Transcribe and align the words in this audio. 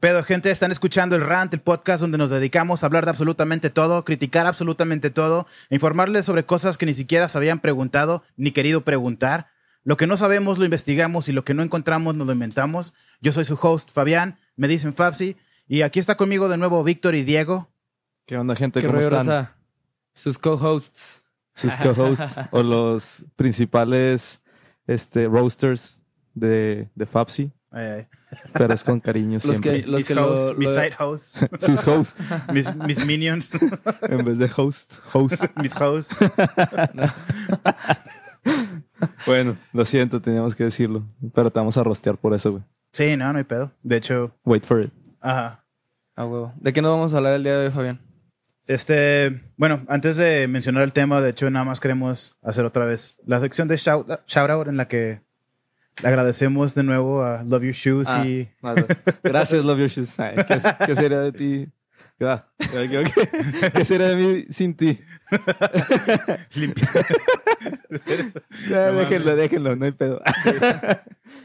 pedo, 0.00 0.24
gente? 0.24 0.50
Están 0.50 0.72
escuchando 0.72 1.14
el 1.14 1.22
Rant, 1.22 1.52
el 1.52 1.60
podcast 1.60 2.00
donde 2.00 2.16
nos 2.16 2.30
dedicamos 2.30 2.82
a 2.82 2.86
hablar 2.86 3.04
de 3.04 3.10
absolutamente 3.10 3.68
todo, 3.68 4.02
criticar 4.04 4.46
absolutamente 4.46 5.10
todo, 5.10 5.46
informarles 5.68 6.24
sobre 6.24 6.44
cosas 6.44 6.78
que 6.78 6.86
ni 6.86 6.94
siquiera 6.94 7.28
se 7.28 7.36
habían 7.36 7.60
preguntado 7.60 8.24
ni 8.36 8.50
querido 8.50 8.80
preguntar. 8.82 9.48
Lo 9.84 9.98
que 9.98 10.06
no 10.06 10.16
sabemos 10.16 10.58
lo 10.58 10.64
investigamos 10.64 11.28
y 11.28 11.32
lo 11.32 11.44
que 11.44 11.54
no 11.54 11.62
encontramos 11.62 12.14
nos 12.14 12.26
lo 12.26 12.32
inventamos. 12.32 12.94
Yo 13.20 13.30
soy 13.30 13.44
su 13.44 13.58
host, 13.60 13.90
Fabián, 13.92 14.38
me 14.56 14.68
dicen 14.68 14.94
Fabsi, 14.94 15.36
y 15.68 15.82
aquí 15.82 16.00
está 16.00 16.16
conmigo 16.16 16.48
de 16.48 16.56
nuevo 16.56 16.82
Víctor 16.82 17.14
y 17.14 17.22
Diego. 17.22 17.70
¿Qué 18.26 18.38
onda, 18.38 18.56
gente? 18.56 18.80
¿Qué 18.80 18.86
¿Cómo 18.86 19.00
están? 19.00 19.50
Sus 20.14 20.38
co-hosts. 20.38 21.22
Sus 21.54 21.76
co-hosts 21.76 22.36
o 22.52 22.62
los 22.62 23.22
principales 23.36 24.40
este, 24.86 25.26
roasters 25.26 26.00
de, 26.34 26.88
de 26.94 27.06
Fapsi, 27.06 27.52
Pero 27.72 28.74
es 28.74 28.82
con 28.84 28.98
cariño 29.00 29.34
Los 29.34 29.42
siempre. 29.44 29.82
que, 29.82 29.86
los 29.86 29.98
mis 29.98 30.08
que 30.08 30.14
lo- 30.14 30.32
hosts, 30.32 30.58
mis 30.58 30.68
lo- 30.70 30.74
side 30.74 30.94
hosts, 30.98 31.40
Sus 31.60 31.86
hosts, 31.86 32.14
mis, 32.52 32.74
mis 32.76 33.06
minions, 33.06 33.52
en 34.08 34.24
vez 34.24 34.38
de 34.38 34.50
host, 34.56 34.94
host. 35.12 35.44
mis 35.56 35.74
hosts. 35.80 36.16
Bueno, 39.26 39.56
lo 39.72 39.84
siento, 39.84 40.20
teníamos 40.20 40.54
que 40.54 40.64
decirlo, 40.64 41.04
pero 41.34 41.50
te 41.50 41.58
vamos 41.58 41.76
a 41.78 41.84
rostear 41.84 42.18
por 42.18 42.34
eso, 42.34 42.52
güey. 42.52 42.64
Sí, 42.92 43.16
no, 43.16 43.32
no 43.32 43.38
hay 43.38 43.44
pedo. 43.44 43.72
De 43.82 43.96
hecho, 43.96 44.34
Wait 44.44 44.64
for 44.64 44.82
it. 44.82 44.92
ajá. 45.20 45.64
Ah, 46.16 46.26
huevo. 46.26 46.52
¿De 46.56 46.72
qué 46.72 46.82
nos 46.82 46.90
vamos 46.92 47.14
a 47.14 47.18
hablar 47.18 47.34
el 47.34 47.44
día 47.44 47.56
de 47.56 47.66
hoy, 47.66 47.70
Fabián? 47.72 48.00
Este, 48.66 49.42
bueno, 49.56 49.82
antes 49.88 50.16
de 50.16 50.48
mencionar 50.48 50.82
el 50.82 50.92
tema, 50.92 51.20
de 51.20 51.30
hecho, 51.30 51.48
nada 51.50 51.64
más 51.64 51.80
queremos 51.80 52.36
hacer 52.42 52.64
otra 52.66 52.84
vez 52.84 53.16
la 53.24 53.40
sección 53.40 53.68
de 53.68 53.76
shout, 53.76 54.06
shout 54.26 54.50
out 54.50 54.68
en 54.68 54.76
la 54.76 54.86
que 54.86 55.22
le 56.02 56.08
agradecemos 56.08 56.74
de 56.74 56.82
nuevo 56.82 57.22
a 57.22 57.42
Love 57.44 57.62
Your 57.64 57.72
Shoes 57.74 58.08
Ah. 58.08 58.26
y. 58.26 58.48
Gracias, 59.22 59.64
Love 59.64 59.78
Your 59.80 59.88
Shoes. 59.88 60.18
Ay, 60.20 60.36
¿qué, 60.46 60.60
qué 60.86 60.96
sería 60.96 61.20
de 61.20 61.32
ti? 61.32 61.68
Ah, 62.22 62.46
¿Qué, 62.58 62.88
qué- 63.14 63.70
qué 63.72 63.84
sería 63.84 64.08
de 64.08 64.16
mí 64.16 64.44
sin 64.50 64.74
ti? 64.76 65.00
limpia. 66.54 66.86
Ya, 68.68 68.90
No 68.92 68.98
déjenlo, 68.98 69.36
déjenlo, 69.36 69.76
no 69.76 69.84
hay 69.84 69.92
pedo. 69.92 70.22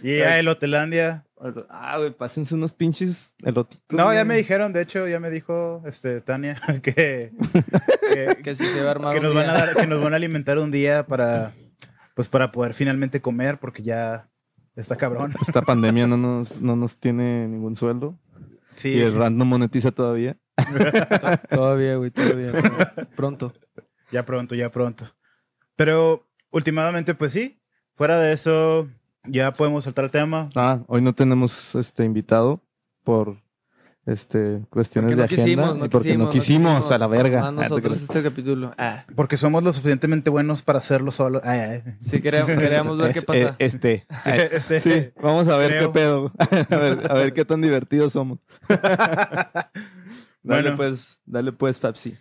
y 0.04 0.20
a 0.20 0.38
Elotelandia. 0.40 1.26
Ah, 1.70 1.98
güey, 1.98 2.12
pásense 2.12 2.56
unos 2.56 2.74
pinches 2.74 3.34
elotitos. 3.44 3.84
No, 3.90 4.06
ya 4.14 4.24
güey. 4.24 4.26
me 4.26 4.36
dijeron, 4.38 4.74
de 4.74 4.82
hecho, 4.82 5.08
ya 5.08 5.20
me 5.20 5.30
dijo 5.30 5.84
este 5.86 6.22
Tania 6.22 6.56
que, 6.82 7.32
que, 8.02 8.38
Que 8.44 8.56
si 8.56 8.66
se 8.66 8.82
va 8.82 8.88
a 8.90 8.92
armar 8.92 9.12
que 9.14 9.20
un 9.20 9.24
nos 9.26 9.34
van 9.36 9.50
a 9.50 9.54
dar, 9.54 9.76
que 9.76 9.88
nos 9.88 10.02
van 10.04 10.14
a 10.14 10.16
alimentar 10.16 10.58
un 10.58 10.72
día 10.72 11.06
para 11.06 11.54
pues 12.16 12.30
para 12.30 12.52
poder 12.52 12.74
finalmente 12.74 13.22
comer, 13.22 13.60
porque 13.60 13.84
ya 13.84 14.30
está 14.76 14.96
cabrón. 14.96 15.34
Esta 15.42 15.62
pandemia 15.62 16.08
no 16.08 16.18
nos, 16.18 16.62
no 16.62 16.76
nos 16.76 16.98
tiene 16.98 17.48
ningún 17.48 17.76
sueldo. 17.76 18.18
Sí. 18.76 18.90
Y 18.90 19.02
el 19.02 19.16
RAND 19.18 19.38
no 19.38 19.46
monetiza 19.46 19.92
todavía. 19.92 20.38
Todavía, 21.50 21.96
güey, 21.98 22.12
todavía. 22.12 22.52
Pronto. 23.16 23.54
Ya 24.12 24.26
pronto, 24.26 24.56
ya 24.56 24.72
pronto. 24.72 25.06
Pero 25.76 26.28
últimamente, 26.52 27.14
pues 27.14 27.34
sí. 27.34 27.62
Fuera 27.94 28.20
de 28.20 28.34
eso, 28.34 28.90
ya 29.26 29.54
podemos 29.54 29.86
saltar 29.86 30.06
el 30.06 30.12
tema. 30.12 30.50
Ah, 30.56 30.82
hoy 30.88 31.02
no 31.02 31.14
tenemos 31.14 31.76
este 31.76 32.04
invitado 32.04 32.62
por 33.04 33.42
este 34.06 34.62
cuestiones 34.70 35.16
Porque 35.16 35.16
no 35.16 35.18
de 35.18 35.24
agenda. 35.26 35.44
quisimos, 35.44 35.78
no 35.80 35.86
y 35.86 35.90
porque 35.90 36.18
no 36.18 36.30
quisimos, 36.30 36.74
quisimos, 36.84 36.92
a 36.92 36.98
la 37.00 37.08
verga. 37.08 37.42
A 37.42 37.48
Ah, 37.48 37.52
nosotros 37.52 37.82
creas. 37.82 38.02
este 38.04 38.22
capítulo. 38.24 38.74
Ah, 38.78 39.06
Porque 39.16 39.36
somos 39.38 39.64
lo 39.64 39.74
suficientemente 39.74 40.30
buenos 40.30 40.62
para 40.62 40.80
hacerlo 40.80 41.12
solo. 41.12 41.42
Ay, 41.44 41.60
ay. 41.60 41.84
sí, 42.00 42.20
queríamos, 42.22 42.50
queríamos 42.60 42.98
ver 42.98 43.14
qué 43.14 43.22
pasa. 43.24 43.40
eh, 43.40 43.56
este. 43.60 44.06
Este, 44.52 44.80
Sí, 44.82 45.10
vamos 45.22 45.48
a 45.48 45.58
ver 45.58 45.72
creo. 45.72 45.92
qué 45.92 46.00
pedo. 46.00 46.32
a, 46.70 46.76
ver, 46.78 47.12
a 47.12 47.14
ver 47.16 47.34
qué 47.34 47.46
tan 47.46 47.62
divertidos 47.62 48.14
somos. 48.14 48.40
dale 48.68 50.62
Bueno. 50.62 50.78
pues, 50.78 51.20
dale 51.26 51.52
pues, 51.52 51.80
Fapsi. 51.80 52.16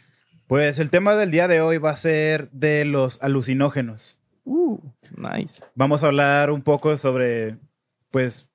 Pues 0.47 0.79
el 0.79 0.91
tema 0.91 1.15
del 1.15 1.31
día 1.31 1.49
de 1.49 1.61
hoy 1.61 1.79
va 1.79 1.91
a 1.91 1.97
ser 1.97 2.51
de 2.51 2.85
los 2.85 3.23
alucinógenos. 3.23 4.19
Uh, 4.45 4.79
nice. 5.17 5.63
Vamos 5.75 6.05
a 6.05 6.09
hablar 6.09 6.51
un 6.51 6.63
poco 6.63 6.97
sobre, 6.99 7.57
pues, 8.11 8.49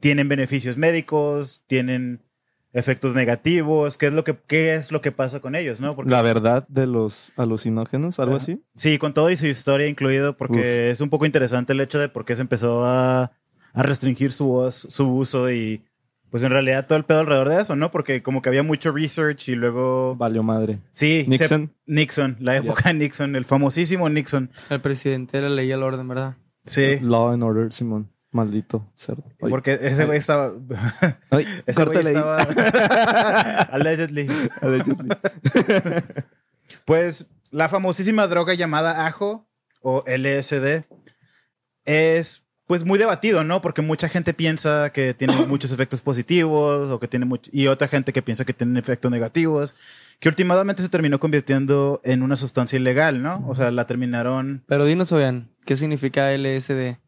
tienen 0.00 0.28
beneficios 0.28 0.76
médicos, 0.76 1.62
tienen 1.66 2.22
efectos 2.76 3.14
negativos, 3.14 3.96
qué 3.96 4.06
es 4.08 4.12
lo 4.12 4.22
que, 4.22 4.36
qué 4.46 4.74
es 4.74 4.92
lo 4.92 5.00
que 5.00 5.10
pasa 5.10 5.40
con 5.40 5.54
ellos, 5.56 5.80
¿no? 5.80 5.96
Porque 5.96 6.10
La 6.10 6.20
verdad 6.22 6.66
de 6.68 6.86
los 6.86 7.32
alucinógenos, 7.36 8.18
algo 8.20 8.36
así. 8.36 8.62
Sí, 8.74 8.98
con 8.98 9.14
todo 9.14 9.30
y 9.30 9.36
su 9.36 9.46
historia 9.46 9.88
incluido, 9.88 10.36
porque 10.36 10.90
es 10.90 11.00
un 11.00 11.08
poco 11.10 11.24
interesante 11.26 11.72
el 11.72 11.80
hecho 11.80 11.98
de 11.98 12.08
por 12.08 12.24
qué 12.24 12.36
se 12.36 12.42
empezó 12.42 12.84
a, 12.84 13.32
a 13.72 13.82
restringir 13.82 14.30
su, 14.30 14.46
voz- 14.48 14.86
su 14.90 15.08
uso 15.08 15.50
y 15.50 15.82
pues 16.30 16.42
en 16.42 16.50
realidad 16.50 16.86
todo 16.86 16.98
el 16.98 17.04
pedo 17.04 17.20
alrededor 17.20 17.48
de 17.48 17.62
eso, 17.62 17.76
¿no? 17.76 17.90
Porque 17.90 18.22
como 18.22 18.42
que 18.42 18.48
había 18.50 18.62
mucho 18.62 18.92
research 18.92 19.48
y 19.48 19.54
luego... 19.54 20.14
Valió 20.16 20.42
madre. 20.42 20.80
Sí, 20.92 21.22
se- 21.24 21.30
Nixon. 21.30 21.72
Nixon, 21.86 22.36
la 22.40 22.56
época 22.58 22.82
de 22.90 22.94
Nixon, 22.94 23.36
el 23.36 23.44
famosísimo 23.46 24.08
Nixon. 24.10 24.50
El 24.68 24.80
presidente 24.80 25.38
de 25.40 25.44
la 25.44 25.48
ley 25.54 25.68
y 25.68 25.72
el 25.72 25.82
orden, 25.82 26.06
¿verdad? 26.08 26.36
Sí, 26.66 26.98
Law 27.00 27.28
and 27.30 27.42
Order, 27.42 27.72
Simón. 27.72 28.10
Maldito 28.36 28.86
cerdo. 28.94 29.24
Porque 29.38 29.78
ese 29.80 30.04
güey 30.04 30.18
estaba... 30.18 30.52
Ay, 31.30 31.46
ese 31.66 31.84
güey 31.84 31.98
estaba... 31.98 32.42
Allegedly. 33.72 34.28
Allegedly. 34.60 35.08
Pues 36.84 37.26
la 37.50 37.68
famosísima 37.68 38.26
droga 38.26 38.54
llamada 38.54 39.06
ajo 39.06 39.48
o 39.80 40.04
LSD 40.06 40.84
es 41.84 42.46
pues 42.66 42.84
muy 42.84 42.98
debatido, 42.98 43.44
¿no? 43.44 43.60
Porque 43.60 43.80
mucha 43.80 44.08
gente 44.08 44.34
piensa 44.34 44.90
que 44.90 45.14
tiene 45.14 45.34
muchos 45.46 45.72
efectos 45.72 46.00
positivos 46.02 46.90
o 46.90 46.98
que 46.98 47.06
tiene 47.06 47.24
mucho 47.24 47.48
y 47.52 47.68
otra 47.68 47.86
gente 47.86 48.12
que 48.12 48.22
piensa 48.22 48.44
que 48.44 48.52
tiene 48.52 48.78
efectos 48.80 49.10
negativos, 49.10 49.76
que 50.18 50.28
últimamente 50.28 50.82
se 50.82 50.88
terminó 50.88 51.20
convirtiendo 51.20 52.00
en 52.04 52.22
una 52.22 52.36
sustancia 52.36 52.76
ilegal, 52.76 53.22
¿no? 53.22 53.44
O 53.46 53.54
sea, 53.54 53.70
la 53.70 53.86
terminaron 53.86 54.64
Pero 54.66 54.84
dinos, 54.84 55.10
Fabián, 55.10 55.48
¿qué 55.64 55.76
significa 55.76 56.32
LSD? 56.36 56.98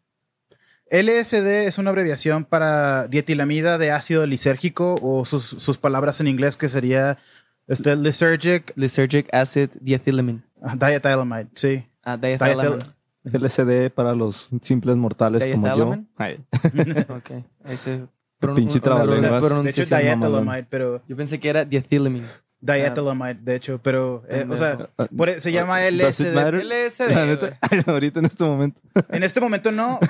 LSD 0.91 1.67
es 1.67 1.79
una 1.79 1.91
abreviación 1.91 2.45
para 2.45 3.09
dietilamida 3.09 3.79
de 3.79 3.91
ácido 3.91 4.27
lisérgico 4.27 4.97
o 5.03 5.25
sus, 5.25 5.45
sus 5.45 5.79
palabras 5.79 6.21
en 6.21 6.29
inglés 6.29 6.57
que 6.57 6.69
sería 6.69 7.19
este, 7.67 7.95
lysergic 7.97 8.73
Lysergic 8.77 9.33
acid 9.35 9.71
diethylamine. 9.81 10.43
ah, 10.63 10.77
diethylamide, 10.77 11.49
sí. 11.55 11.87
Ah, 12.03 12.17
diethylamine. 12.17 12.79
Diethyl- 12.79 12.95
LSD 13.31 13.91
para 13.91 14.15
los 14.15 14.49
simples 14.63 14.97
mortales 14.97 15.47
como 15.53 15.77
yo. 15.77 15.95
Ay, 16.17 16.43
Ok. 17.09 17.45
Ese 17.67 18.07
Pinche 18.55 18.81
trabalenguas. 18.81 19.43
De 19.65 19.71
hecho, 19.71 19.85
diethylamide, 19.85 20.67
pero 20.71 21.03
Yo 21.07 21.17
pensé 21.17 21.39
que 21.39 21.49
era 21.51 21.65
diethylamine. 21.65 22.27
Diethylamide, 22.61 23.39
de 23.41 23.55
hecho, 23.55 23.81
pero, 23.83 24.25
eh, 24.29 24.45
o 24.49 24.57
sea, 24.57 24.91
Ah, 24.99 25.07
por- 25.17 25.41
se 25.41 25.53
llama 25.53 25.81
LSD. 25.89 26.33
LSD. 26.35 27.09
La 27.15 27.25
güey. 27.25 27.27
neta, 27.29 27.59
ahorita 27.87 28.19
en 28.21 28.27
este 28.27 28.45
momento. 28.45 28.81
En 29.11 29.23
este 29.23 29.41
momento 29.41 29.71
no, 29.71 30.01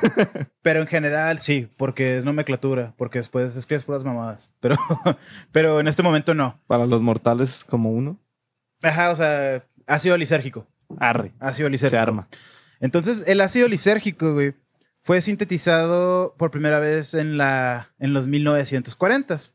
pero 0.63 0.81
en 0.81 0.87
general 0.87 1.39
sí, 1.41 1.69
porque 1.77 2.17
es 2.17 2.25
nomenclatura, 2.25 2.95
porque 2.97 3.19
después 3.19 3.55
escribes 3.57 3.85
puras 3.85 4.03
mamadas. 4.05 4.51
Pero, 4.61 4.77
pero 5.53 5.79
en 5.81 5.89
este 5.89 6.03
momento 6.03 6.33
no. 6.35 6.59
Para 6.67 6.87
los 6.87 7.03
mortales 7.03 7.65
como 7.65 7.91
uno. 7.93 8.19
Ajá, 8.83 9.11
o 9.11 9.17
sea, 9.17 9.65
ácido 9.87 10.17
lisérgico. 10.17 10.67
Arre. 10.99 11.33
Ácido 11.41 11.67
Se 11.67 11.71
lisérgico. 11.73 12.01
arma. 12.01 12.29
Entonces, 12.81 13.25
el 13.27 13.41
ácido 13.43 13.69
lisérgico, 13.69 14.33
güey, 14.33 14.55
fue 15.03 15.21
sintetizado 15.21 16.35
por 16.39 16.51
primera 16.51 16.79
vez 16.81 17.13
en, 17.15 17.37
la, 17.37 17.89
en 17.99 18.15
los 18.15 18.27
1940s. 18.29 19.51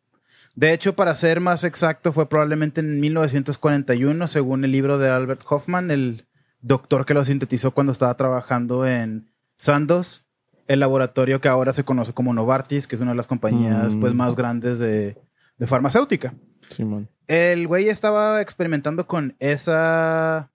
De 0.56 0.72
hecho, 0.74 0.96
para 0.96 1.16
ser 1.16 1.40
más 1.40 1.64
exacto, 1.64 2.14
fue 2.14 2.30
probablemente 2.30 2.81
en 2.81 3.00
1941, 3.00 4.28
según 4.28 4.64
el 4.64 4.72
libro 4.72 4.97
de 5.00 5.09
Albert 5.09 5.41
Hoffman, 5.50 5.90
el 5.91 6.25
doctor 6.61 7.05
que 7.05 7.14
lo 7.14 7.26
sintetizó 7.26 7.72
cuando 7.72 7.91
estaba 7.91 8.16
trabajando 8.16 8.85
en 8.85 9.32
Sandoz, 9.58 10.26
el 10.67 10.79
laboratorio 10.79 11.41
que 11.41 11.50
ahora 11.50 11.73
se 11.73 11.84
conoce 11.84 12.14
como 12.14 12.34
Novartis, 12.34 12.88
que 12.88 12.96
es 12.96 13.02
una 13.02 13.11
de 13.11 13.17
las 13.17 13.28
compañías 13.28 13.96
Mm. 13.96 14.00
pues, 14.00 14.14
más 14.14 14.35
grandes 14.35 14.79
de, 14.79 15.17
de 15.58 15.67
farmacéutica. 15.67 16.34
Simón. 16.70 17.09
El 17.28 17.67
güey 17.67 17.90
estaba 17.90 18.41
experimentando 18.41 19.08
con 19.08 19.35
esa. 19.40 20.52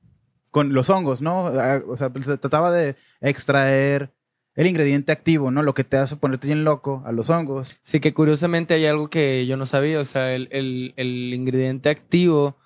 con 0.51 0.73
los 0.73 0.89
hongos, 0.91 1.21
¿no? 1.21 1.49
Ah, 1.49 1.81
O 1.87 1.97
sea, 1.97 2.11
se 2.25 2.39
trataba 2.39 2.73
de 2.73 2.97
extraer 3.21 4.11
el 4.59 4.67
ingrediente 4.67 5.13
activo, 5.13 5.51
¿no? 5.51 5.63
Lo 5.63 5.73
que 5.73 5.85
te 5.85 5.97
hace 5.97 6.17
ponerte 6.17 6.49
bien 6.49 6.65
loco 6.65 7.03
a 7.07 7.13
los 7.13 7.31
hongos. 7.31 7.77
Sí, 7.83 8.01
que 8.01 8.13
curiosamente 8.13 8.75
hay 8.75 8.87
algo 8.87 9.09
que 9.09 9.47
yo 9.47 9.57
no 9.57 9.67
sabía. 9.67 10.01
O 10.01 10.05
sea, 10.05 10.35
el, 10.35 10.49
el- 10.51 10.93
el 10.97 11.33
ingrediente 11.33 11.89
activo 11.91 12.57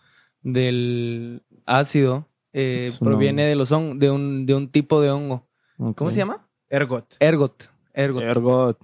del 0.41 1.43
ácido 1.67 2.29
eh, 2.53 2.91
proviene 2.99 3.45
de 3.45 3.57
los 3.57 3.71
de 3.71 4.11
un, 4.11 4.47
de 4.47 4.55
un 4.55 4.69
tipo 4.71 5.01
de 5.01 5.11
hongo. 5.11 5.49
¿Cómo 5.97 6.11
se 6.11 6.19
llama? 6.19 6.49
Ergot. 6.69 7.17
Ergot. 7.21 7.65
Ergot. 7.95 8.23
Ergot. 8.23 8.79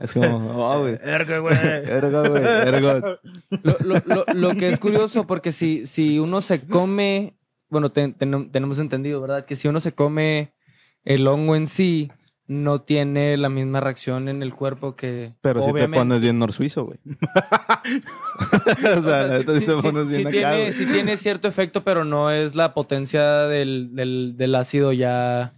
Es 0.00 0.12
como, 0.12 0.36
oh, 0.72 0.80
güey. 0.80 0.98
Ergot, 1.02 1.40
güey. 1.40 1.56
Ergot, 1.56 2.28
güey. 2.28 2.42
Ergot. 2.44 3.20
Lo, 3.62 3.76
lo- 3.84 4.02
lo- 4.06 4.24
lo 4.34 4.54
que 4.56 4.68
es 4.68 4.78
curioso, 4.78 5.26
porque 5.26 5.52
si, 5.52 5.86
si 5.86 6.18
uno 6.18 6.40
se 6.40 6.60
come, 6.66 7.36
bueno, 7.68 7.92
ten- 7.92 8.14
ten- 8.14 8.50
tenemos 8.50 8.78
entendido, 8.78 9.20
¿verdad? 9.20 9.44
Que 9.44 9.56
si 9.56 9.68
uno 9.68 9.80
se 9.80 9.92
come 9.92 10.52
el 11.04 11.26
hongo 11.26 11.56
en 11.56 11.66
sí, 11.66 12.10
no 12.46 12.82
tiene 12.82 13.36
la 13.36 13.48
misma 13.48 13.80
reacción 13.80 14.28
en 14.28 14.42
el 14.42 14.54
cuerpo 14.54 14.96
que. 14.96 15.34
Pero 15.40 15.60
si 15.60 15.66
te 15.66 15.72
obviamente. 15.72 15.98
pones 15.98 16.22
bien 16.22 16.38
norsuizo, 16.38 16.84
güey. 16.84 16.98
o 18.98 19.02
sea, 19.02 19.38
O 19.46 19.52
si 19.54 19.66
te 19.66 19.72
pones 19.80 20.08
bien 20.08 20.26
acá, 20.26 20.30
tiene, 20.30 20.56
güey. 20.56 20.72
sí 20.72 20.86
tiene 20.86 21.16
cierto 21.16 21.48
efecto, 21.48 21.82
pero 21.84 22.04
no 22.04 22.30
es 22.30 22.54
la 22.54 22.74
potencia 22.74 23.22
del, 23.42 23.94
del, 23.94 24.34
del 24.36 24.54
ácido 24.54 24.92
ya 24.92 25.52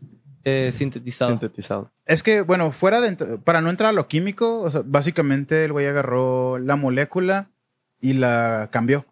eh, 0.45 0.71
sintetizado. 0.73 1.31
Sintetizado. 1.31 1.91
Es 2.05 2.23
que, 2.23 2.43
bueno, 2.43 2.71
fuera 2.71 3.01
de. 3.01 3.39
Para 3.39 3.61
no 3.61 3.71
entrar 3.71 3.91
a 3.91 3.93
lo 3.93 4.09
químico, 4.09 4.61
o 4.61 4.71
sea, 4.71 4.83
básicamente 4.85 5.65
el 5.65 5.73
güey 5.73 5.87
agarró 5.87 6.59
la 6.59 6.77
molécula 6.77 7.51
y 8.01 8.13
la 8.15 8.69
cambió. 8.71 9.07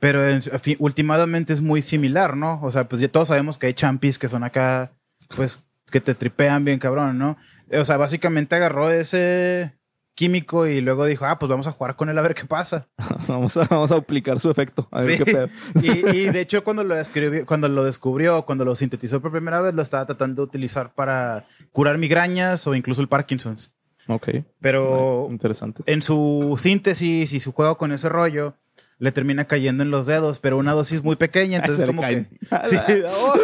Pero 0.00 0.28
en, 0.28 0.40
últimamente 0.80 1.52
es 1.52 1.60
muy 1.60 1.80
similar, 1.80 2.36
¿no? 2.36 2.60
O 2.62 2.70
sea, 2.72 2.88
pues 2.88 3.00
ya 3.00 3.06
todos 3.08 3.28
sabemos 3.28 3.58
que 3.58 3.66
hay 3.66 3.74
champis 3.74 4.18
que 4.18 4.26
son 4.26 4.42
acá, 4.42 4.92
pues, 5.36 5.65
que 5.90 6.00
te 6.00 6.14
tripean 6.14 6.64
bien 6.64 6.78
cabrón, 6.78 7.18
¿no? 7.18 7.36
O 7.72 7.84
sea, 7.84 7.96
básicamente 7.96 8.54
agarró 8.56 8.90
ese 8.90 9.74
químico 10.14 10.66
y 10.66 10.80
luego 10.80 11.04
dijo, 11.04 11.26
ah, 11.26 11.38
pues 11.38 11.50
vamos 11.50 11.66
a 11.66 11.72
jugar 11.72 11.94
con 11.96 12.08
él 12.08 12.16
a 12.16 12.22
ver 12.22 12.34
qué 12.34 12.44
pasa. 12.46 12.88
Vamos, 13.28 13.56
a, 13.58 13.64
vamos 13.64 13.92
a 13.92 13.96
aplicar 13.96 14.40
su 14.40 14.50
efecto. 14.50 14.88
A 14.90 15.02
ver 15.02 15.18
Sí. 15.18 15.24
qué 15.24 15.32
pedo. 15.32 15.48
Y, 15.82 15.90
y 16.16 16.30
de 16.30 16.40
hecho, 16.40 16.64
cuando 16.64 16.84
lo, 16.84 16.98
escribió, 16.98 17.44
cuando 17.44 17.68
lo 17.68 17.84
descubrió, 17.84 18.46
cuando 18.46 18.64
lo 18.64 18.74
sintetizó 18.74 19.20
por 19.20 19.30
primera 19.30 19.60
vez, 19.60 19.74
lo 19.74 19.82
estaba 19.82 20.06
tratando 20.06 20.42
de 20.42 20.46
utilizar 20.46 20.94
para 20.94 21.44
curar 21.72 21.98
migrañas 21.98 22.66
o 22.66 22.74
incluso 22.74 23.02
el 23.02 23.08
Parkinson's. 23.08 23.74
Ok. 24.08 24.28
Pero 24.60 25.26
Interesante. 25.30 25.82
en 25.86 26.00
su 26.00 26.56
síntesis 26.58 27.32
y 27.34 27.40
su 27.40 27.52
juego 27.52 27.76
con 27.76 27.92
ese 27.92 28.08
rollo, 28.08 28.54
le 28.98 29.12
termina 29.12 29.44
cayendo 29.46 29.82
en 29.82 29.90
los 29.90 30.06
dedos, 30.06 30.38
pero 30.38 30.56
una 30.56 30.72
dosis 30.72 31.02
muy 31.02 31.16
pequeña, 31.16 31.58
entonces 31.58 31.84
como 31.86 32.00
caen. 32.00 32.26
que 32.40 32.46
sí, 32.64 32.76
oh, 33.06 33.34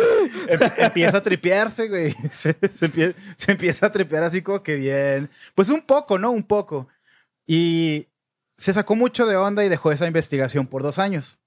empieza 0.79 1.19
a 1.19 1.23
tripearse, 1.23 1.89
güey. 1.89 2.13
Se, 2.33 2.57
se 2.71 2.91
empie- 2.93 3.15
se 3.37 3.53
empieza 3.53 3.87
a 3.87 3.93
tripear 3.93 4.23
así 4.25 4.43
como 4.43 4.63
que 4.63 4.77
bien. 4.77 5.31
Pues 5.55 5.69
un 5.69 5.83
poco, 5.83 6.19
¿no? 6.19 6.31
Un 6.31 6.43
poco. 6.43 6.89
Y 7.47 8.09
se 8.57 8.73
sacó 8.73 8.95
mucho 8.95 9.27
de 9.27 9.37
onda 9.37 9.65
y 9.65 9.69
dejó 9.69 9.93
esa 9.93 10.07
investigación 10.07 10.67
por 10.67 10.83
dos 10.83 10.99
años. 10.99 11.39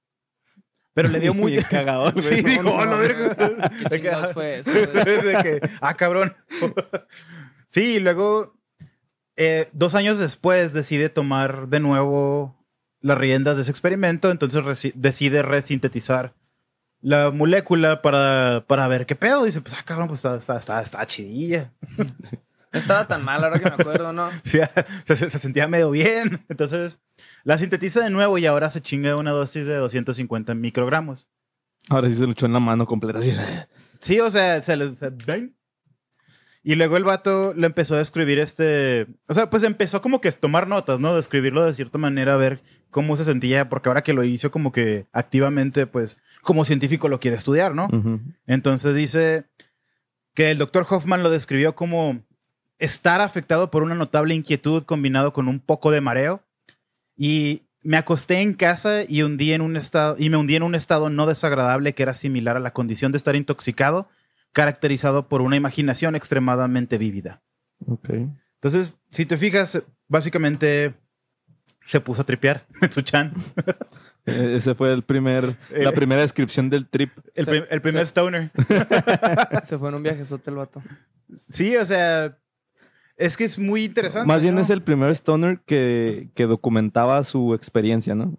Pero 0.93 1.09
le 1.09 1.19
dio 1.19 1.33
muy 1.35 1.57
güey. 2.11 2.21
Sí, 2.21 2.41
dijo, 2.41 2.63
no, 2.63 2.75
"Oh, 2.75 2.85
la 2.85 2.91
no. 2.91 2.97
verga". 2.97 3.69
¿Qué 3.89 3.97
chingados 3.97 4.33
fue 4.33 4.59
eso, 4.59 4.71
güey? 4.71 4.85
De 5.21 5.37
que, 5.43 5.69
ah, 5.81 5.93
cabrón. 5.95 6.35
Sí, 7.67 7.95
y 7.95 7.99
luego, 7.99 8.57
eh, 9.35 9.67
dos 9.73 9.95
años 9.95 10.19
después, 10.19 10.73
decide 10.73 11.09
tomar 11.09 11.67
de 11.67 11.79
nuevo 11.81 12.55
las 13.01 13.17
riendas 13.17 13.57
de 13.57 13.63
ese 13.63 13.71
experimento. 13.71 14.31
Entonces 14.31 14.93
decide 14.95 15.41
resintetizar 15.41 16.33
la 17.05 17.29
molécula 17.29 18.01
para, 18.01 18.63
para 18.67 18.87
ver 18.87 19.05
qué 19.05 19.15
pedo. 19.15 19.45
Dice, 19.45 19.61
pues, 19.61 19.75
ah, 19.77 19.83
cabrón, 19.85 20.07
pues 20.07 20.19
está, 20.25 20.35
está, 20.37 20.57
está, 20.57 20.81
está 20.81 21.05
chidilla. 21.05 21.71
No 21.97 22.79
estaba 22.79 23.07
tan 23.07 23.23
mal 23.23 23.43
ahora 23.43 23.59
que 23.59 23.65
me 23.69 23.75
acuerdo, 23.75 24.11
¿no? 24.11 24.27
Sí, 24.43 24.59
se, 25.05 25.15
se- 25.15 25.29
se 25.29 25.37
sentía 25.39 25.67
medio 25.67 25.91
bien. 25.91 26.43
Entonces 26.49 26.97
la 27.43 27.57
sintetiza 27.59 28.01
de 28.01 28.09
nuevo 28.09 28.37
y 28.39 28.45
ahora 28.47 28.69
se 28.71 28.81
chinga 28.81 29.15
una 29.15 29.31
dosis 29.31 29.67
de 29.67 29.75
250 29.75 30.55
microgramos. 30.55 31.27
Ahora 31.89 32.09
sí 32.09 32.15
se 32.15 32.25
lo 32.25 32.31
echó 32.31 32.47
en 32.47 32.53
la 32.53 32.59
mano 32.59 32.87
completa. 32.87 33.19
Así. 33.19 33.31
Sí, 33.99 34.19
o 34.19 34.29
sea, 34.31 34.61
se 34.63 34.75
le. 34.75 34.91
Y 36.67 36.73
luego 36.73 36.97
el 36.97 37.03
vato 37.03 37.53
lo 37.55 37.67
empezó 37.67 37.95
a 37.95 38.01
escribir 38.01 38.39
este. 38.39 39.05
O 39.27 39.35
sea, 39.35 39.51
pues 39.51 39.61
empezó 39.61 40.01
como 40.01 40.19
que 40.19 40.29
a 40.29 40.31
tomar 40.31 40.67
notas, 40.67 40.99
¿no? 40.99 41.13
De 41.13 41.19
escribirlo 41.19 41.63
de 41.63 41.73
cierta 41.73 41.99
manera, 41.99 42.33
a 42.33 42.37
ver 42.37 42.63
cómo 42.89 43.15
se 43.15 43.23
sentía, 43.23 43.69
porque 43.69 43.87
ahora 43.87 44.01
que 44.01 44.13
lo 44.13 44.23
hizo 44.23 44.49
como 44.49 44.71
que 44.71 45.05
activamente, 45.13 45.85
pues, 45.85 46.17
como 46.41 46.65
científico 46.65 47.07
lo 47.07 47.19
quiere 47.19 47.37
estudiar, 47.37 47.75
¿no? 47.75 47.87
Entonces 48.47 48.95
dice 48.95 49.45
que 50.33 50.49
el 50.49 50.57
doctor 50.57 50.87
Hoffman 50.89 51.21
lo 51.21 51.29
describió 51.29 51.75
como 51.75 52.23
estar 52.79 53.21
afectado 53.21 53.69
por 53.69 53.83
una 53.83 53.93
notable 53.93 54.33
inquietud 54.33 54.85
combinado 54.85 55.33
con 55.33 55.47
un 55.47 55.59
poco 55.59 55.91
de 55.91 56.01
mareo. 56.01 56.41
Y 57.15 57.61
me 57.83 57.97
acosté 57.97 58.41
en 58.41 58.53
casa 58.53 59.03
y, 59.07 59.21
hundí 59.21 59.53
en 59.53 59.61
un 59.61 59.77
estado, 59.77 60.15
y 60.17 60.31
me 60.31 60.37
hundí 60.37 60.55
en 60.55 60.63
un 60.63 60.73
estado 60.73 61.11
no 61.11 61.27
desagradable 61.27 61.93
que 61.93 62.01
era 62.01 62.15
similar 62.15 62.57
a 62.57 62.59
la 62.59 62.73
condición 62.73 63.11
de 63.11 63.19
estar 63.19 63.35
intoxicado, 63.35 64.09
caracterizado 64.55 65.27
por 65.27 65.41
una 65.41 65.57
imaginación 65.57 66.15
extremadamente 66.15 66.97
vívida. 66.97 67.41
Ok. 67.85 68.09
Entonces, 68.55 68.95
si 69.11 69.25
te 69.25 69.37
fijas, 69.37 69.83
básicamente 70.07 70.93
se 71.83 71.99
puso 71.99 72.21
a 72.21 72.25
tripear 72.25 72.65
en 72.81 72.91
su 72.91 73.01
chan. 73.01 73.33
Eh, 74.25 74.53
Ese 74.55 74.73
fue 74.73 74.93
el 74.93 75.03
primer, 75.03 75.55
la 75.71 75.89
Eh. 75.89 75.93
primera 75.93 76.21
descripción 76.21 76.69
del 76.69 76.87
trip. 76.87 77.11
El, 77.35 77.45
Se- 77.45 77.51
prim- 77.51 77.65
el 77.69 77.81
primer 77.81 78.03
se- 78.05 78.09
stoner. 78.09 78.49
Se 79.63 79.77
fue 79.77 79.89
en 79.89 79.95
un 79.95 80.03
viajezote 80.03 80.49
el 80.49 80.55
vato. 80.55 80.81
Sí, 81.35 81.75
o 81.75 81.83
sea, 81.85 82.37
es 83.17 83.35
que 83.37 83.43
es 83.43 83.59
muy 83.59 83.83
interesante. 83.83 84.25
Más 84.27 84.41
bien 84.41 84.55
¿no? 84.55 84.61
es 84.61 84.69
el 84.69 84.81
primer 84.81 85.09
stoner 85.11 85.59
que, 85.65 86.29
que 86.33 86.45
documentaba 86.45 87.23
su 87.25 87.53
experiencia, 87.53 88.15
¿no? 88.15 88.33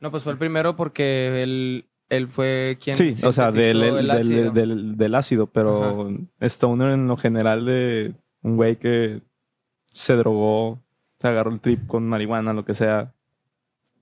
No, 0.00 0.10
pues 0.10 0.24
fue 0.24 0.32
el 0.32 0.38
primero 0.38 0.74
porque 0.76 1.42
él, 1.42 1.89
él 2.10 2.28
fue 2.28 2.76
quien. 2.82 2.96
Sí, 2.96 3.14
o 3.24 3.32
sea, 3.32 3.50
del, 3.50 3.82
el 3.82 4.10
ácido. 4.10 4.50
del- 4.52 4.96
del 4.98 5.14
ácido, 5.14 5.46
pero 5.46 6.10
stoner 6.40 6.90
en 6.92 7.06
lo 7.08 7.16
general 7.16 7.64
de 7.64 8.12
un 8.42 8.56
güey 8.56 8.76
que 8.76 9.22
se 9.92 10.14
drogó, 10.16 10.78
se 11.18 11.28
agarró 11.28 11.50
el 11.50 11.60
trip 11.60 11.86
con 11.86 12.06
marihuana, 12.06 12.52
lo 12.52 12.64
que 12.64 12.74
sea. 12.74 13.14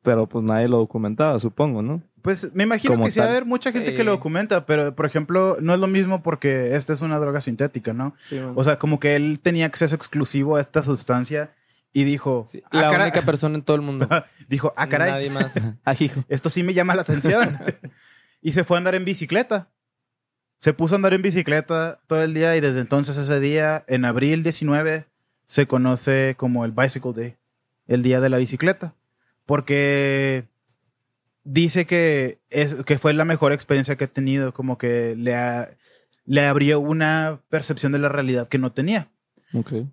Pero 0.02 0.26
pues 0.26 0.44
nadie 0.44 0.68
lo 0.68 0.78
documentaba, 0.78 1.38
supongo, 1.40 1.82
¿no? 1.82 2.02
Pues 2.22 2.52
me 2.54 2.62
imagino 2.64 2.94
Como 2.94 3.04
que 3.06 3.10
sí 3.10 3.20
va 3.20 3.26
a 3.26 3.30
haber 3.30 3.44
mucha 3.44 3.72
gente 3.72 3.90
Sí. 3.90 3.96
que 3.96 4.04
lo 4.04 4.12
documenta, 4.12 4.64
pero 4.64 4.94
por 4.94 5.06
ejemplo, 5.06 5.56
no 5.60 5.74
es 5.74 5.80
lo 5.80 5.86
mismo 5.86 6.22
porque 6.22 6.76
esta 6.76 6.92
es 6.92 7.02
una 7.02 7.18
droga 7.18 7.40
sintética, 7.40 7.92
¿no? 7.92 8.14
Sí. 8.18 8.38
O 8.54 8.64
sea, 8.64 8.78
como 8.78 8.98
que 9.00 9.16
él 9.16 9.38
tenía 9.40 9.66
acceso 9.66 9.94
exclusivo 9.94 10.56
a 10.56 10.60
esta 10.60 10.82
sustancia 10.82 11.50
y 11.92 12.04
dijo, 12.04 12.46
Sí, 12.50 12.62
"Ah, 12.66 12.68
la 12.82 12.90
caray". 12.90 13.08
única 13.08 13.22
persona 13.22 13.54
en 13.56 13.62
todo 13.62 13.76
el 13.76 13.82
mundo. 13.82 14.08
dijo, 14.48 14.72
ah, 14.76 14.88
caray, 14.88 15.10
Nadie 15.12 15.30
más. 15.30 15.54
Ajijo. 15.84 16.24
esto 16.28 16.50
sí 16.50 16.62
me 16.62 16.74
llama 16.74 16.94
la 16.94 17.02
atención. 17.02 17.58
y 18.42 18.52
se 18.52 18.64
fue 18.64 18.76
a 18.76 18.78
andar 18.78 18.94
en 18.94 19.04
bicicleta. 19.04 19.68
Se 20.60 20.72
puso 20.74 20.94
a 20.94 20.96
andar 20.96 21.14
en 21.14 21.22
bicicleta 21.22 22.00
todo 22.06 22.22
el 22.22 22.34
día 22.34 22.56
y 22.56 22.60
desde 22.60 22.80
entonces 22.80 23.16
ese 23.16 23.38
día, 23.40 23.84
en 23.86 24.04
abril 24.04 24.42
19, 24.42 25.06
se 25.46 25.66
conoce 25.66 26.34
como 26.36 26.64
el 26.64 26.72
Bicycle 26.72 27.12
Day, 27.14 27.36
el 27.86 28.02
día 28.02 28.20
de 28.20 28.28
la 28.28 28.38
bicicleta. 28.38 28.94
Porque 29.46 30.44
dice 31.44 31.86
que, 31.86 32.38
es, 32.50 32.74
que 32.84 32.98
fue 32.98 33.14
la 33.14 33.24
mejor 33.24 33.52
experiencia 33.52 33.96
que 33.96 34.04
ha 34.04 34.08
tenido, 34.12 34.52
como 34.52 34.76
que 34.78 35.14
le, 35.16 35.34
ha- 35.36 35.70
le 36.26 36.44
abrió 36.46 36.80
una 36.80 37.40
percepción 37.48 37.92
de 37.92 37.98
la 38.00 38.08
realidad 38.08 38.48
que 38.48 38.58
no 38.58 38.72
tenía. 38.72 39.08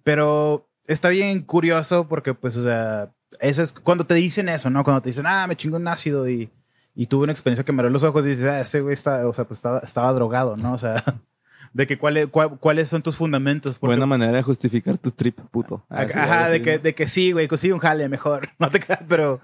Pero 0.04 0.68
está 0.88 1.10
bien 1.10 1.42
curioso 1.42 2.08
porque, 2.08 2.34
pues, 2.34 2.56
o 2.58 2.64
sea, 2.64 3.12
eso 3.40 3.62
es 3.64 3.74
cuando 3.74 4.06
te 4.06 4.14
dicen 4.16 4.50
eso, 4.50 4.70
¿no? 4.70 4.84
Cuando 4.84 5.02
te 5.02 5.10
dicen, 5.10 5.26
ah, 5.28 5.46
me 5.48 5.56
chingo 5.56 5.78
un 5.78 5.88
ácido 5.88 6.30
y, 6.30 6.50
y 6.94 7.08
tuve 7.08 7.24
una 7.24 7.34
experiencia 7.34 7.66
que 7.66 7.72
me 7.72 7.82
abrió 7.82 7.92
los 7.92 8.04
ojos 8.04 8.26
y 8.26 8.30
dices, 8.30 8.46
ah, 8.46 8.62
ese 8.62 8.82
güey 8.82 8.94
está, 8.94 9.28
o 9.28 9.34
sea, 9.34 9.46
pues 9.46 9.58
estaba, 9.58 9.80
estaba 9.80 10.14
drogado, 10.14 10.56
¿no? 10.58 10.74
O 10.74 10.78
sea, 10.78 11.04
de 11.74 11.88
que 11.88 11.98
cuáles 11.98 12.28
cuál- 12.28 12.58
cuáles 12.60 12.88
son 12.90 13.02
tus 13.02 13.16
fundamentos. 13.18 13.78
Porque, 13.80 13.92
Buena 13.96 14.06
manera 14.06 14.32
de 14.32 14.44
justificar 14.44 14.98
tu 14.98 15.12
trip, 15.12 15.40
puto. 15.52 15.86
Ajá, 15.90 16.24
ajá, 16.24 16.50
de 16.50 16.62
que, 16.62 16.80
de 16.80 16.96
que 16.96 17.08
sí, 17.08 17.32
güey, 17.34 17.48
consigue 17.48 17.74
un 17.74 17.80
jale 17.80 18.08
mejor. 18.10 18.48
No 18.60 18.70
te 18.70 18.80
creas, 18.80 19.02
pero, 19.10 19.42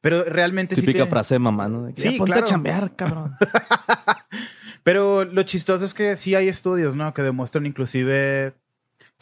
pero 0.00 0.24
realmente 0.24 0.74
sí. 0.76 0.80
Típica 0.82 1.06
frase 1.06 1.34
de 1.34 1.38
mamá, 1.40 1.68
¿no? 1.68 1.84
De 1.84 1.94
que, 1.94 2.00
Sí, 2.00 2.12
"Ya 2.12 2.18
ponte 2.18 2.32
claro. 2.32 2.46
a 2.46 2.48
chambear, 2.48 2.96
cabrón. 2.96 3.36
Pero 4.82 5.24
lo 5.24 5.42
chistoso 5.44 5.84
es 5.84 5.94
que 5.94 6.14
sí 6.16 6.34
hay 6.34 6.48
estudios, 6.48 6.94
¿no? 6.94 7.14
Que 7.14 7.22
demuestran 7.22 7.64
inclusive 7.64 8.54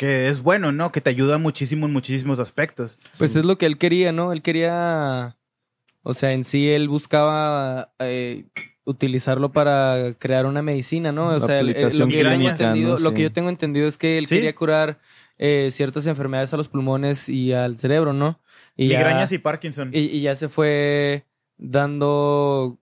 que 0.02 0.28
es 0.28 0.42
bueno, 0.42 0.72
¿no? 0.72 0.90
Que 0.92 1.00
te 1.00 1.10
ayuda 1.10 1.38
muchísimo 1.38 1.86
en 1.86 1.92
muchísimos 1.92 2.38
aspectos. 2.40 2.98
Pues 3.18 3.36
es 3.36 3.44
lo 3.44 3.56
que 3.58 3.66
él 3.66 3.78
quería, 3.78 4.10
¿no? 4.12 4.32
Él 4.32 4.42
quería. 4.42 5.36
O 6.02 6.14
sea, 6.14 6.32
en 6.32 6.42
sí 6.44 6.68
él 6.68 6.88
buscaba 6.88 7.92
eh, 8.00 8.46
utilizarlo 8.84 9.52
para 9.52 10.14
crear 10.18 10.46
una 10.46 10.60
medicina, 10.62 11.12
¿no? 11.12 11.28
O 11.28 11.32
La 11.32 11.40
sea, 11.40 11.60
él- 11.60 11.68
lo, 11.68 11.74
que 11.74 11.82
yo 11.82 11.88
tengo 11.90 12.08
clínica, 12.08 12.50
entendido, 12.52 12.94
¿no? 12.94 12.98
lo 12.98 13.10
Sí. 13.10 13.14
que 13.16 13.22
yo 13.22 13.32
tengo 13.32 13.48
entendido 13.48 13.86
es 13.86 13.96
que 13.98 14.18
él 14.18 14.26
Sí. 14.26 14.34
quería 14.34 14.54
curar 14.54 14.98
eh, 15.38 15.68
ciertas 15.70 16.06
enfermedades 16.06 16.52
a 16.52 16.56
los 16.56 16.68
pulmones 16.68 17.28
y 17.28 17.52
al 17.52 17.78
cerebro, 17.78 18.12
¿no? 18.12 18.40
Y 18.76 18.88
ya- 18.88 18.98
Migrañas 18.98 19.30
y 19.32 19.38
Parkinson. 19.38 19.90
y, 19.92 20.00
y 20.00 20.20
ya 20.22 20.34
se 20.34 20.48
fue 20.48 21.24
dando 21.56 22.78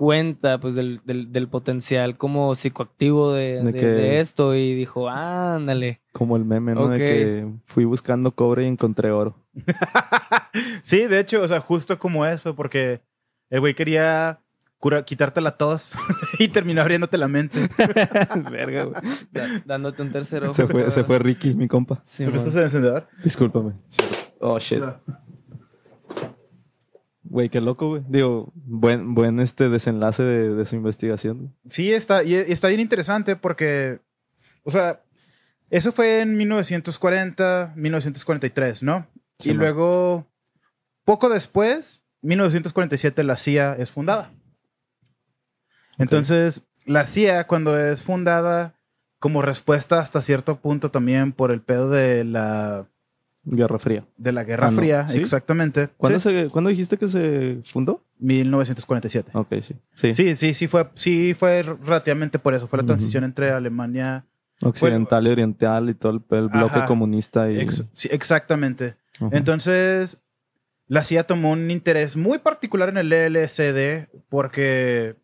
cuenta 0.00 0.58
pues 0.60 0.74
del, 0.74 1.02
del, 1.04 1.30
del 1.30 1.46
potencial 1.46 2.16
como 2.16 2.54
psicoactivo 2.54 3.32
de, 3.34 3.62
De 3.62 3.72
de- 3.72 3.78
que- 3.78 3.86
de 3.86 4.20
esto 4.20 4.54
y 4.54 4.74
dijo, 4.74 5.10
ándale. 5.10 6.00
Como 6.12 6.38
el 6.38 6.46
meme, 6.46 6.74
¿no? 6.74 6.88
De 6.88 6.96
que 6.98 7.46
fui 7.66 7.84
buscando 7.84 8.30
cobre 8.34 8.64
y 8.64 8.66
encontré 8.68 9.10
oro. 9.10 9.36
Sí, 10.82 11.06
de 11.06 11.20
hecho, 11.20 11.42
o 11.42 11.46
sea, 11.48 11.60
justo 11.60 11.98
como 11.98 12.24
eso, 12.24 12.56
porque 12.56 13.02
el 13.50 13.60
güey 13.60 13.74
quería 13.74 14.40
cura- 14.78 15.04
quitarte 15.04 15.40
la 15.42 15.56
tos 15.58 15.92
y 16.38 16.48
terminó 16.48 16.80
abriéndote 16.80 17.18
la 17.18 17.28
mente. 17.28 17.58
Verga, 18.50 18.84
güey. 18.84 19.02
da- 19.30 19.62
dándote 19.66 20.00
un 20.02 20.10
tercero. 20.12 20.50
Se 20.52 20.66
fue, 20.66 20.90
se 20.90 21.04
fue 21.04 21.18
Ricky, 21.18 21.52
mi 21.54 21.68
compa. 21.68 22.00
Sí, 22.04 22.24
¿Me 22.24 22.30
prestas 22.30 22.56
el 22.56 22.62
encendedor? 22.62 23.06
Discúlpame. 23.22 23.74
Oh, 24.40 24.58
shit. 24.58 24.82
Güey, 27.30 27.48
qué 27.48 27.60
loco, 27.60 27.88
güey. 27.88 28.02
Digo, 28.08 28.52
buen, 28.54 29.14
buen 29.14 29.38
este 29.38 29.68
desenlace 29.68 30.22
de, 30.24 30.54
de 30.54 30.66
su 30.66 30.74
investigación. 30.74 31.56
Sí, 31.68 31.92
está, 31.92 32.24
y 32.24 32.34
y 32.34 32.52
está 32.52 32.68
bien 32.68 32.80
interesante 32.80 33.36
porque, 33.36 34.00
o 34.64 34.70
sea, 34.70 35.00
Eso 35.70 35.92
fue 35.92 36.20
en 36.20 36.36
1940, 36.36 37.74
1943, 37.76 38.82
¿no? 38.82 39.06
Sí, 39.38 39.50
y 39.50 39.52
man. 39.52 39.60
luego, 39.60 40.26
poco 41.04 41.28
después, 41.28 42.02
1947, 42.22 43.22
la 43.22 43.36
CIA 43.36 43.74
es 43.74 43.92
fundada. 43.92 44.32
Entonces, 45.98 46.64
la 46.84 47.06
CIA, 47.06 47.46
cuando 47.46 47.78
es 47.78 48.02
fundada, 48.02 48.74
como 49.20 49.42
respuesta 49.42 50.00
hasta 50.00 50.20
cierto 50.20 50.60
punto 50.60 50.90
también 50.90 51.32
por 51.32 51.52
el 51.52 51.62
pedo 51.62 51.88
de 51.90 52.24
la, 52.24 52.88
Guerra 53.42 53.78
Fría. 53.78 54.06
de 54.16 54.32
la 54.32 54.44
Guerra 54.44 54.68
Ah, 54.68 54.70
no. 54.70 54.76
Fría, 54.76 55.08
¿Sí? 55.08 55.18
exactamente. 55.18 55.88
¿Cuándo, 55.96 56.20
Sí, 56.20 56.30
se, 56.30 56.48
¿Cuándo 56.50 56.68
dijiste 56.70 56.96
que 56.98 57.08
se 57.08 57.60
fundó? 57.64 58.04
1947. 58.18 59.30
Ok, 59.34 59.48
sí. 59.62 59.74
Sí. 59.94 60.12
Sí, 60.12 60.34
sí, 60.36 60.54
sí 60.54 60.66
fue, 60.66 60.88
sí 60.94 61.34
fue 61.34 61.62
relativamente 61.62 62.38
por 62.38 62.54
eso. 62.54 62.66
Fue 62.66 62.78
la 62.80 62.86
transición 62.86 63.24
entre 63.24 63.50
Alemania. 63.50 64.26
Occidental 64.62 65.26
y 65.26 65.30
oriental 65.30 65.88
y 65.88 65.94
todo 65.94 66.12
el, 66.12 66.22
el 66.38 66.48
bloque 66.48 66.78
Ajá. 66.80 66.86
comunista. 66.86 67.50
Y, 67.50 67.58
ex- 67.60 67.84
sí, 67.92 68.08
exactamente. 68.12 68.96
Entonces, 69.32 70.18
la 70.86 71.02
CIA 71.02 71.24
tomó 71.24 71.52
un 71.52 71.70
interés 71.70 72.16
muy 72.16 72.38
particular 72.38 72.90
en 72.90 72.98
el 72.98 73.10
LSD 73.12 74.08
porque, 74.28 75.16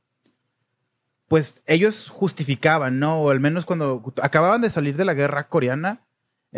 pues, 1.28 1.62
ellos 1.66 2.08
justificaban, 2.08 2.98
¿no? 2.98 3.20
O 3.20 3.30
al 3.30 3.40
menos 3.40 3.66
cuando 3.66 4.02
acababan 4.22 4.62
de 4.62 4.70
salir 4.70 4.96
de 4.96 5.04
la 5.04 5.12
guerra 5.14 5.48
coreana, 5.48 6.05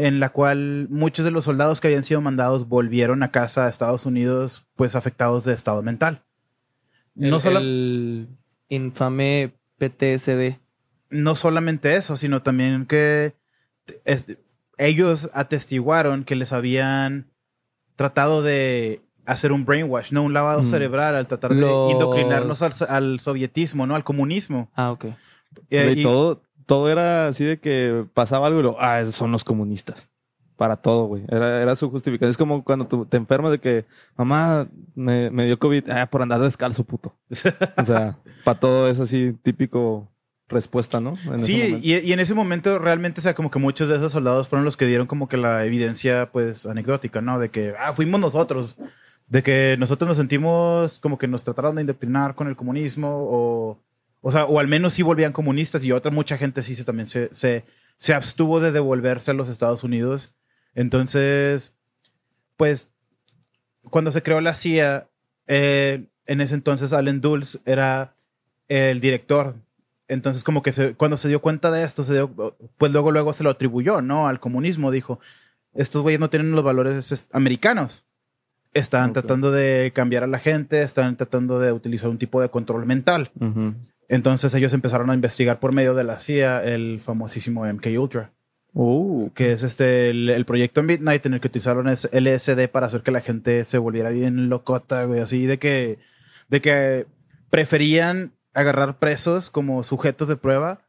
en 0.01 0.21
la 0.21 0.29
cual 0.29 0.87
muchos 0.91 1.25
de 1.25 1.33
los 1.33 1.43
soldados 1.45 1.81
que 1.81 1.89
habían 1.89 2.05
sido 2.05 2.21
mandados 2.21 2.69
volvieron 2.69 3.25
a 3.25 3.33
casa 3.33 3.67
a 3.67 3.69
Estados 3.69 4.07
Unidos, 4.07 4.65
pues, 4.77 4.95
afectados 4.95 5.45
de 5.45 5.55
estado 5.55 5.83
mental. 5.83 6.23
El, 7.19 7.31
No, 7.31 7.41
solo, 7.41 7.59
el 7.59 8.29
infame 8.69 9.55
PTSD. 9.77 10.61
no 11.11 11.35
solamente 11.35 11.97
eso, 11.97 12.15
sino 12.15 12.43
también 12.43 12.87
que 12.87 13.35
es- 14.05 14.27
ellos 14.77 15.31
atestiguaron 15.35 16.23
que 16.23 16.37
les 16.37 16.53
habían 16.53 17.27
tratado 17.97 18.43
de 18.43 19.03
hacer 19.27 19.51
un 19.51 19.65
brainwash, 19.65 20.13
¿no? 20.13 20.23
Un 20.23 20.33
lavado 20.33 20.61
Mm. 20.63 20.65
cerebral 20.67 21.17
al 21.17 21.27
tratar 21.27 21.55
de 21.55 21.67
indoctrinarnos 21.91 22.63
al, 22.63 22.73
al 22.89 23.19
sovietismo, 23.21 23.85
¿no? 23.87 23.97
Al 23.97 24.05
comunismo. 24.05 24.71
Ah, 24.77 24.93
ok. 24.93 25.07
Eh, 25.71 25.95
y- 25.97 26.03
todo, 26.05 26.43
todo 26.69 26.91
era 26.91 27.29
así 27.29 27.45
de 27.45 27.59
que 27.59 28.05
pasaba 28.13 28.47
algo 28.47 28.61
y 28.61 28.63
lo, 28.63 28.77
ah, 28.79 29.01
esos 29.01 29.15
son 29.15 29.33
los 29.33 29.43
comunistas. 29.43 30.11
Para 30.55 30.77
todo, 30.77 31.07
güey. 31.07 31.23
Era, 31.29 31.63
era 31.63 31.75
su 31.77 31.89
justificación. 31.89 32.31
Es 32.31 32.37
como 32.37 32.63
cuando 32.63 32.87
tú 32.87 33.07
te 33.07 33.17
enfermas 33.17 33.53
de 33.53 33.59
que, 33.59 33.87
mamá, 34.17 34.69
me, 34.95 35.31
me 35.31 35.47
dio 35.47 35.59
COVID, 35.59 35.89
ah, 35.89 36.11
por 36.11 36.21
andar 36.21 36.41
descalzo, 36.43 36.85
puto. 36.85 37.17
O 37.31 37.85
sea, 37.87 38.19
para 38.45 38.61
todo 38.61 38.89
es 38.89 39.01
así 39.01 39.35
típico 39.43 40.11
respuesta, 40.47 41.01
¿no? 41.01 41.15
En 41.31 41.39
Sí, 41.39 41.79
y, 41.81 41.95
y 42.01 42.13
en 42.13 42.21
ese 42.21 42.35
momento 42.35 42.79
realmente, 42.79 43.21
o 43.21 43.23
sea, 43.23 43.35
como 43.35 43.51
que 43.51 43.59
muchos 43.59 43.89
de 43.89 43.97
esos 43.97 44.13
soldados 44.13 44.49
fueron 44.49 44.67
los 44.67 44.77
que 44.77 44.87
dieron 44.87 45.07
como 45.07 45.27
que 45.27 45.39
la 45.39 45.65
evidencia, 45.65 46.31
pues, 46.33 46.67
anecdótica, 46.67 47.23
¿no? 47.23 47.39
De 47.39 47.51
que, 47.51 47.75
ah, 47.79 47.95
fuimos 47.95 48.21
nosotros. 48.21 48.77
De 49.27 49.43
que 49.43 49.77
nosotros 49.79 50.07
nos 50.07 50.19
sentimos 50.19 50.99
como 50.99 51.17
que 51.17 51.29
nos 51.29 51.45
trataron 51.45 51.77
de 51.77 51.83
indoctrinar 51.83 52.35
con 52.35 52.47
el 52.47 52.57
comunismo 52.57 53.09
o, 53.11 53.79
o 54.21 54.31
sea, 54.31 54.45
o 54.47 54.59
al 54.59 54.69
menos 54.69 54.93
sí 54.95 55.03
volvían 55.03 55.33
comunistas 55.33 55.85
y 55.85 55.93
otra 55.93 56.11
mucha 56.11 56.37
gente 56.37 56.63
sí 56.63 56.75
se, 56.75 56.85
también 56.85 57.07
se, 57.07 57.29
se, 57.35 57.65
se 57.97 58.15
abstuvo 58.15 58.61
de 58.61 58.73
devolverse 58.73 59.31
a 59.31 59.35
los 59.35 59.49
Estados 59.49 59.85
Unidos. 59.85 60.35
Entonces, 60.75 61.73
pues, 62.57 62.91
cuando 63.91 64.11
se 64.11 64.23
creó 64.23 64.41
la 64.41 64.55
CIA, 64.55 65.09
eh, 65.47 66.05
en 66.27 66.41
ese 66.41 66.55
entonces 66.55 66.93
Allen 66.93 67.21
Dulles 67.21 67.61
era 67.65 68.13
el 68.69 69.01
director. 69.01 69.55
Entonces, 70.09 70.45
como 70.45 70.63
que 70.63 70.73
se- 70.73 70.95
cuando 70.95 71.17
se 71.17 71.29
dio 71.29 71.41
cuenta 71.41 71.71
de 71.71 71.85
esto, 71.85 72.03
se 72.03 72.15
dio, 72.15 72.57
pues 72.79 72.93
luego, 72.93 73.13
luego 73.13 73.33
se 73.33 73.45
lo 73.45 73.51
atribuyó, 73.51 74.01
¿no? 74.03 74.27
Al 74.29 74.41
comunismo. 74.41 74.91
Dijo, 74.91 75.21
estos 75.75 76.03
güeyes 76.03 76.21
no 76.21 76.31
tienen 76.31 76.53
los 76.53 76.65
valores 76.65 77.13
es- 77.13 77.27
americanos. 77.33 78.05
Están 78.75 79.13
tratando 79.15 79.51
de 79.51 79.93
cambiar 79.95 80.23
a 80.25 80.27
la 80.27 80.39
gente, 80.39 80.83
están 80.83 81.17
tratando 81.17 81.59
de 81.59 81.73
utilizar 81.73 82.11
un 82.11 82.19
tipo 82.19 82.41
de 82.41 82.51
control 82.51 82.85
mental. 82.87 83.31
Ujú. 83.41 83.75
Entonces 84.09 84.55
ellos 84.55 84.73
empezaron 84.73 85.11
a 85.11 85.15
investigar 85.15 85.61
por 85.61 85.73
medio 85.73 85.95
de 85.95 86.05
la 86.05 86.19
CIA 86.19 86.65
el 86.65 87.01
famosísimo 87.01 87.67
MK 87.67 87.87
Ultra, 87.99 88.33
Uh, 88.75 89.31
que 89.35 89.53
es 89.53 89.63
este 89.63 90.11
el, 90.11 90.29
el 90.29 90.45
proyecto 90.45 90.83
Midnight 90.83 91.25
en 91.25 91.35
el 91.35 91.41
que 91.41 91.49
utilizaron 91.49 91.89
es 91.89 92.09
LSD 92.13 92.69
para 92.69 92.87
hacer 92.87 93.03
que 93.03 93.11
la 93.11 93.23
gente 93.23 93.65
se 93.65 93.79
volviera 93.79 94.11
bien 94.11 94.51
locota, 94.51 95.05
güey, 95.05 95.21
así 95.21 95.47
de 95.47 95.59
que 95.59 95.99
de 96.49 96.61
que 96.61 97.07
preferían 97.51 98.35
agarrar 98.53 98.99
presos 98.99 99.51
como 99.51 99.83
sujetos 99.83 100.29
de 100.29 100.37
prueba 100.37 100.81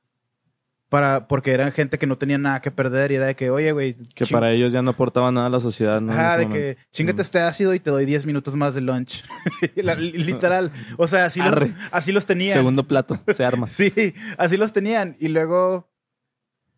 para 0.90 1.28
porque 1.28 1.52
eran 1.52 1.72
gente 1.72 1.98
que 2.00 2.08
no 2.08 2.18
tenía 2.18 2.38
nada 2.40 2.62
que 2.62 2.72
perder 2.72 3.12
y 3.12 3.16
era 3.16 3.28
de 3.28 3.36
que, 3.36 3.50
oye, 3.52 3.72
güey, 3.72 3.94
que 4.16 4.26
para 4.26 4.52
ellos 4.52 4.74
ya 4.74 4.82
no 4.82 4.92
aportaba 4.92 5.32
nada 5.32 5.48
a 5.48 5.50
la 5.52 5.60
sociedad, 5.60 6.02
¿no? 6.02 6.12
Ese 6.12 6.22
de 6.22 6.28
momento. 6.30 6.54
que 6.56 6.78
chingate 6.92 7.18
Mm. 7.18 7.22
este 7.22 7.40
ácido 7.42 7.74
y 7.76 7.80
te 7.80 7.92
doy 7.92 8.06
10 8.06 8.26
minutos 8.26 8.56
más 8.56 8.74
de 8.76 8.82
lunch. 8.82 9.24
La- 9.76 9.94
literal. 9.96 10.72
O 10.98 11.06
sea, 11.08 11.26
así 11.26 11.40
los, 11.42 11.56
así 11.92 12.12
los 12.12 12.26
tenían. 12.26 12.54
Segundo 12.58 12.88
plato, 12.88 13.20
se 13.34 13.46
arma. 13.46 13.68
Sí, 13.80 13.94
así 14.38 14.58
los 14.58 14.74
tenían. 14.74 15.16
Y 15.20 15.28
luego 15.28 15.90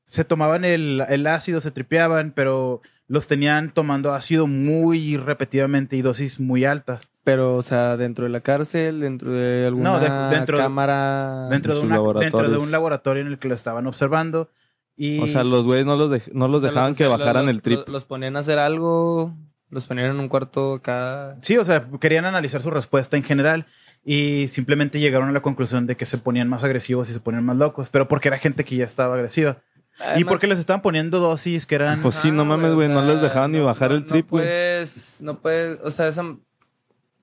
se 0.06 0.25
tomaban 0.25 0.65
el, 0.65 1.03
el 1.08 1.25
ácido, 1.25 1.62
se 1.62 1.72
tripeaban, 1.72 2.32
pero 2.36 2.82
los 3.08 3.27
tenían 3.27 3.72
tomando 3.72 4.13
ácido 4.13 4.46
muy 4.46 5.15
repetidamente 5.15 5.96
y 5.96 6.01
dosis 6.01 6.39
muy 6.41 6.65
alta. 6.65 7.00
Pero, 7.23 7.55
o 7.55 7.61
sea, 7.61 7.97
dentro 7.97 8.23
de 8.25 8.31
la 8.31 8.39
cárcel, 8.41 8.99
dentro 9.01 9.31
de 9.31 9.67
alguna 9.67 9.91
No, 9.91 9.99
de- 9.99 10.35
dentro 10.35 10.57
de- 10.57 10.63
cámara. 10.63 11.47
Dentro 11.49 11.75
de, 11.75 11.81
una- 11.81 12.19
dentro 12.19 12.49
de 12.49 12.57
un 12.57 12.71
laboratorio 12.71 13.21
en 13.21 13.27
el 13.27 13.37
que 13.37 13.47
lo 13.47 13.53
estaban 13.55 13.85
observando. 13.87 14.49
Y 14.97 15.19
O 15.21 15.27
sea, 15.27 15.43
los 15.43 15.63
güeyes 15.65 15.85
no 15.85 15.95
los, 15.95 16.11
dej- 16.11 16.31
no 16.33 16.47
los 16.47 16.59
O 16.59 16.61
sea, 16.61 16.69
dejaban 16.69 16.89
los- 16.91 16.97
que 16.97 17.07
bajaran 17.07 17.45
los- 17.45 17.55
el 17.55 17.61
trip. 17.61 17.79
Los, 17.79 17.89
los 17.89 18.05
ponían 18.05 18.35
a 18.35 18.39
hacer 18.39 18.57
algo, 18.59 19.35
los 19.69 19.85
ponían 19.85 20.07
en 20.11 20.19
un 20.19 20.27
cuarto 20.29 20.75
acá. 20.75 21.37
Sí, 21.41 21.57
o 21.57 21.63
sea, 21.63 21.87
querían 21.99 22.25
analizar 22.25 22.59
su 22.61 22.71
respuesta 22.71 23.17
en 23.17 23.23
general 23.23 23.65
y 24.03 24.47
simplemente 24.47 24.99
llegaron 24.99 25.29
a 25.29 25.31
la 25.31 25.41
conclusión 25.41 25.85
de 25.87 25.95
que 25.95 26.05
se 26.07 26.17
ponían 26.17 26.49
más 26.49 26.63
agresivos 26.63 27.09
y 27.09 27.13
se 27.13 27.19
ponían 27.19 27.45
más 27.45 27.57
locos, 27.57 27.89
pero 27.91 28.07
porque 28.07 28.27
era 28.29 28.37
gente 28.39 28.63
que 28.65 28.75
ya 28.75 28.85
estaba 28.85 29.13
agresiva. 29.15 29.57
y 29.99 30.03
Además- 30.03 30.23
porque 30.29 30.47
les 30.47 30.57
estaban 30.59 30.81
poniendo 30.81 31.19
dosis 31.19 31.65
que 31.65 31.75
eran... 31.75 32.01
Pues 32.01 32.15
sí, 32.15 32.31
no 32.31 32.45
mames, 32.45 32.71
o 32.71 32.75
güey, 32.75 32.87
no 32.89 33.03
sea, 33.03 33.13
les 33.13 33.21
dejaban 33.21 33.51
ni 33.51 33.57
no- 33.59 33.65
bajar 33.65 33.91
no- 33.91 33.97
el 33.97 34.05
trip, 34.05 34.25
No 34.25 34.29
güey. 34.31 34.43
puedes, 34.45 35.17
no 35.21 35.35
puedes, 35.35 35.79
o 35.83 35.91
sea, 35.91 36.07
esa, 36.07 36.23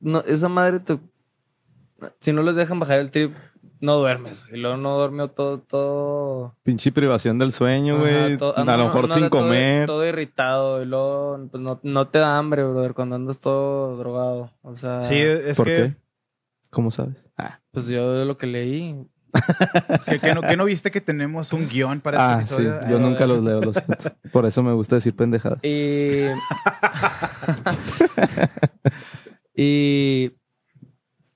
no, 0.01 0.21
esa 0.27 0.49
madre 0.49 0.81
te, 0.81 0.99
si 2.21 2.33
no 2.33 2.43
les 2.43 2.55
dejan 2.55 2.81
bajar 2.81 2.99
el 2.99 3.11
trip, 3.11 3.33
no 3.81 3.97
duermes. 3.97 4.43
Y 4.53 4.57
luego 4.57 4.77
no 4.77 4.97
duerme 4.99 5.29
todo, 5.29 5.61
todo. 5.61 6.57
Pinche 6.65 6.91
privación 6.91 7.39
del 7.39 7.53
sueño, 7.53 7.99
güey. 7.99 8.37
ah, 8.41 8.53
a 8.57 8.65
no, 8.65 8.73
lo 8.73 8.79
no, 8.79 8.85
mejor 8.87 9.09
no, 9.09 9.15
sin 9.15 9.29
comer. 9.29 9.87
Todo, 9.87 10.05
irritado. 10.07 10.83
Y 10.83 10.87
luego 10.87 11.39
pues, 11.51 11.63
no, 11.63 11.79
no 11.83 12.09
te 12.09 12.19
da 12.19 12.39
hambre, 12.39 12.65
brother, 12.65 12.95
cuando 12.95 13.15
andas 13.17 13.39
todo 13.39 13.97
drogado. 13.97 14.51
O 14.63 14.77
sea, 14.77 15.01
Sí, 15.03 15.17
es 15.19 15.57
¿Por 15.57 15.67
que, 15.67 15.75
qué? 15.77 15.97
¿Cómo 16.71 16.91
sabes? 16.91 17.31
Ah, 17.39 17.61
pues 17.71 17.87
yo 17.87 18.13
de 18.15 18.25
lo 18.25 18.37
que 18.37 18.47
leí. 18.49 19.07
que, 20.07 20.19
que 20.21 20.35
no, 20.35 20.41
que 20.43 20.57
no 20.57 20.65
viste 20.65 20.91
que 20.91 21.01
tenemos 21.03 21.53
un 21.53 21.69
guion 21.69 22.01
para 22.01 22.37
Ah, 22.37 22.41
este 22.41 22.55
sí. 22.57 22.63
episodio. 22.63 22.89
Yo 22.91 22.97
Eh, 22.97 23.01
nunca 23.01 23.27
los 23.27 23.43
leo, 23.45 23.61
lo 23.61 23.73
siento. 23.75 24.11
Por 24.33 24.47
eso 24.47 24.63
me 24.63 24.73
gusta 24.73 24.95
decir 24.97 25.15
pendejadas. 25.15 25.63
Y. 25.63 26.25
y. 29.63 30.33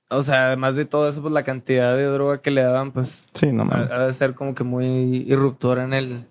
O 0.09 0.21
sea, 0.21 0.47
además 0.47 0.75
de 0.75 0.85
todo 0.85 1.09
eso, 1.09 1.21
pues 1.21 1.33
la 1.33 1.43
cantidad 1.43 1.95
de 1.97 2.03
droga 2.05 2.41
que 2.41 2.51
le 2.51 2.61
daban, 2.61 2.91
pues. 2.91 3.27
Sí, 3.33 3.51
no 3.51 3.67
Ha, 3.71 4.05
de 4.05 4.13
ser 4.13 4.35
como 4.35 4.53
que 4.53 4.63
muy 4.63 5.25
irruptora 5.27 5.83
en 5.85 5.93
el, 5.93 6.27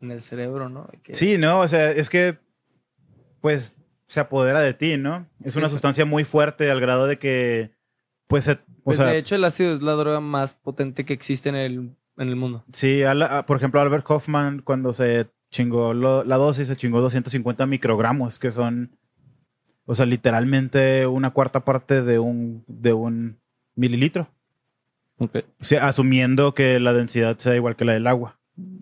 en 0.00 0.10
el 0.12 0.20
cerebro, 0.22 0.68
¿no? 0.68 0.88
Que- 1.02 1.12
Sí, 1.14 1.36
no, 1.36 1.60
o 1.60 1.66
sea, 1.68 1.90
es 1.90 2.08
que 2.08 2.38
pues 3.40 3.74
se 4.06 4.20
apodera 4.20 4.60
de 4.60 4.74
ti, 4.74 4.96
¿no? 4.96 5.26
Es 5.42 5.56
una 5.56 5.66
sí. 5.66 5.72
sustancia 5.72 6.04
muy 6.04 6.22
fuerte 6.24 6.70
al 6.70 6.80
grado 6.80 7.06
de 7.08 7.18
que 7.18 7.70
pues 8.28 8.44
se- 8.44 8.52
o 8.52 8.58
Pues 8.84 8.96
sea, 8.98 9.06
de 9.06 9.18
hecho, 9.18 9.34
el 9.34 9.44
ácido 9.44 9.72
es 9.74 9.82
la 9.82 9.92
droga 9.92 10.20
más 10.20 10.54
potente 10.54 11.04
que 11.04 11.12
existe 11.12 11.48
en 11.48 11.56
el, 11.56 11.74
en 12.18 12.28
el 12.28 12.36
mundo. 12.36 12.64
sí, 12.72 13.02
a 13.02 13.14
la- 13.14 13.38
a- 13.38 13.46
por 13.46 13.56
ejemplo, 13.56 13.80
Albert 13.80 14.04
Hoffman 14.08 14.60
cuando 14.62 14.92
se 14.92 15.26
chingó 15.50 15.94
lo- 15.94 16.22
la 16.22 16.36
dosis 16.36 16.68
se 16.68 16.76
chingó 16.76 17.00
250 17.00 17.66
microgramos, 17.66 18.38
que 18.38 18.52
son 18.52 18.96
o 19.86 19.94
sea, 19.94 20.04
literalmente 20.06 21.06
una 21.06 21.30
cuarta 21.30 21.64
parte 21.64 22.02
de 22.02 22.18
un 22.18 22.64
de 22.66 22.92
un 22.92 23.38
mililitro. 23.74 24.28
Ok, 25.18 25.36
O 25.60 25.64
sea, 25.64 25.86
asumiendo 25.88 26.52
que 26.52 26.78
la 26.78 26.92
densidad 26.92 27.38
sea 27.38 27.56
igual 27.56 27.74
que 27.76 27.86
la 27.86 27.94
del 27.94 28.06
agua. 28.06 28.38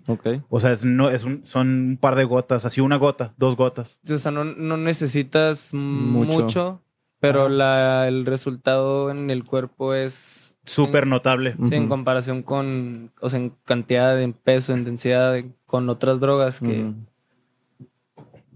ok. 0.09 0.27
O 0.49 0.59
sea, 0.59 0.73
es, 0.73 0.85
no, 0.85 1.09
es 1.11 1.23
un, 1.25 1.47
son 1.47 1.69
un 1.69 1.97
par 1.97 2.17
de 2.17 2.25
gotas, 2.25 2.65
así 2.65 2.81
una 2.81 2.97
gota, 2.97 3.33
dos 3.37 3.57
gotas. 3.57 4.01
O 4.11 4.19
sea, 4.19 4.33
no, 4.33 4.45
no 4.45 4.77
necesitas 4.77 5.73
Mucho. 5.73 6.41
mucho, 6.41 6.83
pero 7.21 7.49
la, 7.49 8.09
el 8.09 8.27
resultado 8.27 9.11
en 9.13 9.31
el 9.31 9.45
cuerpo 9.45 9.95
es 9.95 10.57
Súper 10.67 11.07
notable. 11.07 11.55
Sí, 11.69 11.75
en 11.75 11.89
comparación 11.89 12.43
con, 12.43 13.13
o 13.21 13.29
sea, 13.31 13.39
en 13.39 13.53
cantidad, 13.65 14.21
en 14.21 14.33
peso, 14.33 14.73
en 14.73 14.85
densidad, 14.85 15.35
de- 15.35 15.51
con 15.67 15.89
otras 15.91 16.19
drogas 16.21 16.59
que... 16.59 16.91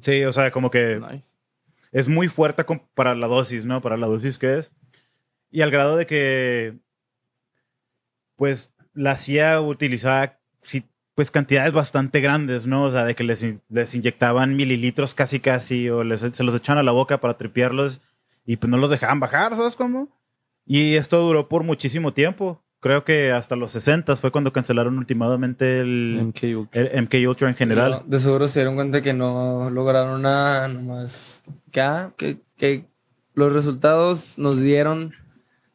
Sí, 0.01 0.25
o 0.25 0.33
sea, 0.33 0.51
como 0.51 0.71
que 0.71 1.01
Nice. 1.01 1.29
Es 1.93 2.09
muy 2.09 2.29
fuerte 2.29 2.65
para 2.95 3.15
la 3.15 3.27
dosis, 3.27 3.65
¿no? 3.65 3.81
Para 3.81 3.97
la 3.97 4.07
dosis 4.07 4.39
que 4.39 4.59
es. 4.59 4.73
Y 5.51 5.63
al 5.63 5.71
grado 5.71 5.97
de 5.97 6.07
que, 6.07 6.79
pues, 8.37 8.73
la 8.93 9.17
CIA 9.17 9.61
utilizaba, 9.61 10.39
pues 11.15 11.31
cantidades 11.31 11.73
bastante 11.73 12.21
grandes, 12.21 12.67
¿no? 12.67 12.85
O 12.85 12.91
sea, 12.91 13.05
de 13.05 13.15
que 13.15 13.25
les, 13.25 13.45
les 13.69 13.95
inyectaban 13.95 14.55
mililitros 14.55 15.15
casi 15.15 15.41
casi 15.41 15.89
o 15.91 16.05
les, 16.05 16.21
se 16.21 16.45
los 16.45 16.55
echaban 16.55 16.79
a 16.79 16.85
la 16.85 16.93
boca 16.93 17.19
para 17.21 17.37
tripearlos 17.37 18.01
y 18.45 18.57
pues 18.57 18.71
no 18.71 18.77
los 18.77 18.91
dejaban 18.91 19.19
bajar, 19.19 19.57
¿sabes 19.57 19.75
cómo? 19.75 20.17
Y 20.65 20.95
esto 20.95 21.21
duró 21.21 21.49
por 21.49 21.65
muchísimo 21.65 22.13
tiempo. 22.13 22.63
Creo 22.81 23.03
que 23.05 23.33
hasta 23.33 23.57
los 23.57 23.73
60 23.73 24.15
fue 24.17 24.31
cuando 24.31 24.53
cancelaron 24.53 24.99
últimamente 24.99 25.81
el, 25.81 26.21
MK 26.29 26.57
Ultra. 26.59 26.81
el 26.83 27.03
MK 27.03 27.15
Ultra 27.29 27.49
en 27.49 27.55
general. 27.57 27.91
No, 27.91 28.03
de 28.07 28.21
seguro 28.21 28.47
se 28.47 28.61
dieron 28.61 28.77
cuenta 28.77 29.03
que 29.03 29.13
no 29.13 29.69
lograron 29.71 30.23
nada, 30.23 30.69
nomás 30.69 31.43
que, 31.73 31.83
que, 32.17 32.39
que 32.57 32.85
los 33.35 33.53
resultados 33.53 34.39
nos 34.39 34.61
dieron 34.61 35.13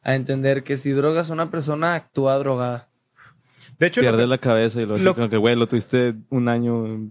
a 0.02 0.16
entender 0.16 0.64
que 0.64 0.78
si 0.78 0.92
drogas 0.92 1.30
a 1.30 1.34
una 1.34 1.52
persona, 1.52 1.96
actúa 1.96 2.38
drogada. 2.38 2.88
De 3.80 3.88
hecho, 3.88 4.00
Pierde 4.02 4.24
que- 4.24 4.28
la 4.28 4.38
cabeza 4.38 4.82
y 4.82 4.86
lo 4.86 4.96
hace 4.96 5.04
lo- 5.04 5.16
como 5.16 5.30
que, 5.30 5.38
güey, 5.38 5.56
lo 5.58 5.68
tuviste 5.68 6.16
un 6.30 6.48
año 6.48 7.10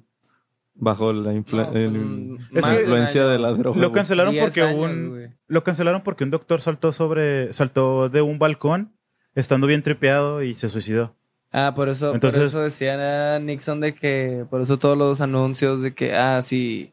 bajo 0.75 1.13
la, 1.13 1.33
influ- 1.35 1.71
No, 1.71 1.77
el- 1.77 1.91
mm, 1.91 2.37
Es 2.55 2.67
que- 2.67 2.81
influencia 2.81 3.27
de 3.27 3.39
la 3.39 3.53
droga. 3.53 3.79
lo 3.81 3.93
cancelaron 3.93 4.33
10 4.33 4.45
porque 4.45 4.63
años, 4.63 4.91
un 4.91 5.35
lo 5.49 5.63
cancelaron 5.65 6.01
porque 6.03 6.25
un 6.25 6.31
doctor 6.31 6.63
saltó 6.63 6.93
sobre 6.93 7.53
saltó 7.53 8.09
de 8.09 8.23
un 8.23 8.39
balcón 8.39 8.93
estando 9.35 9.67
bien 9.67 9.83
tripeado 9.83 10.43
y 10.43 10.55
se 10.55 10.69
suicidó. 10.69 11.15
Ah, 11.53 11.73
por 11.77 11.89
eso, 11.89 12.15
Entonces- 12.15 12.39
por 12.39 12.47
eso 12.47 12.61
decían 12.63 13.01
a 13.01 13.39
Nixon 13.39 13.81
de 13.81 13.95
que, 13.95 14.45
por 14.51 14.63
eso 14.63 14.79
todos 14.79 14.97
los 14.97 15.21
anuncios 15.21 15.83
de 15.83 15.95
que, 15.95 16.15
ah, 16.15 16.41
si, 16.43 16.93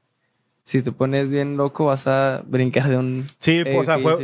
si 0.66 0.82
te 0.82 0.92
pones 0.92 1.32
bien 1.32 1.56
loco 1.58 1.86
vas 1.86 2.08
a 2.08 2.44
brincar 2.46 2.90
de 2.90 2.98
un 2.98 3.26
Sí, 3.40 3.62
o 3.62 3.84
sea, 3.86 3.98
fue 4.00 4.18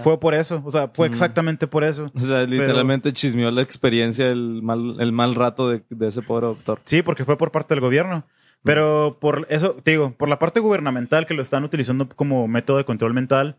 fue 0.00 0.18
por 0.18 0.34
eso, 0.34 0.62
o 0.64 0.70
sea, 0.70 0.88
fue 0.92 1.08
Mm. 1.08 1.12
exactamente 1.12 1.66
por 1.66 1.84
eso. 1.84 2.10
O 2.14 2.18
sea, 2.18 2.44
literalmente 2.44 3.12
chismeó 3.12 3.50
la 3.50 3.60
experiencia, 3.62 4.26
el 4.30 4.62
mal, 4.62 4.96
el 5.00 5.12
mal 5.12 5.34
rato 5.34 5.68
de, 5.68 5.82
de 5.90 6.08
ese 6.08 6.22
pobre 6.22 6.46
doctor. 6.46 6.80
Sí, 6.84 7.02
porque 7.02 7.24
fue 7.24 7.36
por 7.36 7.52
parte 7.52 7.74
del 7.74 7.80
gobierno. 7.82 8.24
Pero 8.62 9.18
por 9.20 9.46
eso, 9.50 9.76
te 9.82 9.90
digo, 9.90 10.14
por 10.16 10.28
la 10.30 10.38
parte 10.38 10.58
gubernamental 10.58 11.26
que 11.26 11.34
lo 11.34 11.42
están 11.42 11.64
utilizando 11.64 12.08
como 12.08 12.48
método 12.48 12.78
de 12.78 12.86
control 12.86 13.12
mental, 13.12 13.58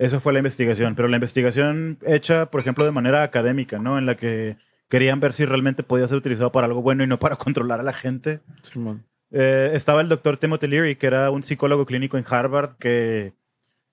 eso 0.00 0.18
fue 0.18 0.32
la 0.32 0.38
investigación. 0.38 0.94
Pero 0.94 1.08
la 1.08 1.18
investigación 1.18 1.98
hecha, 2.06 2.46
por 2.46 2.62
ejemplo, 2.62 2.86
de 2.86 2.90
manera 2.90 3.22
académica, 3.22 3.78
¿no? 3.78 3.98
En 3.98 4.06
la 4.06 4.16
que 4.16 4.56
querían 4.88 5.20
ver 5.20 5.34
si 5.34 5.44
realmente 5.44 5.82
podía 5.82 6.08
ser 6.08 6.16
utilizado 6.16 6.50
para 6.52 6.66
algo 6.66 6.80
bueno 6.80 7.04
y 7.04 7.06
no 7.06 7.18
para 7.18 7.36
controlar 7.36 7.80
a 7.80 7.82
la 7.82 7.92
gente. 7.92 8.40
Eh, 9.30 9.70
estaba 9.74 10.00
el 10.00 10.08
doctor 10.08 10.38
Timothy 10.38 10.68
Leary, 10.68 10.96
que 10.96 11.06
era 11.06 11.30
un 11.30 11.42
psicólogo 11.42 11.84
clínico 11.84 12.16
en 12.16 12.24
Harvard 12.26 12.76
que 12.78 13.34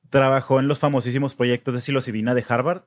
trabajó 0.09 0.61
en 0.61 0.69
los 0.69 0.79
famosísimos 0.79 1.35
proyectos 1.35 1.73
de 1.73 1.81
psilocibina 1.81 2.33
de 2.33 2.45
Harvard, 2.47 2.83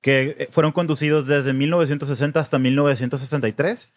que 0.00 0.34
eh, 0.38 0.48
fueron 0.50 0.72
conducidos 0.72 1.26
desde 1.26 1.52
1960 1.52 2.40
hasta 2.40 2.58
1963 2.58 3.90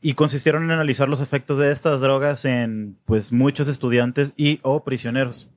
y 0.00 0.14
consistieron 0.14 0.64
en 0.64 0.72
analizar 0.72 1.08
los 1.08 1.20
efectos 1.20 1.58
de 1.58 1.70
estas 1.70 2.00
drogas 2.00 2.44
en 2.44 2.98
pues 3.04 3.30
muchos 3.30 3.68
estudiantes 3.68 4.34
y 4.36 4.58
o 4.62 4.82
prisioneros. 4.82 5.48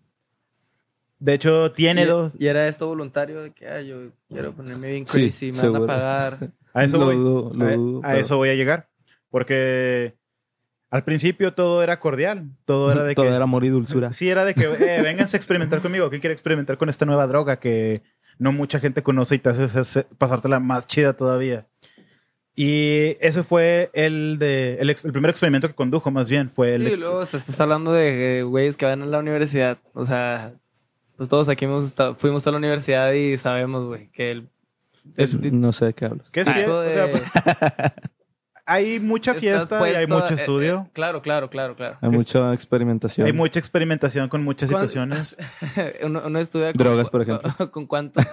De 1.23 1.33
hecho, 1.35 1.71
tiene 1.71 2.03
y, 2.03 2.05
dos. 2.05 2.33
y 2.37 2.47
era 2.47 2.67
esto 2.67 2.85
voluntario 2.87 3.41
de 3.43 3.51
que, 3.51 3.65
ah, 3.67 3.81
yo 3.81 4.11
quiero 4.29 4.51
ponerme 4.53 4.89
bien 4.91 5.07
Sí, 5.07 5.21
crazy, 5.21 5.45
me 5.47 5.51
van 5.51 5.57
a 5.57 5.61
seguro. 5.61 5.87
pagar. 5.87 6.37
A 6.73 6.83
eso 6.83 6.97
Lo 6.97 7.05
voy. 7.05 7.15
dudo, 7.15 7.51
lo 7.53 7.65
a, 7.65 7.71
dudo, 7.75 7.99
a 7.99 8.07
pero- 8.09 8.19
eso 8.19 8.35
voy 8.37 8.49
a 8.49 8.55
llegar. 8.55 8.89
Porque 9.29 10.15
al 10.89 11.03
principio 11.05 11.53
todo 11.53 11.81
era 11.81 11.97
cordial. 11.99 12.49
Todo 12.65 12.91
era 12.91 13.03
de 13.03 13.15
Todo 13.15 13.25
que. 13.27 13.31
era 13.33 13.43
amor 13.43 13.63
y 13.63 13.69
dulzura. 13.69 14.11
Sí, 14.11 14.27
era 14.29 14.43
de 14.43 14.53
que, 14.53 14.65
eh, 14.65 15.01
vénganse 15.01 15.37
a 15.37 15.39
experimentar 15.39 15.81
conmigo. 15.81 16.09
¿Qué 16.09 16.19
quiere 16.19 16.33
experimentar 16.33 16.77
con 16.77 16.89
esta 16.89 17.05
nueva 17.05 17.25
droga 17.25 17.57
que 17.57 18.01
no 18.37 18.51
mucha 18.51 18.79
gente 18.81 19.01
conoce 19.01 19.35
y 19.35 19.39
te 19.39 19.49
hace 19.49 19.63
hace- 19.63 20.05
pasártela 20.17 20.59
más 20.59 20.87
chida 20.87 21.13
todavía? 21.13 21.67
Y 22.55 23.15
ese 23.21 23.41
fue 23.43 23.89
el 23.93 24.37
de 24.37 24.75
el, 24.79 24.89
ex- 24.91 25.03
el 25.05 25.11
primer 25.11 25.31
experimento 25.31 25.67
que 25.67 25.73
condujo, 25.73 26.11
más 26.11 26.29
bien. 26.29 26.49
Fue 26.49 26.75
el 26.75 26.85
Sí, 26.85 26.95
luego 26.97 27.17
o 27.19 27.25
sea, 27.25 27.39
estás 27.39 27.59
hablando 27.59 27.91
de 27.93 28.39
eh, 28.39 28.43
güeyes 28.43 28.77
que 28.77 28.85
van 28.85 29.01
a 29.01 29.05
la 29.07 29.19
universidad. 29.19 29.79
O 29.93 30.05
sea, 30.05 30.53
pues 31.17 31.29
todos 31.29 31.49
aquí 31.49 31.65
hemos 31.65 31.83
estado, 31.85 32.15
fuimos 32.15 32.45
a 32.47 32.51
la 32.51 32.57
universidad 32.57 33.11
y 33.13 33.37
sabemos, 33.37 33.85
güey, 33.85 34.09
que 34.11 34.31
el... 34.31 34.49
Es- 35.17 35.35
el- 35.35 35.59
No 35.59 35.71
sé 35.71 35.85
de 35.87 35.93
qué 35.93 36.05
hablas. 36.05 36.29
que 36.31 36.41
es 36.41 36.47
o 36.47 36.79
de- 36.81 36.91
sea, 36.93 37.11
pues, 37.11 37.23
hay 38.65 38.99
mucha 39.01 39.33
fiesta 39.33 39.89
y 39.89 39.93
hay 39.95 40.07
mucho 40.07 40.31
eh, 40.33 40.35
estudio. 40.35 40.85
eh, 40.87 40.91
claro, 40.93 41.21
claro, 41.21 41.49
claro, 41.49 41.75
claro. 41.75 41.97
Hay 42.01 42.09
mucha 42.09 42.53
experimentación. 42.53 43.27
Hay 43.27 43.33
mucha 43.33 43.59
experimentación 43.59 44.29
con 44.29 44.43
muchas 44.43 44.71
¿Cuán- 44.71 44.87
situaciones. 44.87 45.35
uno, 46.03 46.21
uno 46.25 46.39
estudia 46.39 46.71
con- 46.71 46.77
Drogas, 46.77 47.09
por 47.09 47.21
ejemplo. 47.23 47.53
Con, 47.57 47.67
con 47.71 47.85
cuántos, 47.87 48.25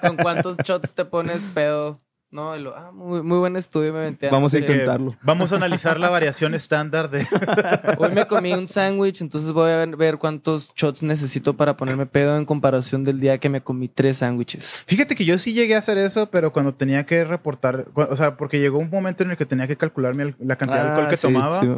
con 0.00 0.16
cuántos 0.16 0.56
shots 0.58 0.92
te 0.94 1.04
pones 1.04 1.42
pedo. 1.54 2.00
No, 2.32 2.56
lo, 2.56 2.74
ah, 2.74 2.90
muy, 2.92 3.20
muy 3.20 3.36
buen 3.36 3.56
estudio 3.56 3.92
me 3.92 3.98
aventé 3.98 4.30
Vamos 4.30 4.54
a 4.54 4.58
intentarlo. 4.58 5.14
Vamos 5.20 5.52
a 5.52 5.56
analizar 5.56 6.00
la 6.00 6.08
variación 6.08 6.54
estándar 6.54 7.10
de. 7.10 7.26
Hoy 7.98 8.10
me 8.10 8.26
comí 8.26 8.54
un 8.54 8.68
sándwich, 8.68 9.20
entonces 9.20 9.52
voy 9.52 9.70
a 9.70 9.76
ver, 9.76 9.96
ver 9.96 10.16
cuántos 10.16 10.72
shots 10.74 11.02
necesito 11.02 11.58
para 11.58 11.76
ponerme 11.76 12.06
pedo 12.06 12.38
en 12.38 12.46
comparación 12.46 13.04
del 13.04 13.20
día 13.20 13.36
que 13.36 13.50
me 13.50 13.60
comí 13.60 13.88
tres 13.88 14.16
sándwiches. 14.16 14.82
Fíjate 14.86 15.14
que 15.14 15.26
yo 15.26 15.36
sí 15.36 15.52
llegué 15.52 15.74
a 15.74 15.80
hacer 15.80 15.98
eso, 15.98 16.30
pero 16.30 16.54
cuando 16.54 16.72
tenía 16.72 17.04
que 17.04 17.22
reportar, 17.22 17.88
o 17.94 18.16
sea, 18.16 18.38
porque 18.38 18.60
llegó 18.60 18.78
un 18.78 18.88
momento 18.88 19.24
en 19.24 19.32
el 19.32 19.36
que 19.36 19.44
tenía 19.44 19.66
que 19.66 19.76
calcular 19.76 20.16
la 20.16 20.56
cantidad 20.56 20.84
de 20.84 20.88
alcohol 20.88 21.04
Ah, 21.04 21.10
que 21.10 21.16
sí, 21.18 21.26
tomaba, 21.26 21.60
sí. 21.60 21.68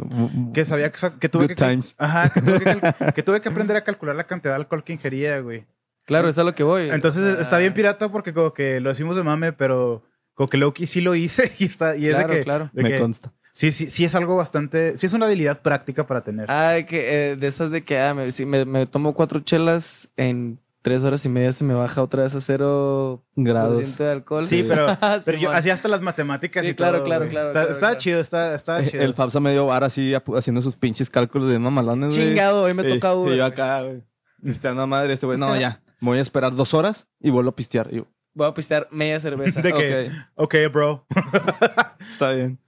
que 0.53 0.63
sabía 0.63 0.89
que, 0.89 1.27
tuve 1.27 1.47
Good 1.47 1.49
que 1.49 1.55
times. 1.55 1.95
Ajá, 1.97 2.29
que 2.29 2.39
tuve 2.39 2.59
que, 2.59 3.11
que 3.13 3.23
tuve 3.23 3.41
que 3.41 3.49
aprender 3.49 3.75
a 3.75 3.83
calcular 3.83 4.15
la 4.15 4.25
cantidad 4.25 4.53
de 4.53 4.61
alcohol 4.61 4.85
que 4.85 4.93
ingería, 4.93 5.37
güey. 5.41 5.65
Claro, 6.05 6.29
es 6.29 6.37
a 6.37 6.43
lo 6.45 6.55
que 6.55 6.63
voy. 6.63 6.89
Entonces 6.91 7.23
O 7.23 7.31
sea, 7.33 7.41
está 7.41 7.57
bien 7.57 7.73
pirata 7.73 8.09
porque 8.09 8.33
como 8.33 8.53
que 8.53 8.79
lo 8.79 8.87
decimos 8.87 9.17
de 9.17 9.23
mame, 9.23 9.51
pero 9.51 10.03
como 10.35 10.47
que 10.49 10.57
Loki 10.57 10.85
sí 10.85 11.01
lo 11.01 11.15
hice 11.15 11.51
y 11.59 11.65
está 11.65 11.95
y 11.97 12.05
es 12.07 12.13
Claro, 12.15 12.27
de 12.29 12.37
que, 12.37 12.43
claro. 12.43 12.69
de 12.73 12.83
Me 12.83 12.89
que- 12.91 12.99
consta. 12.99 13.33
sí, 13.53 13.71
sí, 13.71 13.89
sí 13.89 14.05
es 14.05 14.13
algo 14.13 14.35
bastante, 14.35 14.95
sí 14.97 15.07
es 15.07 15.13
una 15.13 15.25
habilidad 15.25 15.61
práctica 15.63 16.05
para 16.05 16.21
tener. 16.23 16.51
Ay, 16.51 16.85
que 16.85 17.31
eh, 17.31 17.35
de 17.35 17.47
esas 17.47 17.71
de 17.71 17.83
que 17.83 17.99
ah, 17.99 18.13
me, 18.13 18.31
si 18.31 18.45
me, 18.45 18.65
me 18.65 18.85
tomo 18.85 19.13
cuatro 19.15 19.39
chelas 19.39 20.09
en 20.17 20.59
tres 20.81 21.01
horas 21.01 21.25
y 21.25 21.29
media 21.29 21.51
se 21.51 21.63
me 21.63 21.73
baja 21.73 22.03
otra 22.03 22.21
vez 22.21 22.35
a 22.35 22.41
cero 22.41 23.25
Grados. 23.35 23.97
de 23.97 24.11
alcohol. 24.11 24.45
Sí, 24.45 24.63
pero, 24.67 24.85
pero 25.25 25.37
yo 25.39 25.51
hacía 25.51 25.73
hasta 25.73 25.87
las 25.87 26.01
matemáticas 26.03 26.63
Sí, 26.63 26.71
y 26.71 26.75
claro, 26.75 26.97
todo, 26.97 27.05
claro, 27.05 27.27
claro, 27.27 27.47
Está, 27.47 27.61
claro, 27.61 27.71
está 27.71 27.87
claro. 27.87 27.99
chido, 27.99 28.19
está, 28.19 28.53
está 28.53 28.85
chido. 28.85 29.01
El 29.03 29.15
Fabsa 29.15 29.39
medio 29.39 29.65
bar 29.65 29.83
así 29.83 30.13
haciendo 30.35 30.61
sus 30.61 30.75
pinches 30.75 31.09
cálculos 31.09 31.49
de 31.49 31.57
mamalones. 31.57 32.13
Chingado, 32.13 32.61
hoy 32.63 32.75
me 32.75 32.87
Y- 32.87 32.93
toca 32.93 33.15
Uber. 33.15 33.33
Y 33.33 33.37
yo 33.37 33.45
acá, 33.45 33.81
güey. 33.81 34.03
Pisteando 34.43 34.83
a 34.83 34.85
madre, 34.85 35.13
este 35.13 35.25
güey. 35.25 35.39
No, 35.39 35.57
ya. 35.57 35.81
Me 36.01 36.09
voy 36.09 36.17
a 36.19 36.21
esperar 36.21 36.53
dos 36.53 36.73
horas 36.75 37.07
y 37.19 37.31
vuelvo 37.31 37.49
a 37.51 37.55
pistear. 37.55 37.87
Y 37.91 37.95
yo, 37.95 38.03
Voy 38.35 38.47
a 38.47 38.53
pistear 38.53 38.87
media 38.91 39.19
cerveza. 39.19 39.61
De 39.63 39.73
que- 39.73 40.09
ok, 40.35 40.65
Ok, 40.65 40.71
bro. 40.71 41.05
está 41.99 42.31
bien. 42.33 42.59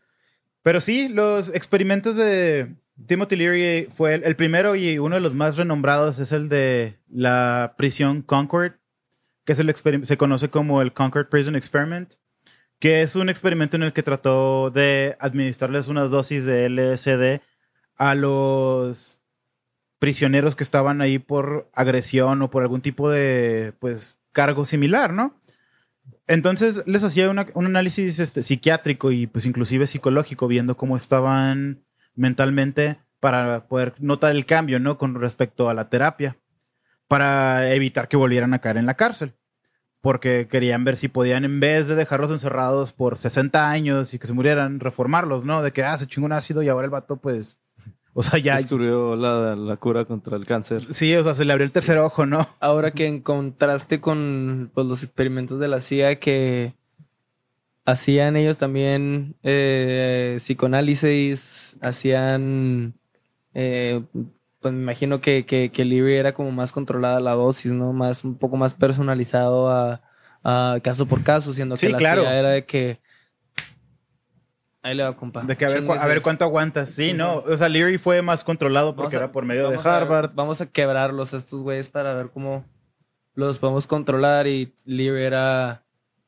Pero 0.64 0.82
sí, 0.82 1.08
los 1.08 1.54
experimentos 1.54 2.16
de 2.18 2.74
Timothy 3.06 3.36
Leary 3.36 3.88
fue 3.92 4.16
el, 4.16 4.24
el 4.26 4.36
primero 4.36 4.76
y 4.76 4.98
uno 4.98 5.16
de 5.16 5.22
los 5.22 5.34
más 5.34 5.56
renombrados 5.58 6.20
es 6.20 6.32
el 6.32 6.50
de 6.50 6.98
la 7.10 7.76
prisión 7.78 8.22
Concord, 8.22 8.74
que 9.46 9.54
es 9.54 9.60
el 9.60 9.74
se 10.06 10.18
conoce 10.18 10.50
como 10.50 10.82
el 10.82 10.92
Concord 10.94 11.30
Prison 11.30 11.56
Experiment, 11.56 12.16
que 12.80 13.02
es 13.02 13.16
un 13.16 13.30
experimento 13.30 13.78
en 13.78 13.84
el 13.84 13.94
que 13.94 14.04
trató 14.04 14.70
de 14.72 15.16
administrarles 15.20 15.88
unas 15.88 16.12
dosis 16.12 16.46
de 16.46 16.68
LSD 16.70 17.42
a 17.96 18.14
los 18.16 19.22
prisioneros 20.00 20.56
que 20.56 20.64
estaban 20.64 21.02
ahí 21.02 21.18
por 21.18 21.70
agresión 21.74 22.42
o 22.42 22.50
por 22.50 22.62
algún 22.64 22.82
tipo 22.82 23.10
de 23.10 23.74
pues 23.80 24.18
cargo 24.32 24.66
similar, 24.66 25.14
¿no? 25.14 25.40
Entonces 26.28 26.84
les 26.86 27.04
hacía 27.04 27.30
un 27.30 27.66
análisis 27.66 28.20
este, 28.20 28.44
psiquiátrico 28.44 29.12
y 29.12 29.28
pues 29.28 29.46
inclusive 29.46 29.88
psicológico, 29.88 30.48
viendo 30.48 30.76
cómo 30.76 30.98
estaban 30.98 31.86
mentalmente 32.16 33.00
para 33.20 33.68
poder 33.68 33.94
notar 34.00 34.36
el 34.36 34.46
cambio, 34.46 34.80
¿no? 34.80 34.98
Con 34.98 35.16
respecto 35.16 35.70
a 35.70 35.74
la 35.74 35.90
terapia, 35.90 36.38
para 37.08 37.74
evitar 37.74 38.10
que 38.10 38.18
volvieran 38.18 38.54
a 38.54 38.60
caer 38.60 38.78
en 38.78 38.86
la 38.86 38.96
cárcel. 38.96 39.36
Porque 40.02 40.48
querían 40.50 40.84
ver 40.84 40.98
si 40.98 41.08
podían, 41.08 41.46
en 41.46 41.60
vez 41.60 41.88
de 41.88 41.96
dejarlos 41.96 42.32
encerrados 42.32 42.94
por 42.94 43.18
60 43.18 43.70
años 43.70 44.14
y 44.14 44.20
que 44.20 44.28
se 44.28 44.34
murieran, 44.34 44.80
reformarlos, 44.80 45.44
¿no? 45.44 45.64
De 45.64 45.72
que, 45.72 45.84
ah, 45.84 45.98
se 45.98 46.08
chingó 46.08 46.26
un 46.26 46.34
ácido 46.34 46.62
y 46.62 46.70
ahora 46.70 46.86
el 46.86 46.92
vato, 46.92 47.18
pues, 47.18 47.58
o 48.18 48.24
sea, 48.24 48.40
ya... 48.40 48.56
Descubrió 48.56 49.16
la, 49.16 49.56
la 49.56 49.78
cura 49.78 50.06
contra 50.06 50.38
el 50.38 50.46
cáncer. 50.48 50.82
Sí, 50.82 51.16
o 51.16 51.22
sea, 51.24 51.36
se 51.36 51.46
le 51.46 51.54
abrió 51.54 51.66
el 51.66 51.72
tercer 51.72 52.00
ojo, 52.00 52.26
¿no? 52.26 52.48
Ahora 52.60 52.90
que 52.90 53.06
en 53.06 53.22
contraste 53.22 54.02
con 54.02 54.72
pues, 54.74 54.88
los 54.88 55.04
experimentos 55.04 55.60
de 55.60 55.68
la 55.68 55.80
CIA 55.82 56.20
que 56.20 56.74
hacían 57.86 58.36
ellos 58.36 58.58
también 58.58 59.36
eh, 59.44 60.38
psicoanálisis, 60.40 61.78
hacían, 61.80 62.96
eh, 63.54 64.02
pues 64.62 64.74
me 64.74 64.82
imagino 64.82 65.22
que, 65.22 65.46
que, 65.46 65.70
que 65.70 65.86
Leary 65.86 66.16
era 66.16 66.34
como 66.34 66.52
más 66.52 66.72
controlada 66.72 67.20
la 67.20 67.34
dosis, 67.34 67.72
¿no? 67.72 67.94
Más, 67.94 68.24
un 68.24 68.34
poco 68.34 68.58
más 68.58 68.74
personalizado 68.74 69.70
a, 69.70 70.02
a 70.44 70.80
caso 70.82 71.06
por 71.06 71.22
caso, 71.24 71.54
siendo 71.54 71.78
Sí, 71.78 71.86
que 71.86 71.92
la 71.92 72.00
claro. 72.00 72.24
CIA 72.24 72.40
era 72.40 72.50
de 72.50 72.66
que... 72.66 73.00
Ahí 74.88 74.96
le 74.96 75.04
va, 75.04 75.16
compa. 75.18 75.44
De 75.44 75.58
que 75.58 75.66
a 75.66 75.70
ver, 75.70 75.80
cu- 75.84 75.92
a 75.92 75.96
Chéngase. 75.96 76.08
ver 76.08 76.22
cuánto 76.22 76.46
aguantas. 76.46 76.90
Sí, 76.90 77.08
Sí, 77.10 77.14
no. 77.14 77.44
O 77.46 77.58
sea, 77.58 77.68
Leary 77.70 77.98
fue 77.98 78.22
más 78.22 78.44
controlado 78.44 78.96
porque 78.96 79.16
a- 79.18 79.20
era 79.20 79.32
por 79.32 79.44
medio 79.46 79.70
de 79.70 79.76
a 79.78 79.80
Harvard. 79.98 80.32
vamos 80.34 80.62
a 80.62 80.66
quebrarlos 80.68 81.34
a 81.34 81.38
estos 81.38 81.62
güeyes 81.62 81.90
para 81.90 82.14
ver 82.14 82.30
cómo 82.34 82.64
los 83.36 83.60
podemos 83.60 83.86
controlar. 83.88 84.48
Y 84.48 84.74
Leary 84.86 85.24
era 85.24 85.84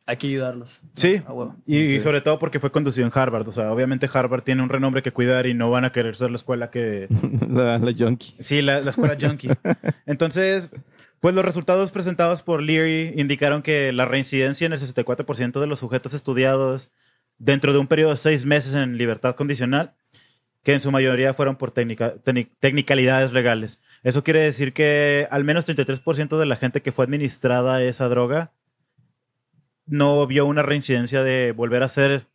hay 0.06 0.18
que 0.18 0.26
ayudarlos. 0.28 0.82
Sí, 0.96 1.22
A 1.28 1.32
huevo. 1.34 1.56
y 1.68 2.00
sobre 2.00 2.22
todo 2.22 2.40
porque 2.40 2.60
fue 2.60 2.72
conducido 2.72 3.06
en 3.06 3.14
Harvard. 3.16 3.48
O 3.48 3.52
sea, 3.52 3.72
obviamente 3.72 4.10
Harvard 4.12 4.42
tiene 4.42 4.64
un 4.64 4.70
renombre 4.70 5.04
que 5.04 5.12
cuidar 5.14 5.46
y 5.46 5.54
no 5.54 5.70
van 5.70 5.86
a 5.86 5.92
querer 5.92 6.16
ser 6.16 6.32
la 6.32 6.36
escuela 6.38 6.72
que... 6.72 7.08
la, 7.50 7.78
la 7.78 7.94
junkie. 7.98 8.34
Sí, 8.40 8.62
la, 8.64 8.82
la 8.82 8.90
escuela 8.90 9.16
junkie. 9.22 9.50
Entonces, 10.08 10.72
pues 11.20 11.36
los 11.36 11.46
resultados 11.46 11.92
presentados 11.92 12.42
por 12.44 12.62
Leary 12.64 13.14
indicaron 13.18 13.62
que 13.62 13.92
la 13.94 14.06
reincidencia 14.06 14.66
en 14.66 14.74
el 14.74 14.80
64% 14.80 15.60
de 15.60 15.68
los 15.68 15.78
sujetos 15.80 16.14
estudiados 16.16 16.92
dentro 17.40 17.74
de 17.74 17.80
un 17.80 17.88
periodo 17.88 18.12
de 18.12 18.18
seis 18.18 18.46
meses 18.46 18.76
en 18.76 18.98
libertad 18.98 19.36
condicional, 19.36 19.96
que 20.64 20.74
en 20.74 20.82
su 20.82 20.92
mayoría 20.92 21.34
fueron 21.34 21.56
por 21.56 21.72
técnica- 21.72 22.16
tecnicalidades 22.60 23.32
legales. 23.34 23.80
Eso 24.04 24.24
quiere 24.24 24.42
decir 24.42 24.74
que 24.74 25.28
al 25.32 25.44
menos 25.46 25.66
33% 25.66 26.38
de 26.38 26.46
la 26.46 26.58
gente 26.58 26.82
que 26.82 26.92
fue 26.92 27.06
administrada 27.06 27.82
esa 27.82 28.10
droga 28.10 28.52
no 29.86 30.26
vio 30.28 30.46
una 30.46 30.62
reincidencia 30.62 31.24
de 31.24 31.52
volver 31.52 31.82
a 31.84 31.88
ser 31.88 32.28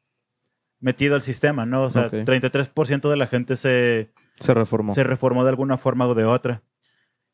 metido 0.80 1.14
al 1.14 1.22
sistema, 1.22 1.66
¿no? 1.66 1.84
O 1.84 1.90
sea, 1.90 2.06
Ok. 2.06 2.14
33% 2.24 3.08
de 3.10 3.16
la 3.16 3.26
gente 3.26 3.56
se, 3.56 4.10
Se 4.40 4.54
reformó. 4.54 4.94
se 4.94 5.04
reformó 5.04 5.44
de 5.44 5.50
alguna 5.50 5.76
forma 5.78 6.06
o 6.06 6.14
de 6.14 6.24
otra. 6.24 6.62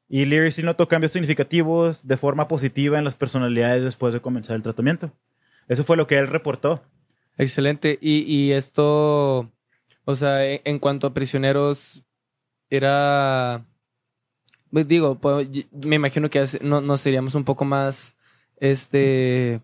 Y 0.09 0.25
Leary 0.27 0.51
sí 0.51 0.63
notó 0.63 0.89
cambios 0.89 1.13
significativos 1.13 2.07
de 2.07 2.17
forma 2.17 2.49
positiva 2.49 2.99
en 2.99 3.05
las 3.05 3.15
personalidades 3.15 3.83
después 3.85 4.13
de 4.13 4.21
comenzar 4.21 4.57
el 4.57 4.63
tratamiento. 4.63 5.13
Eso 5.69 5.85
fue 5.85 5.97
lo 5.97 6.07
que 6.09 6.19
él 6.19 6.27
reportó. 6.27 6.83
Excelente. 7.41 7.99
Y, 8.03 8.21
y 8.23 8.53
esto, 8.53 9.51
o 10.05 10.15
sea, 10.15 10.47
e- 10.47 10.61
en 10.65 10.79
cuanto 10.79 11.07
a 11.07 11.15
prisioneros, 11.15 12.05
era, 12.71 13.67
pues, 14.71 14.87
digo, 14.87 15.19
pues, 15.19 15.49
me 15.73 15.97
imagino 15.97 16.31
que 16.31 16.45
no, 16.63 16.81
nos 16.81 17.01
seríamos 17.01 17.35
un 17.35 17.45
poco 17.45 17.65
más, 17.65 18.15
este, 18.59 19.61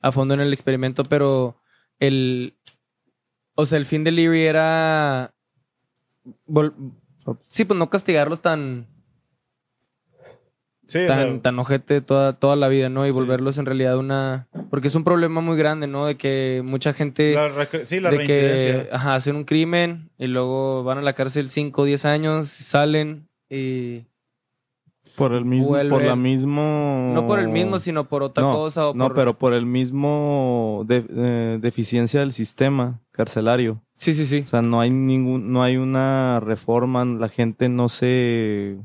a 0.00 0.12
fondo 0.12 0.34
en 0.34 0.40
el 0.40 0.52
experimento, 0.52 1.04
pero 1.04 1.60
el, 1.98 2.56
o 3.56 3.66
sea, 3.66 3.78
el 3.78 3.86
fin 3.86 4.04
de 4.04 4.12
Leary 4.12 4.44
era, 4.44 5.34
sí, 7.48 7.64
pues 7.64 7.78
no 7.78 7.90
castigarlos 7.90 8.40
tan, 8.40 8.86
Sí, 10.88 11.00
tan, 11.06 11.40
tan 11.42 11.58
ojete 11.58 12.00
toda, 12.00 12.32
toda 12.32 12.56
la 12.56 12.66
vida, 12.68 12.88
¿no? 12.88 13.04
Y 13.06 13.10
Sí. 13.10 13.14
volverlos 13.14 13.58
en 13.58 13.66
realidad 13.66 13.96
una... 13.98 14.48
Porque 14.70 14.88
es 14.88 14.94
un 14.94 15.04
problema 15.04 15.40
muy 15.42 15.56
grande, 15.56 15.86
¿no? 15.86 16.06
De 16.06 16.16
que 16.16 16.62
mucha 16.64 16.92
gente... 16.94 17.34
la, 17.34 17.48
rec- 17.50 17.84
sí, 17.84 18.00
la 18.00 18.10
de 18.10 18.16
reincidencia. 18.16 18.84
que 18.84 18.88
ajá, 18.94 19.14
hacen 19.14 19.36
un 19.36 19.44
crimen 19.44 20.10
y 20.18 20.26
luego 20.28 20.82
van 20.84 20.98
a 20.98 21.02
la 21.02 21.12
cárcel 21.12 21.50
5 21.50 21.82
o 21.82 21.84
10 21.84 22.04
años 22.06 22.58
y 22.58 22.62
salen 22.64 23.28
y... 23.48 24.06
Por 25.16 25.32
el 25.32 25.44
mismo, 25.46 25.72
por 25.88 26.02
la 26.02 26.16
mismo. 26.16 27.12
No 27.14 27.26
por 27.26 27.38
el 27.38 27.48
mismo, 27.48 27.78
sino 27.78 28.08
por 28.08 28.22
otra 28.22 28.42
No, 28.44 28.52
cosa 28.52 28.88
o 28.90 28.94
No, 28.94 29.06
por... 29.08 29.14
pero 29.16 29.38
por 29.38 29.54
el 29.54 29.64
mismo 29.66 30.84
de- 30.86 31.04
eh, 31.08 31.58
deficiencia 31.60 32.20
del 32.20 32.32
sistema 32.32 33.00
carcelario. 33.10 33.82
Sí, 33.94 34.12
sí, 34.14 34.26
sí. 34.26 34.40
O 34.44 34.46
sea, 34.46 34.60
no 34.62 34.80
hay 34.80 34.90
ningún, 34.90 35.50
no 35.52 35.62
hay 35.62 35.76
una 35.76 36.40
reforma, 36.40 37.04
la 37.04 37.28
gente 37.30 37.68
no 37.70 37.88
se, 37.88 38.76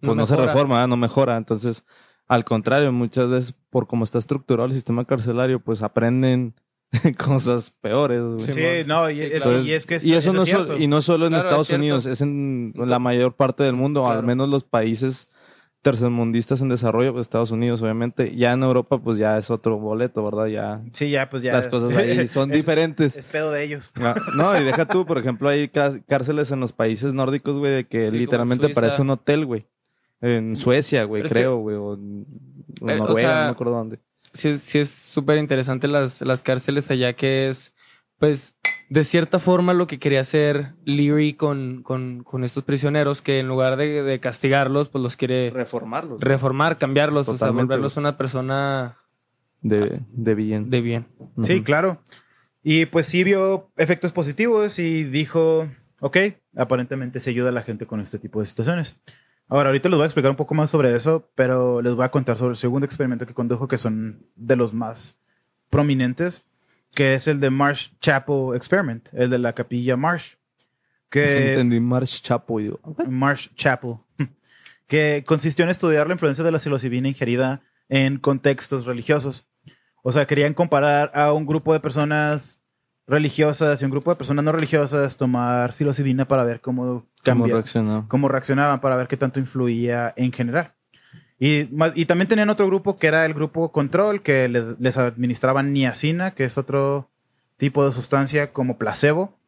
pues 0.00 0.16
no, 0.16 0.26
se 0.26 0.36
reforma, 0.36 0.86
no 0.86 0.96
mejora. 0.96 1.36
Entonces, 1.36 1.84
al 2.28 2.44
contrario, 2.44 2.92
muchas 2.92 3.30
veces 3.30 3.54
por 3.70 3.86
cómo 3.86 4.04
está 4.04 4.18
estructurado 4.18 4.66
el 4.66 4.72
sistema 4.74 5.04
carcelario, 5.04 5.60
pues 5.60 5.82
aprenden 5.82 6.54
cosas 7.18 7.70
peores. 7.70 8.20
Sí, 8.54 8.60
no, 8.86 9.10
y, 9.10 9.16
Sí, 9.16 9.22
es, 9.22 9.28
claro. 9.30 9.50
Entonces, 9.58 9.66
y 9.66 9.72
es 9.72 9.86
que 9.86 9.94
es- 9.96 10.04
y 10.04 10.14
eso, 10.14 10.32
no 10.32 10.42
es 10.42 10.48
cierto. 10.48 10.76
y 10.78 10.86
no 10.86 11.02
solo 11.02 11.26
en 11.26 11.32
Claro, 11.32 11.44
Estados. 11.44 11.70
Unidos, 11.70 12.06
es 12.06 12.20
en 12.20 12.72
la 12.76 12.98
mayor 12.98 13.34
parte 13.36 13.62
del 13.64 13.74
mundo, 13.74 14.02
Claro. 14.04 14.18
al 14.20 14.24
menos 14.24 14.48
los 14.48 14.64
países 14.64 15.28
tercermundistas 15.90 16.60
en 16.62 16.68
desarrollo, 16.68 17.12
pues 17.12 17.22
Estados 17.22 17.52
Unidos, 17.52 17.80
obviamente. 17.80 18.34
Ya 18.34 18.52
en 18.52 18.62
Europa, 18.64 18.98
pues 18.98 19.16
ya 19.18 19.38
es 19.38 19.50
otro 19.50 19.78
boleto, 19.78 20.24
¿verdad? 20.24 20.46
Ya 20.46 20.80
Sí, 20.92 21.10
ya, 21.10 21.28
pues 21.28 21.42
ya. 21.44 21.52
las 21.52 21.68
cosas 21.68 21.96
ahí 21.96 22.26
son 22.28 22.50
Es- 22.50 22.56
diferentes. 22.56 23.16
Es 23.16 23.24
pedo 23.26 23.52
de 23.52 23.62
ellos. 23.62 23.92
Ah, 24.00 24.16
No, 24.36 24.60
y 24.60 24.64
deja 24.64 24.86
tú, 24.88 25.06
por 25.06 25.16
ejemplo, 25.18 25.48
hay 25.48 25.68
cá- 25.68 26.00
cárceles 26.08 26.50
en 26.50 26.58
los 26.58 26.72
países 26.72 27.14
nórdicos, 27.14 27.56
güey, 27.58 27.70
de 27.72 27.84
que 27.86 28.10
Sí, 28.10 28.18
literalmente 28.18 28.68
parece 28.70 29.00
un 29.02 29.10
hotel, 29.10 29.46
güey. 29.46 29.66
En 30.20 30.56
Suecia, 30.56 31.04
güey, 31.04 31.22
creo, 31.22 31.58
güey, 31.58 31.76
o 31.76 31.94
en 31.94 32.26
Eh, 32.80 32.94
o 32.94 32.96
Noruega, 32.96 33.28
sea, 33.30 33.38
no 33.40 33.44
me 33.44 33.50
acuerdo 33.52 33.72
dónde. 33.74 33.98
Sí, 34.32 34.48
es- 34.48 34.62
sí 34.62 34.78
es 34.78 34.90
súper 34.90 35.38
interesante 35.38 35.86
las, 35.88 36.20
las 36.22 36.42
cárceles 36.42 36.90
allá 36.90 37.12
que 37.12 37.48
es, 37.48 37.74
pues, 38.18 38.56
de 38.88 39.04
cierta 39.04 39.38
forma 39.38 39.74
lo 39.74 39.86
que 39.86 39.98
quería 39.98 40.20
hacer 40.20 40.74
Leary 40.84 41.34
con, 41.34 41.82
con, 41.82 42.22
con 42.22 42.44
estos 42.44 42.64
prisioneros, 42.64 43.22
que 43.22 43.40
en 43.40 43.48
lugar 43.48 43.76
de, 43.76 44.02
de 44.02 44.20
castigarlos, 44.20 44.88
pues 44.88 45.02
los 45.02 45.16
quiere 45.16 45.50
Reformarlos. 45.50 46.20
reformar, 46.22 46.78
cambiarlos, 46.78 47.28
o 47.28 47.32
sea, 47.32 47.48
Totalmente, 47.48 47.66
volverlos 47.74 47.96
una 47.96 48.16
persona 48.16 48.96
de, 49.62 50.00
de 50.12 50.34
bien. 50.34 50.70
de 50.70 50.80
bien. 50.80 51.06
Sí, 51.42 51.62
claro. 51.62 52.00
Y 52.62 52.86
pues 52.86 53.06
sí 53.06 53.24
vio 53.24 53.70
efectos 53.76 54.12
positivos 54.12 54.78
y 54.78 55.04
dijo, 55.04 55.68
ok, 56.00 56.16
aparentemente 56.56 57.20
se 57.20 57.30
ayuda 57.30 57.50
a 57.50 57.52
la 57.52 57.62
gente 57.62 57.86
con 57.86 58.00
este 58.00 58.18
tipo 58.18 58.40
de 58.40 58.46
situaciones. 58.46 59.00
Ahora, 59.48 59.68
ahorita 59.68 59.88
les 59.88 59.96
voy 59.96 60.02
a 60.02 60.06
explicar 60.06 60.30
un 60.30 60.36
poco 60.36 60.54
más 60.56 60.70
sobre 60.70 60.94
eso, 60.96 61.28
pero 61.36 61.80
les 61.80 61.94
voy 61.94 62.04
a 62.04 62.10
contar 62.10 62.36
sobre 62.36 62.50
el 62.52 62.56
segundo 62.56 62.84
experimento 62.84 63.26
que 63.26 63.34
condujo, 63.34 63.68
que 63.68 63.78
son 63.78 64.26
de 64.34 64.56
los 64.56 64.74
más 64.74 65.20
prominentes, 65.70 66.44
que 66.94 67.14
es 67.14 67.28
el 67.28 67.40
de 67.40 67.50
Marsh 67.50 67.90
Chapel 68.00 68.54
Experiment, 68.54 69.08
el 69.12 69.30
de 69.30 69.38
la 69.38 69.54
capilla 69.54 69.96
Marsh. 69.96 70.34
Que 71.10 71.50
Entendí 71.52 71.80
Marsh 71.80 72.22
digo, 72.58 72.80
Marsh 73.08 73.48
Chapel, 73.54 73.96
que 74.86 75.24
consistió 75.26 75.64
en 75.64 75.70
estudiar 75.70 76.06
la 76.06 76.14
influencia 76.14 76.44
de 76.44 76.52
la 76.52 76.58
psilocibina 76.58 77.08
ingerida 77.08 77.62
en 77.88 78.18
contextos 78.18 78.86
religiosos. 78.86 79.46
O 80.02 80.12
sea, 80.12 80.26
querían 80.26 80.54
comparar 80.54 81.10
a 81.14 81.32
un 81.32 81.46
grupo 81.46 81.72
de 81.72 81.80
personas 81.80 82.62
religiosas 83.06 83.80
y 83.80 83.84
un 83.84 83.90
grupo 83.90 84.10
de 84.10 84.16
personas 84.16 84.44
no 84.44 84.52
religiosas, 84.52 85.16
tomar 85.16 85.72
psilocibina 85.72 86.26
para 86.26 86.44
ver 86.44 86.60
cómo 86.60 87.06
¿Cómo 87.24 87.46
reaccionó? 87.46 88.06
cómo 88.08 88.28
reaccionaban, 88.28 88.80
para 88.80 88.96
ver 88.96 89.08
qué 89.08 89.16
tanto 89.16 89.40
influía 89.40 90.12
en 90.16 90.32
general. 90.32 90.75
Y, 91.38 91.68
y 91.94 92.06
también 92.06 92.28
tenían 92.28 92.48
otro 92.50 92.66
grupo 92.66 92.96
que 92.96 93.08
era 93.08 93.26
el 93.26 93.34
grupo 93.34 93.70
control, 93.72 94.22
que 94.22 94.48
le- 94.48 94.76
les 94.78 94.96
administraban 94.96 95.72
niacina, 95.72 96.30
que 96.32 96.44
es 96.44 96.56
otro 96.56 97.10
tipo 97.58 97.84
de 97.84 97.92
sustancia 97.92 98.52
como 98.52 98.78
placebo, 98.78 99.38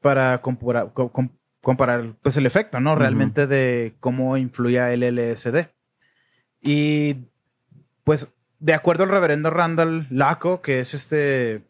para 0.00 0.40
compara- 0.42 0.92
co- 0.92 1.10
com- 1.12 1.30
comparar 1.60 2.14
pues, 2.22 2.36
el 2.36 2.46
efecto, 2.46 2.80
¿no? 2.80 2.94
Realmente 2.96 3.46
de 3.46 3.94
cómo 4.00 4.36
influía 4.36 4.92
el 4.92 5.02
LSD. 5.02 5.68
Y 6.60 7.16
pues, 8.04 8.32
de 8.58 8.74
acuerdo 8.74 9.04
al 9.04 9.10
reverendo 9.10 9.50
Randall 9.50 10.06
Laco, 10.10 10.60
que 10.60 10.80
es 10.80 10.94
este. 10.94 11.62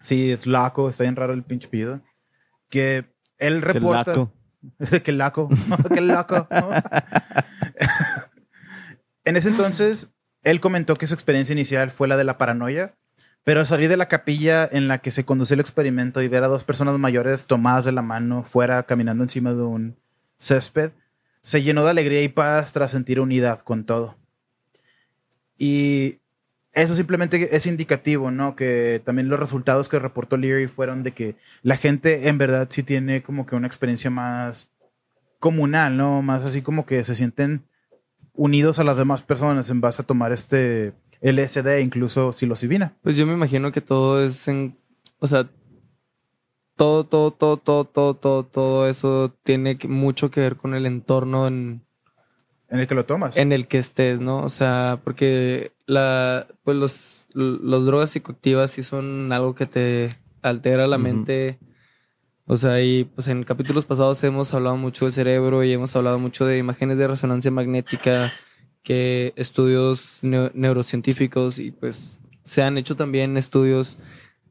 Sí, 0.00 0.30
es 0.32 0.46
Laco, 0.46 0.88
está 0.88 1.02
bien 1.04 1.16
raro 1.16 1.32
el 1.32 1.42
pinche 1.42 1.66
pido. 1.68 2.00
Que 2.68 3.06
él 3.38 3.62
reporta. 3.62 4.12
laco. 4.12 4.32
Qué 5.04 5.12
laco. 5.12 5.48
Qué 5.94 6.00
loco. 6.00 6.46
En 9.24 9.36
ese 9.36 9.48
entonces, 9.48 10.08
él 10.42 10.60
comentó 10.60 10.94
que 10.94 11.06
su 11.06 11.14
experiencia 11.14 11.52
inicial 11.52 11.90
fue 11.90 12.08
la 12.08 12.16
de 12.16 12.24
la 12.24 12.38
paranoia, 12.38 12.94
pero 13.44 13.60
al 13.60 13.66
salir 13.66 13.88
de 13.88 13.96
la 13.96 14.08
capilla 14.08 14.68
en 14.70 14.88
la 14.88 14.98
que 14.98 15.10
se 15.10 15.24
conducía 15.24 15.54
el 15.54 15.60
experimento 15.60 16.22
y 16.22 16.28
ver 16.28 16.44
a 16.44 16.48
dos 16.48 16.64
personas 16.64 16.98
mayores 16.98 17.46
tomadas 17.46 17.84
de 17.84 17.92
la 17.92 18.02
mano 18.02 18.42
fuera 18.42 18.84
caminando 18.84 19.22
encima 19.22 19.52
de 19.52 19.62
un 19.62 19.96
césped, 20.38 20.92
se 21.42 21.62
llenó 21.62 21.84
de 21.84 21.90
alegría 21.90 22.22
y 22.22 22.28
paz 22.28 22.72
tras 22.72 22.90
sentir 22.90 23.20
unidad 23.20 23.60
con 23.60 23.84
todo. 23.84 24.16
Y 25.58 26.20
eso 26.72 26.94
simplemente 26.94 27.54
es 27.54 27.66
indicativo, 27.66 28.30
¿no? 28.30 28.56
Que 28.56 29.00
también 29.04 29.28
los 29.28 29.38
resultados 29.38 29.88
que 29.88 29.98
reportó 29.98 30.36
Leary 30.36 30.66
fueron 30.66 31.02
de 31.02 31.12
que 31.12 31.36
la 31.62 31.76
gente 31.76 32.28
en 32.28 32.38
verdad 32.38 32.66
sí 32.70 32.82
tiene 32.82 33.22
como 33.22 33.46
que 33.46 33.56
una 33.56 33.66
experiencia 33.66 34.10
más 34.10 34.70
comunal, 35.38 35.96
¿no? 35.96 36.22
Más 36.22 36.44
así 36.44 36.62
como 36.62 36.86
que 36.86 37.04
se 37.04 37.14
sienten 37.14 37.64
unidos 38.34 38.78
a 38.78 38.84
las 38.84 38.96
demás 38.98 39.22
personas 39.22 39.70
en 39.70 39.80
base 39.80 40.02
a 40.02 40.06
tomar 40.06 40.32
este 40.32 40.92
LSD, 41.20 41.80
incluso 41.80 42.32
psilocibina. 42.32 42.94
Pues 43.02 43.16
yo 43.16 43.26
me 43.26 43.32
imagino 43.32 43.72
que 43.72 43.80
todo 43.80 44.22
es 44.22 44.46
en, 44.48 44.76
o 45.20 45.26
sea, 45.26 45.48
todo, 46.76 47.04
todo, 47.04 47.30
todo, 47.30 47.56
todo, 47.56 47.84
todo, 47.84 48.14
todo, 48.14 48.44
todo 48.44 48.88
eso 48.88 49.32
tiene 49.44 49.78
que- 49.78 49.88
mucho 49.88 50.30
que 50.30 50.40
ver 50.40 50.56
con 50.56 50.74
el 50.74 50.86
entorno 50.86 51.46
en, 51.46 51.82
En 52.68 52.80
el 52.80 52.86
que 52.88 52.94
lo 52.96 53.04
tomas. 53.06 53.36
en 53.36 53.52
el 53.52 53.68
que 53.68 53.78
estés, 53.78 54.18
¿no? 54.20 54.42
O 54.42 54.48
sea, 54.48 55.00
porque 55.04 55.72
la, 55.86 56.46
pues 56.64 56.76
los, 56.76 57.26
los 57.32 57.86
drogas 57.86 58.10
psicoactivas 58.10 58.72
sí 58.72 58.82
son 58.82 59.32
algo 59.32 59.54
que 59.54 59.66
te 59.66 60.16
altera 60.42 60.86
la 60.88 60.98
mente. 60.98 61.58
O 62.46 62.56
sea, 62.58 62.82
y 62.82 63.04
pues 63.04 63.28
en 63.28 63.42
capítulos 63.44 63.84
pasados 63.86 64.22
hemos 64.24 64.52
hablado 64.52 64.76
mucho 64.76 65.06
del 65.06 65.14
cerebro 65.14 65.64
y 65.64 65.72
hemos 65.72 65.96
hablado 65.96 66.18
mucho 66.18 66.44
de 66.44 66.58
imágenes 66.58 66.98
de 66.98 67.06
resonancia 67.08 67.50
magnética, 67.50 68.30
que 68.82 69.32
estudios 69.36 70.20
neo- 70.22 70.50
neurocientíficos 70.52 71.58
y 71.58 71.70
pues 71.70 72.18
se 72.44 72.62
han 72.62 72.76
hecho 72.76 72.96
también 72.96 73.38
estudios, 73.38 73.96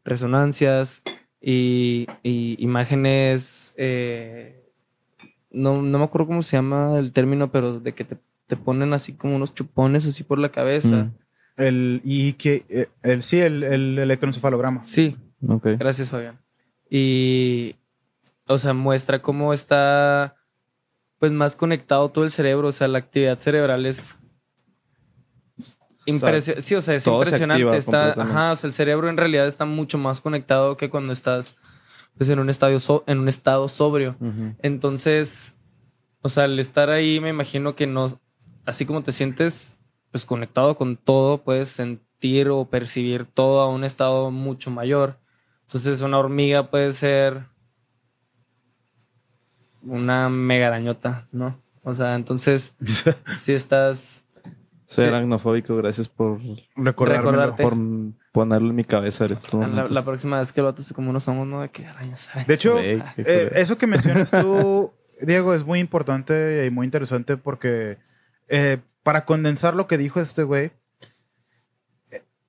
resonancias 0.03 1.03
y, 1.39 2.08
y 2.23 2.56
imágenes, 2.60 3.73
eh, 3.77 4.63
no, 5.51 5.82
no 5.84 5.99
me 5.99 6.03
acuerdo 6.06 6.27
cómo 6.27 6.41
se 6.41 6.58
llama 6.58 6.97
el 6.97 7.12
término, 7.12 7.51
pero 7.51 7.79
de 7.79 7.93
que 7.93 8.06
te, 8.06 8.17
te 8.47 8.58
ponen 8.58 8.93
así 8.93 9.13
como 9.13 9.36
unos 9.36 9.53
chupones 9.53 10.08
así 10.08 10.23
por 10.23 10.39
la 10.39 10.49
cabeza. 10.49 10.95
Mm. 10.95 11.13
El, 11.58 12.01
y 12.03 12.34
que, 12.34 12.65
eh, 12.69 12.88
el, 13.03 13.21
sí, 13.21 13.39
el, 13.39 13.62
el 13.62 13.99
electroencefalograma. 13.99 14.84
Sí, 14.84 15.15
Ok. 15.47 15.67
gracias 15.77 16.10
Fabián. 16.10 16.39
Y, 16.89 17.75
o 18.47 18.58
sea, 18.58 18.73
muestra 18.73 19.21
cómo 19.21 19.53
está, 19.53 20.36
pues, 21.19 21.32
más 21.32 21.56
conectado 21.56 22.10
todo 22.10 22.23
el 22.25 22.32
cerebro. 22.32 22.67
O 22.67 22.71
sea, 22.71 22.88
la 22.88 22.99
actividad 22.99 23.39
cerebral 23.39 23.86
es... 23.86 24.17
impresio- 26.06 26.60
sí, 26.62 26.75
o 26.75 26.82
sea, 26.82 26.95
es 26.95 27.03
se 27.03 27.10
impresionante. 27.12 27.77
Está, 27.77 28.12
ajá, 28.21 28.51
o 28.51 28.56
sea, 28.56 28.67
el 28.67 28.73
cerebro 28.73 29.10
en 29.10 29.17
realidad 29.17 29.47
está 29.47 29.65
mucho 29.65 29.97
más 29.97 30.19
conectado 30.21 30.75
que 30.77 30.89
cuando 30.89 31.13
estás, 31.13 31.56
pues, 32.17 32.29
en 32.29 32.39
un 32.39 32.49
estado, 32.49 32.79
so- 32.79 33.03
en 33.08 33.19
un 33.19 33.29
estado 33.29 33.69
sobrio. 33.69 34.15
Entonces, 34.62 35.56
o 36.21 36.29
sea, 36.29 36.43
al 36.45 36.60
estar 36.60 36.89
ahí, 36.89 37.19
me 37.19 37.29
imagino 37.29 37.75
que 37.75 37.88
no, 37.88 38.19
así 38.65 38.86
como 38.86 39.03
te 39.03 39.12
sientes 39.12 39.77
pues 40.12 40.25
conectado 40.25 40.75
con 40.75 40.95
todo, 40.95 41.39
puedes 41.39 41.69
sentir 41.69 42.47
o 42.49 42.65
percibir 42.65 43.25
todo 43.25 43.62
a 43.62 43.67
un 43.67 43.84
estado 43.84 44.29
mucho 44.29 44.69
mayor. 44.69 45.17
Entonces, 45.63 46.01
una 46.01 46.19
hormiga 46.19 46.69
puede 46.69 46.93
ser 46.93 47.45
una 49.84 50.30
mega 50.30 50.67
arañota, 50.67 51.28
¿no? 51.32 51.60
O 51.84 51.93
sea, 51.93 52.15
entonces, 52.15 52.76
si 53.39 53.54
estás, 53.54 54.26
Soy 54.86 55.06
Sí. 55.06 55.10
aracnofóbico, 55.10 55.76
gracias 55.78 56.08
por. 56.08 56.39
Recordarte. 56.76 57.63
por 57.63 57.76
ponerlo 58.32 58.69
en 58.69 58.76
mi 58.76 58.84
cabeza. 58.84 59.26
la, 59.28 59.88
la 59.89 60.06
próxima 60.06 60.39
vez 60.39 60.52
que 60.54 60.60
el 60.62 60.65
vato 60.65 60.84
se 60.84 60.93
como 60.93 61.10
unos 61.10 61.28
hongos, 61.28 61.48
¿no? 61.48 61.62
De 61.62 61.69
que 61.69 61.86
arañas, 61.88 62.30
arañas. 62.30 62.48
De 62.48 62.54
hecho, 62.54 62.76
qué 62.78 63.02
eh, 63.17 63.52
eso 63.56 63.78
que 63.78 63.88
mencionas 63.88 64.32
tú, 64.32 64.93
Diego, 65.22 65.54
es 65.54 65.65
muy 65.65 65.80
importante 65.80 66.65
y 66.65 66.69
muy 66.69 66.86
interesante 66.86 67.38
porque 67.38 67.98
eh, 68.50 68.78
para 69.04 69.26
condensar 69.26 69.74
lo 69.76 69.88
que 69.88 69.98
dijo 69.98 70.19
este 70.19 70.43
güey, 70.43 70.72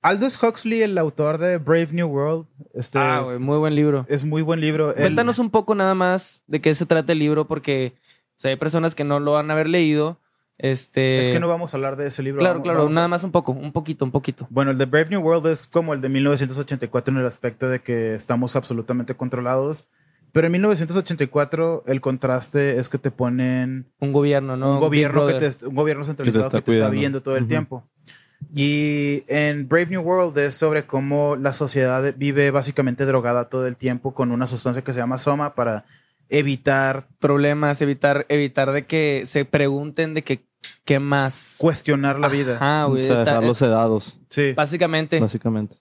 Aldous 0.05 0.38
Huxley, 0.43 0.83
el 0.83 0.99
autor 0.99 1.38
de 1.38 1.57
Brave 1.57 1.88
New 1.93 2.07
World, 2.09 2.47
este, 2.75 2.99
Ah, 2.99 3.21
güey, 3.21 3.38
muy 3.38 3.57
buen 3.57 3.75
libro. 3.75 4.05
es 4.11 4.23
muy 4.23 4.43
buen 4.43 4.61
libro. 4.61 4.95
Cuéntanos 4.95 5.38
un 5.38 5.49
poco 5.49 5.75
nada 5.75 5.95
más 5.95 6.43
de 6.47 6.61
qué 6.61 6.75
se 6.75 6.85
trata 6.85 7.12
el 7.12 7.19
libro, 7.21 7.47
porque 7.47 7.95
o 8.37 8.40
sea, 8.40 8.51
hay 8.51 8.57
personas 8.57 8.95
que 8.95 9.03
no 9.05 9.19
lo 9.19 9.33
van 9.33 9.49
a 9.51 9.55
haber 9.55 9.67
leído. 9.69 10.19
Este, 10.59 11.21
es 11.21 11.31
que 11.31 11.40
no 11.40 11.49
vamos 11.49 11.73
a 11.73 11.79
hablar 11.79 11.97
de 11.97 12.07
ese 12.07 12.23
libro. 12.23 12.40
Claro, 12.40 12.55
vamos- 12.57 12.64
claro, 12.64 12.79
vamos 12.81 12.93
a- 12.93 12.95
nada 12.97 13.09
más 13.09 13.25
un 13.25 13.33
poco, 13.33 13.53
un 13.53 13.73
poquito, 13.73 14.05
un 14.05 14.11
poquito. 14.11 14.47
Bueno, 14.51 14.73
el 14.73 14.79
de 14.79 14.85
Brave 14.85 15.09
New 15.09 15.23
World 15.23 15.47
es 15.47 15.67
como 15.67 15.95
el 15.95 16.03
de 16.03 16.11
1984 16.11 17.14
en 17.14 17.21
el 17.21 17.27
aspecto 17.27 17.69
de 17.71 17.81
que 17.81 18.14
estamos 18.14 18.57
absolutamente 18.57 19.14
controlados. 19.14 19.88
Pero 20.33 20.47
en 20.49 20.53
1984 20.53 21.85
el 21.87 22.01
contraste 22.03 22.79
es 22.79 22.88
que 22.90 22.99
te 22.99 23.11
ponen 23.11 23.87
Un 24.01 24.12
gobierno, 24.12 24.57
¿no? 24.57 24.75
un 24.75 24.81
gobierno 24.81 25.27
que 25.27 25.35
te, 25.35 25.67
un 25.67 25.75
gobierno 25.75 26.05
centralizado 26.05 26.45
está 26.47 26.59
que 26.59 26.62
te 26.64 26.73
está 26.73 26.88
viendo 26.90 27.23
todo 27.23 27.37
el 27.37 27.45
Ujú. 27.45 27.49
tiempo. 27.49 27.88
Y 28.54 29.22
en 29.28 29.68
Brave 29.68 29.87
New 29.87 30.02
World 30.02 30.37
es 30.38 30.54
sobre 30.54 30.85
cómo 30.87 31.37
la 31.37 31.52
sociedad 31.52 32.14
vive 32.16 32.50
básicamente 32.50 33.07
drogada 33.07 33.48
todo 33.48 33.66
el 33.66 33.76
tiempo 33.76 34.14
con 34.14 34.33
una 34.33 34.46
sustancia 34.46 34.83
que 34.83 34.92
se 34.92 34.98
llama 34.98 35.18
soma 35.18 35.54
para 35.54 35.85
evitar 36.28 37.07
Problemas, 37.20 37.80
evitar, 37.83 38.26
evitar 38.28 38.72
de 38.72 38.87
que 38.87 39.24
se 39.26 39.44
pregunten 39.44 40.14
de 40.14 40.22
que 40.22 40.44
qué 40.85 40.98
más. 40.98 41.57
cuestionar 41.59 42.18
la 42.18 42.28
vida. 42.28 42.59
Ah, 42.61 42.87
güey. 42.88 43.02
o 43.02 43.04
sea, 43.07 43.20
dejarlos 43.20 43.59
sedados, 43.59 44.18
Sí. 44.30 44.52
básicamente. 44.52 45.20
básicamente. 45.20 45.76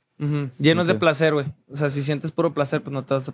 Llenos 0.59 0.87
de 0.87 0.95
placer, 0.95 1.33
güey. 1.33 1.47
O 1.69 1.75
sea, 1.75 1.89
si 1.89 2.01
sientes 2.01 2.31
puro 2.31 2.53
placer, 2.53 2.81
pues 2.81 2.93
no 2.93 3.03
te 3.03 3.13
vas 3.13 3.27
a 3.29 3.33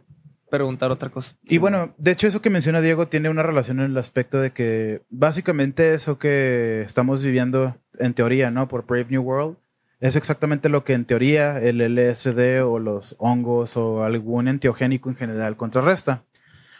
preguntar 0.50 0.90
otra 0.92 1.10
cosa. 1.10 1.36
Y 1.44 1.60
bueno, 1.60 1.94
de 2.00 2.12
hecho 2.12 2.26
eso 2.28 2.42
que 2.42 2.50
menciona 2.50 2.82
Diego 2.82 3.08
tiene 3.08 3.30
una 3.30 3.44
relación 3.44 3.80
en 3.80 3.92
el 3.92 3.98
aspecto 4.00 4.40
de 4.40 4.52
que 4.52 5.04
básicamente 5.10 5.94
eso 5.94 6.18
que 6.18 6.82
estamos 6.82 7.22
viviendo 7.22 7.78
en 8.00 8.14
teoría, 8.14 8.52
¿no? 8.52 8.68
Por 8.68 8.86
Brave 8.86 9.08
New 9.10 9.22
World, 9.22 9.58
es 10.00 10.16
exactamente 10.16 10.70
lo 10.70 10.84
que 10.84 10.94
en 10.94 11.06
teoría 11.06 11.62
el 11.62 11.80
LSD 11.80 12.64
o 12.64 12.80
los 12.80 13.16
hongos 13.20 13.76
o 13.76 14.04
algún 14.04 14.48
enteogénico 14.48 15.10
en 15.10 15.16
general 15.16 15.58
contrarresta. 15.58 16.24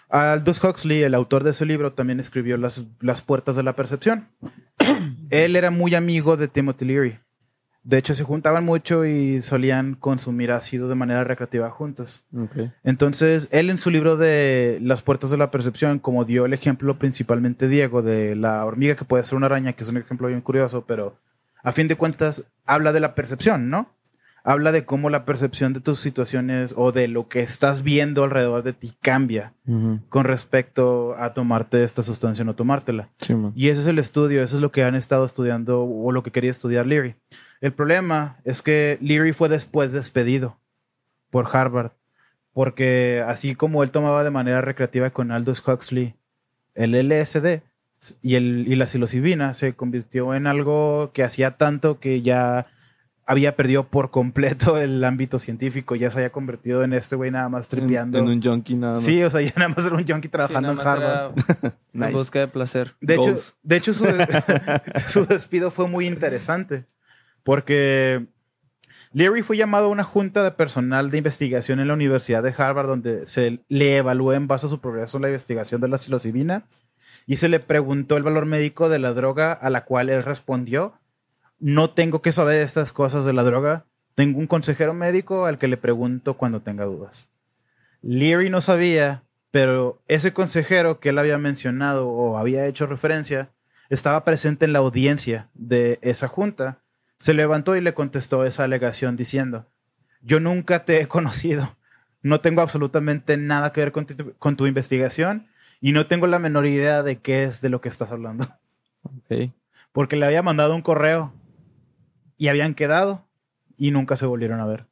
Aldous 0.10 0.64
Huxley, 0.64 1.04
el 1.04 1.14
autor 1.14 1.44
de 1.44 1.52
ese 1.52 1.66
libro, 1.66 1.94
también 1.94 2.20
escribió 2.20 2.58
Las, 2.58 2.86
las 3.00 3.22
Puertas 3.22 3.56
de 3.56 3.64
la 3.64 3.76
Percepción. 3.76 4.30
Él 5.30 5.56
era 5.56 5.70
muy 5.70 5.94
amigo 5.94 6.36
de 6.36 6.48
Timothy 6.48 6.86
Leary. 6.86 7.20
De 7.84 7.98
hecho, 7.98 8.14
se 8.14 8.24
juntaban 8.24 8.66
mucho 8.66 9.06
y 9.06 9.42
solían 9.42 9.96
consumir 9.96 10.52
ácido 10.52 10.90
de 10.90 10.96
manera 10.96 11.24
recreativa 11.24 11.70
juntos. 11.70 12.26
Ok. 12.36 12.72
Entonces, 12.84 13.48
él 13.52 13.70
en 13.70 13.78
su 13.78 13.90
libro 13.90 14.18
de 14.18 14.80
Las 14.82 15.02
puertas 15.02 15.32
de 15.32 15.38
la 15.38 15.50
percepción, 15.50 16.00
como 16.00 16.26
dio 16.26 16.46
el 16.46 16.54
ejemplo 16.54 17.00
principalmente 17.00 17.68
Diego 17.68 18.02
de 18.02 18.36
la 18.36 18.66
hormiga 18.66 18.96
que 18.96 19.06
puede 19.06 19.24
ser 19.24 19.38
una 19.38 19.46
araña, 19.46 19.74
que 19.74 19.84
es 19.84 19.90
un 19.90 19.98
ejemplo 19.98 20.28
bien 20.28 20.42
curioso, 20.42 20.86
pero 20.86 21.18
a 21.64 21.72
fin 21.72 21.88
de 21.88 21.96
cuentas 21.96 22.46
habla 22.66 22.92
de 22.92 23.00
la 23.00 23.16
percepción, 23.16 23.70
¿no? 23.70 23.90
Habla 24.44 24.72
de 24.72 24.86
cómo 24.86 25.10
la 25.10 25.26
percepción 25.26 25.74
de 25.74 25.82
tus 25.82 26.00
situaciones 26.00 26.74
o 26.78 26.92
de 26.92 27.08
lo 27.08 27.28
que 27.28 27.42
estás 27.42 27.84
viendo 27.84 28.24
alrededor 28.24 28.64
de 28.64 28.74
ti 28.74 28.94
cambia 29.02 29.54
con 30.08 30.26
respecto 30.26 31.14
a 31.18 31.34
tomarte 31.34 31.84
esta 31.84 32.04
sustancia 32.04 32.44
o 32.44 32.46
no 32.46 32.56
tomártela. 32.56 33.10
Sí. 33.20 33.36
Y 33.54 33.68
ese 33.68 33.82
es 33.82 33.88
el 33.88 34.00
estudio, 34.00 34.42
eso 34.42 34.56
es 34.56 34.62
lo 34.62 34.72
que 34.72 34.84
han 34.84 34.96
estado 34.96 35.26
estudiando 35.26 35.84
o 35.84 36.12
lo 36.12 36.24
que 36.24 36.32
quería 36.32 36.52
estudiar 36.52 36.88
Leary. 36.88 37.16
El 37.62 37.74
problema 37.74 38.38
es 38.46 38.62
que 38.62 38.98
Leary 39.02 39.34
fue 39.34 39.50
después 39.50 39.92
despedido 39.92 40.58
por 41.30 41.48
Harvard, 41.56 41.92
porque 42.54 43.24
así 43.28 43.56
como 43.56 43.84
él 43.84 43.92
tomaba 43.92 44.24
de 44.24 44.32
manera 44.32 44.62
recreativa 44.62 45.10
con 45.10 45.32
Aldous 45.32 45.62
Huxley 45.68 46.16
el 46.76 46.92
LSD 46.94 47.62
y, 48.22 48.36
el, 48.36 48.66
y 48.68 48.76
la 48.76 48.88
psilocibina, 48.88 49.54
se 49.54 49.74
convirtió 49.74 50.34
en 50.34 50.48
algo 50.48 51.12
que 51.14 51.24
hacía 51.24 51.58
tanto 51.58 52.00
que 52.00 52.22
ya 52.22 52.68
había 53.26 53.56
perdido 53.56 53.88
por 53.90 54.10
completo 54.10 54.78
el 54.82 55.04
ámbito 55.04 55.38
científico, 55.38 55.96
ya 55.96 56.10
se 56.10 56.20
había 56.20 56.32
convertido 56.32 56.84
en 56.84 56.94
este 56.94 57.16
güey 57.18 57.30
nada 57.30 57.50
más 57.50 57.68
tripeando. 57.68 58.18
en 58.20 58.28
un 58.30 58.42
junkie 58.42 58.76
nada 58.76 58.94
más. 58.94 59.04
Sí, 59.04 59.22
o 59.22 59.30
sea, 59.30 59.42
ya 59.42 59.52
nada 59.58 59.70
más 59.70 59.86
era 59.86 59.96
un 59.96 60.08
junkie 60.08 60.28
Sí, 60.28 60.30
trabajando 60.30 60.72
en 60.72 60.80
Harvard. 60.80 61.34
era 61.36 61.76
En 61.94 62.00
Nice. 62.00 62.14
busca 62.14 62.40
de 62.40 62.48
placer. 62.48 62.94
De 63.02 63.16
hecho, 63.16 63.24
Goals. 63.24 63.56
de 63.62 63.76
hecho 63.76 63.94
su, 63.94 64.06
su 65.10 65.26
despido 65.26 65.70
fue 65.70 65.88
muy 65.88 66.08
interesante 66.08 66.86
porque 67.50 68.28
Leary 69.12 69.42
fue 69.42 69.58
llamado 69.58 69.88
a 69.88 69.90
una 69.90 70.04
junta 70.04 70.44
de 70.44 70.52
personal 70.52 71.10
de 71.10 71.18
investigación 71.18 71.80
en 71.80 71.88
la 71.88 71.96
Universidad 71.96 72.44
de 72.44 72.54
Harvard 72.56 72.86
donde 72.86 73.26
se 73.26 73.62
le 73.70 73.98
evaluó 73.98 74.34
en 74.34 74.46
base 74.46 74.68
a 74.68 74.70
su 74.70 74.80
progreso 74.80 75.18
en 75.18 75.24
la 75.24 75.30
investigación 75.30 75.82
de 75.82 75.88
la 75.88 75.98
psilocibina 75.98 76.68
y 77.26 77.38
se 77.38 77.50
le 77.50 77.60
preguntó 77.60 78.18
el 78.18 78.22
valor 78.22 78.46
médico 78.46 78.88
de 78.88 79.00
la 79.00 79.16
droga 79.16 79.52
a 79.52 79.72
la 79.72 79.84
cual 79.84 80.12
él 80.12 80.22
respondió, 80.22 80.94
no 81.58 81.90
tengo 81.90 82.22
que 82.22 82.32
saber 82.32 82.62
estas 82.62 82.94
cosas 82.94 83.26
de 83.26 83.34
la 83.34 83.42
droga, 83.42 83.88
tengo 84.14 84.38
un 84.38 84.46
consejero 84.46 84.94
médico 84.94 85.46
al 85.48 85.58
que 85.58 85.68
le 85.68 85.78
pregunto 85.78 86.38
cuando 86.38 86.62
tenga 86.62 86.86
dudas. 86.86 87.30
Leary 88.04 88.52
no 88.52 88.62
sabía, 88.62 89.24
pero 89.50 90.04
ese 90.08 90.34
consejero 90.34 91.00
que 91.00 91.10
él 91.10 91.18
había 91.18 91.40
mencionado 91.40 92.10
o 92.10 92.38
había 92.38 92.68
hecho 92.68 92.86
referencia 92.86 93.50
estaba 93.90 94.24
presente 94.24 94.66
en 94.66 94.74
la 94.74 94.80
audiencia 94.80 95.50
de 95.56 95.98
esa 96.04 96.28
junta. 96.28 96.84
Se 97.20 97.34
levantó 97.34 97.76
y 97.76 97.82
le 97.82 97.94
contestó 97.94 98.46
esa 98.46 98.64
alegación 98.64 99.16
diciendo, 99.16 99.68
yo 100.22 100.40
nunca 100.40 100.86
te 100.86 101.02
he 101.02 101.08
conocido, 101.08 101.78
no 102.22 102.42
tengo 102.42 102.62
absolutamente 102.62 103.38
nada 103.38 103.72
que 103.72 103.82
ver 103.82 103.92
con 103.92 104.06
tu, 104.06 104.34
con 104.38 104.56
tu 104.56 104.66
investigación 104.66 105.48
y 105.82 105.92
no 105.92 106.08
tengo 106.08 106.28
la 106.28 106.40
menor 106.40 106.66
idea 106.66 107.04
de 107.04 107.20
qué 107.20 107.44
es 107.44 107.62
de 107.62 107.70
lo 107.70 107.82
que 107.82 107.90
estás 107.90 108.12
hablando, 108.12 108.48
porque 109.92 110.16
le 110.16 110.26
había 110.26 110.42
mandado 110.42 110.76
un 110.76 110.82
correo 110.82 111.34
y 112.38 112.48
habían 112.48 112.74
quedado 112.74 113.28
y 113.78 113.92
nunca 113.92 114.16
se 114.16 114.26
volvieron 114.26 114.60
a 114.60 114.66
ver. 114.66 114.89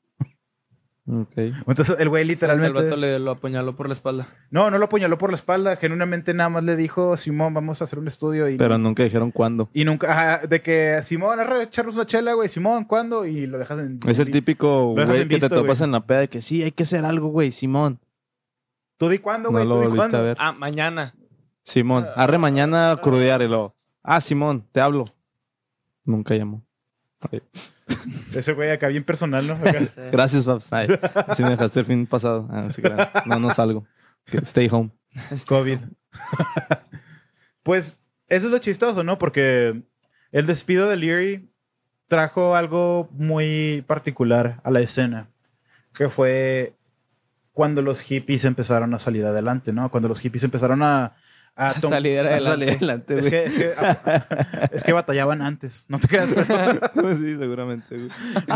Ok. 1.09 1.37
Entonces 1.37 1.95
el 1.99 2.09
güey 2.09 2.23
El 2.23 2.27
literalmente... 2.27 2.83
vato 2.83 2.97
le 2.97 3.17
lo 3.19 3.31
apuñaló 3.31 3.77
por 3.77 3.87
la 3.87 3.93
espalda. 3.93 4.27
No, 4.51 4.69
no 4.69 4.77
lo 4.77 4.85
apuñaló 4.85 5.17
por 5.17 5.29
la 5.29 5.35
espalda. 5.35 5.77
Genuinamente 5.77 6.33
nada 6.33 6.49
más 6.49 6.63
le 6.63 6.75
dijo, 6.75 7.15
Simón, 7.15 7.53
vamos 7.53 7.79
a 7.79 7.85
hacer 7.85 7.97
un 7.97 8.07
estudio. 8.07 8.49
Y, 8.49 8.57
Pero 8.57 8.77
nunca 8.77 9.03
dijeron 9.03 9.31
cuándo. 9.31 9.69
y 9.73 9.85
nunca, 9.85 10.11
ajá, 10.11 10.47
de 10.47 10.61
que, 10.61 10.99
Simón, 11.03 11.39
arre, 11.39 11.63
echarnos 11.63 11.95
una 11.95 12.05
chela, 12.05 12.33
güey. 12.33 12.49
Simón, 12.49 12.83
¿cuándo? 12.83 13.25
Y 13.25 13.47
lo 13.47 13.57
dejas 13.57 13.79
en... 13.79 13.99
Es 14.05 14.19
el 14.19 14.31
típico 14.31 14.91
güey 14.93 15.07
que 15.07 15.23
visto, 15.25 15.47
te 15.47 15.55
topas 15.55 15.79
güey. 15.79 15.87
en 15.87 15.91
la 15.93 16.05
peda 16.05 16.19
de 16.19 16.27
que 16.27 16.41
sí, 16.41 16.61
hay 16.61 16.71
que 16.73 16.83
hacer 16.83 17.05
algo, 17.05 17.29
güey. 17.29 17.53
Simón. 17.53 17.99
¿Tú 18.97 19.07
di 19.07 19.19
cuándo, 19.19 19.49
No 19.49 19.53
güey? 19.59 19.65
lo 19.65 19.75
¿Tú 19.75 19.81
di 19.81 19.87
volviste 19.87 20.07
a 20.07 20.09
cuándo? 20.09 20.23
ver. 20.27 20.37
Ah, 20.41 20.51
mañana. 20.51 21.15
Simón. 21.63 22.05
Arre 22.17 22.37
mañana 22.37 22.91
a 22.91 22.97
crudear 22.97 23.41
y 23.41 23.47
luego. 23.47 23.75
Ah, 24.03 24.19
Simón, 24.19 24.65
te 24.73 24.81
hablo. 24.81 25.05
Nunca 26.03 26.35
llamó. 26.35 26.65
Ese 28.33 28.53
güey 28.53 28.71
acá 28.71 28.87
bien 28.87 29.03
personal, 29.03 29.47
¿no? 29.47 29.53
Acá. 29.53 29.79
Sí. 29.79 30.01
Gracias, 30.11 30.45
Babs. 30.45 30.71
Ay, 30.71 30.87
así 31.27 31.43
me 31.43 31.51
dejaste 31.51 31.79
el 31.79 31.85
fin 31.85 32.05
pasado. 32.05 32.47
Ah, 32.51 32.67
sí, 32.69 32.81
claro. 32.81 33.09
No, 33.25 33.39
no 33.39 33.53
salgo. 33.53 33.85
Stay 34.25 34.67
home. 34.71 34.91
COVID. 35.47 35.79
pues 37.63 37.97
eso 38.27 38.45
es 38.47 38.51
lo 38.51 38.57
chistoso, 38.59 39.03
¿no? 39.03 39.17
Porque 39.17 39.83
el 40.31 40.45
despido 40.45 40.87
de 40.87 40.97
Leary 40.97 41.49
trajo 42.07 42.55
algo 42.55 43.09
muy 43.11 43.83
particular 43.87 44.61
a 44.63 44.71
la 44.71 44.79
escena, 44.79 45.29
que 45.93 46.09
fue 46.09 46.75
cuando 47.51 47.81
los 47.81 48.01
hippies 48.01 48.45
empezaron 48.45 48.93
a 48.93 48.99
salir 48.99 49.25
adelante, 49.25 49.73
¿no? 49.73 49.89
Cuando 49.89 50.07
los 50.07 50.19
hippies 50.19 50.43
empezaron 50.43 50.83
a... 50.83 51.15
A, 51.59 51.69
A 51.69 51.81
salir 51.81 52.19
A 52.19 52.21
adelante. 52.21 52.43
salir 52.45 52.69
adelante, 52.69 53.17
Es 53.17 53.27
que, 53.29 53.45
es, 53.45 53.57
que, 53.57 53.73
es 54.71 54.83
que 54.83 54.93
batallaban 54.93 55.41
antes, 55.41 55.85
no 55.89 55.97
te 55.97 56.07
pero- 56.07 56.35
sí, 57.15 57.35
seguramente, 57.35 57.97
güey. 57.97 58.09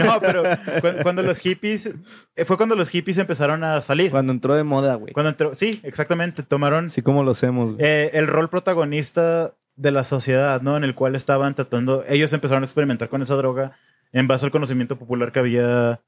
No, 0.05 0.19
pero 0.21 0.43
cu- 0.43 1.01
cuando, 1.03 1.23
los 1.23 1.39
hippies... 1.39 1.95
eh, 2.35 2.45
Fue 2.45 2.57
cuando 2.57 2.75
los 2.75 2.89
hippies 2.89 3.17
empezaron 3.17 3.63
a 3.63 3.81
salir. 3.81 4.11
Cuando 4.11 4.31
entró 4.31 4.55
de 4.55 4.63
moda, 4.63 4.95
güey. 4.95 5.13
Cuando 5.13 5.31
entró... 5.31 5.55
Sí, 5.55 5.79
exactamente. 5.83 6.43
Tomaron 6.43 6.85
Así 6.87 7.01
como 7.01 7.23
lo 7.23 7.31
hacemos, 7.31 7.73
güey. 7.73 7.83
eh, 7.83 8.11
el 8.13 8.27
rol 8.27 8.49
protagonista 8.49 9.55
de 9.75 9.91
la 9.91 10.03
sociedad, 10.03 10.61
¿no? 10.61 10.77
En 10.77 10.83
el 10.83 10.93
cual 10.93 11.15
estaban 11.15 11.55
tratando... 11.55 12.03
Ellos 12.07 12.31
empezaron 12.33 12.61
a 12.63 12.65
experimentar 12.67 13.09
con 13.09 13.21
esa 13.23 13.33
droga 13.35 13.71
en 14.11 14.27
base 14.27 14.45
al 14.45 14.51
conocimiento 14.51 14.99
popular 14.99 15.31
que 15.31 15.39
había 15.39 16.01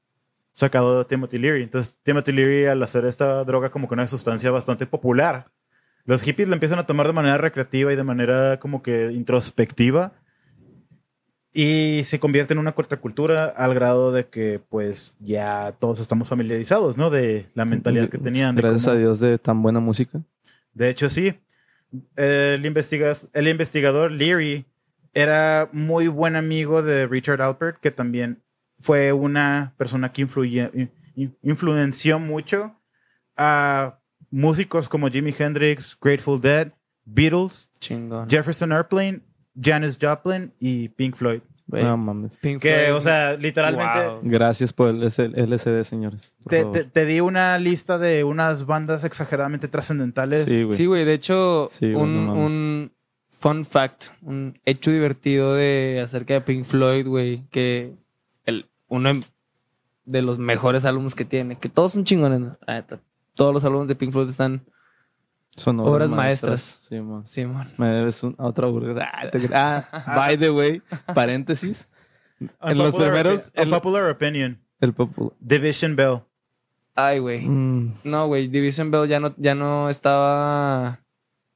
sacado 0.52 1.06
Timothy 1.06 1.38
Leary. 1.38 1.62
Entonces, 1.64 1.96
Timothy 2.04 2.30
Leary, 2.32 2.66
al 2.66 2.82
hacer 2.82 3.04
esta 3.04 3.42
droga 3.44 3.70
como 3.70 3.88
que 3.88 3.94
una 3.94 4.06
sustancia 4.06 4.50
bastante 4.52 4.86
popular, 4.86 5.48
los 6.04 6.22
hippies 6.22 6.48
la 6.48 6.54
empiezan 6.54 6.78
a 6.78 6.86
tomar 6.86 7.06
de 7.06 7.12
manera 7.12 7.38
recreativa 7.38 7.92
y 7.92 7.96
de 7.96 8.04
manera 8.04 8.58
como 8.58 8.82
que 8.82 9.12
introspectiva. 9.12 10.12
Y 11.56 12.02
se 12.04 12.18
convierte 12.18 12.52
en 12.52 12.58
una 12.58 12.72
contracultura 12.74 13.44
al 13.46 13.74
grado 13.74 14.10
de 14.10 14.26
que, 14.26 14.60
pues, 14.68 15.14
ya 15.20 15.72
todos 15.78 16.00
estamos 16.00 16.28
familiarizados, 16.28 16.96
¿no? 16.96 17.10
De 17.10 17.46
la 17.54 17.64
mentalidad 17.64 18.08
que 18.08 18.18
tenían. 18.18 18.56
de 18.56 18.62
Gracias 18.62 18.84
cómo- 18.86 18.96
a 18.96 18.98
Dios 18.98 19.20
de 19.20 19.38
tan 19.38 19.62
buena 19.62 19.78
música. 19.80 20.20
de 20.72 20.88
hecho, 20.90 21.08
sí. 21.08 21.38
El, 22.16 22.66
investigas- 22.66 23.28
el 23.34 23.46
investigador 23.46 24.10
Leary 24.10 24.64
era 25.12 25.68
muy 25.72 26.08
buen 26.08 26.34
amigo 26.34 26.82
de 26.82 27.06
Richard 27.06 27.40
Alpert, 27.40 27.78
que 27.78 27.92
también 27.92 28.42
fue 28.80 29.12
una 29.12 29.74
persona 29.76 30.10
que 30.10 30.22
influye- 30.26 30.90
in- 31.14 31.36
influenció 31.42 32.18
mucho 32.18 32.74
a 33.36 34.00
músicos 34.34 34.88
como 34.88 35.08
Jimi 35.08 35.34
Hendrix, 35.38 35.96
Grateful 36.00 36.40
Dead, 36.40 36.72
Beatles, 37.04 37.70
Chingón. 37.80 38.28
Jefferson 38.28 38.72
Airplane, 38.72 39.20
Janis 39.60 39.98
Joplin 40.00 40.52
y 40.58 40.88
Pink 40.90 41.14
Floyd. 41.16 41.40
No 41.66 41.96
mames. 41.96 42.36
Pink 42.38 42.60
Que, 42.60 42.84
Floyd, 42.86 42.96
o 42.96 43.00
sea, 43.00 43.36
literalmente 43.36 44.06
Wow. 44.08 44.20
Gracias 44.24 44.72
por 44.72 44.90
el 44.90 45.02
S- 45.04 45.30
LCD, 45.34 45.84
señores. 45.84 46.34
te, 46.48 46.64
te- 46.66 46.84
te 46.84 47.06
di 47.06 47.20
una 47.20 47.56
lista 47.58 47.96
de 47.98 48.22
unas 48.24 48.66
bandas 48.66 49.04
exageradamente 49.04 49.68
trascendentales. 49.68 50.44
Sí, 50.46 50.64
güey. 50.64 50.76
Sí. 50.76 50.86
De 51.06 51.14
hecho, 51.14 51.68
Sí, 51.70 51.92
güey, 51.92 52.04
un, 52.04 52.26
no 52.26 52.34
un 52.34 52.92
fun 53.30 53.64
fact, 53.64 54.04
un 54.22 54.58
hecho 54.66 54.90
divertido 54.90 55.54
de 55.54 56.00
acerca 56.04 56.34
de 56.34 56.40
Pink 56.42 56.64
Floyd, 56.64 57.06
güey, 57.06 57.44
que 57.50 57.94
el, 58.44 58.66
uno 58.88 59.12
de 60.04 60.22
los 60.22 60.38
mejores 60.38 60.84
álbumes 60.84 61.14
que 61.14 61.24
tiene, 61.24 61.56
que 61.58 61.68
todos 61.70 61.92
son 61.92 62.04
chingones, 62.04 62.40
¿no? 62.40 62.50
Todos 63.34 63.52
los 63.54 63.64
álbumes 63.64 63.88
de 63.88 63.94
Pink 63.96 64.12
Floyd 64.12 64.28
están, 64.30 64.64
Son 65.56 65.78
obras 65.80 66.10
maestras. 66.10 66.80
Sí, 66.88 67.00
man. 67.00 67.26
sí, 67.26 67.44
man. 67.44 67.72
Me 67.78 67.88
debes 67.88 68.22
un- 68.22 68.34
a 68.38 68.46
otra 68.46 68.66
burger. 68.66 69.00
Ah, 69.02 69.28
te- 69.30 69.48
ah, 69.52 69.86
by 70.16 70.36
the 70.38 70.50
way, 70.50 70.82
paréntesis. 71.14 71.88
En 72.62 72.76
los 72.78 72.94
primeros- 72.94 73.50
en- 73.54 73.68
Unpopular 73.68 74.10
opinion. 74.10 74.60
El 74.80 74.92
popular. 74.92 75.32
Division 75.40 75.94
Bell. 75.96 76.18
Ay, 76.96 77.18
güey. 77.20 77.46
Mm. 77.46 77.94
No, 78.04 78.26
güey, 78.26 78.48
Division 78.48 78.90
Bell 78.90 79.08
ya 79.08 79.18
no, 79.20 79.34
ya 79.36 79.54
no 79.54 79.88
estaba 79.88 81.00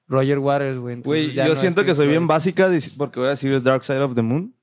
Roger 0.06 0.38
Waters, 0.38 0.78
güey. 0.78 1.00
Güey, 1.02 1.32
yo 1.32 1.44
no 1.44 1.52
es 1.52 1.58
siento 1.58 1.84
que 1.84 1.94
soy 1.94 2.06
bien 2.08 2.26
básica 2.26 2.68
porque 2.96 3.20
voy 3.20 3.26
a 3.26 3.30
decir 3.30 3.60
Dark 3.62 3.84
Side 3.84 4.00
of 4.00 4.14
the 4.14 4.22
Moon. 4.22 4.54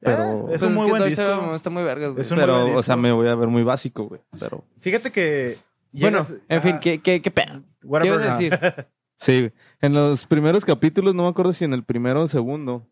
Pero, 0.00 0.48
Eh, 0.48 0.54
es 0.54 0.60
Pues 0.60 0.62
un 0.62 0.74
muy 0.74 0.88
buen 0.88 1.00
Dark 1.00 1.10
disco. 1.10 1.24
Side 1.24 1.32
of 1.34 1.40
the 1.40 1.46
Moon 1.46 1.56
Está 1.56 1.70
muy 1.70 1.82
vergas, 1.82 2.10
güey. 2.12 2.20
Es 2.22 2.30
un 2.30 2.38
muy 2.38 2.42
pero 2.46 2.62
buen 2.62 2.76
o 2.76 2.82
sea, 2.82 2.96
me 2.96 3.12
voy 3.12 3.28
a 3.28 3.34
ver 3.34 3.48
muy 3.48 3.62
básico, 3.64 4.04
güey. 4.04 4.20
Pero 4.38 4.64
Fíjate 4.78 5.10
que. 5.12 5.58
Bueno, 5.92 6.18
llegas- 6.18 6.34
en 6.48 6.62
fin, 6.62 6.74
ah, 6.76 6.80
¿qué, 6.80 6.98
qué, 7.00 7.20
qué 7.22 7.30
pedo? 7.30 7.62
¿Qué 7.80 8.06
ibas 8.06 8.22
a 8.22 8.36
decir? 8.36 8.58
sí, 9.16 9.50
en 9.80 9.92
los 9.94 10.26
primeros 10.26 10.64
capítulos, 10.64 11.14
no 11.14 11.24
me 11.24 11.28
acuerdo 11.30 11.52
si 11.52 11.64
en 11.64 11.72
el 11.72 11.84
primero 11.84 12.20
o 12.20 12.22
el 12.24 12.28
segundo, 12.28 12.86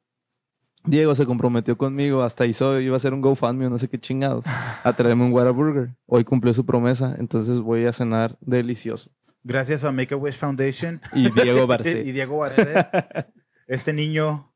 Diego 0.84 1.14
se 1.14 1.26
comprometió 1.26 1.76
conmigo, 1.76 2.22
hasta 2.22 2.46
hizo, 2.46 2.80
iba 2.80 2.94
a 2.94 2.96
hacer 2.96 3.12
un 3.12 3.20
GoFundMe 3.20 3.66
o 3.66 3.70
no 3.70 3.78
sé 3.78 3.88
qué 3.88 3.98
chingados, 3.98 4.44
a 4.46 4.92
traerme 4.94 5.24
un 5.24 5.32
Whataburger. 5.32 5.96
Hoy 6.06 6.24
cumplió 6.24 6.54
su 6.54 6.64
promesa, 6.64 7.14
entonces 7.18 7.58
voy 7.60 7.84
a 7.86 7.92
cenar 7.92 8.36
delicioso. 8.40 9.10
Gracias 9.42 9.84
a 9.84 9.92
Make 9.92 10.14
a 10.14 10.16
Wish 10.16 10.36
Foundation 10.38 11.00
Y 11.14 11.30
Diego 11.30 11.62
y 11.64 11.66
Barcé. 11.66 12.02
Diego 12.04 12.38
Barcé. 12.38 12.74
este 13.66 13.92
niño 13.92 14.52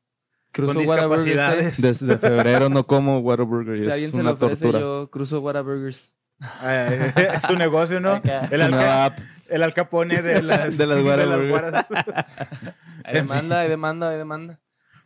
Cruzo 0.51 0.75
con 0.75 0.85
Whataburger, 0.87 1.25
discapacidades. 1.25 1.81
Desde 1.81 2.17
febrero 2.17 2.69
no 2.69 2.85
como 2.85 3.19
Whataburger 3.19 3.75
y 3.77 3.79
Si 3.81 3.89
a 3.89 3.93
alguien 3.93 4.09
es 4.09 4.11
se 4.11 4.17
lo 4.17 4.23
una 4.23 4.31
ofrece, 4.33 4.61
tortura. 4.63 4.79
yo 4.79 5.09
cruzo 5.09 5.41
Whataburgers. 5.41 6.12
Eh, 6.63 7.11
es 7.35 7.43
su 7.43 7.55
negocio, 7.55 7.99
¿no? 7.99 8.21
El, 8.51 8.61
alca, 8.61 9.15
el 9.49 9.63
alcapone 9.63 10.21
de 10.21 10.41
las, 10.43 10.77
De 10.77 10.87
las 10.87 11.01
Whataburger. 11.01 11.49
guaras. 11.49 11.87
Hay 13.03 13.13
demanda, 13.21 13.59
hay 13.61 13.69
demanda, 13.69 14.09
hay 14.09 14.17
demanda. 14.17 14.59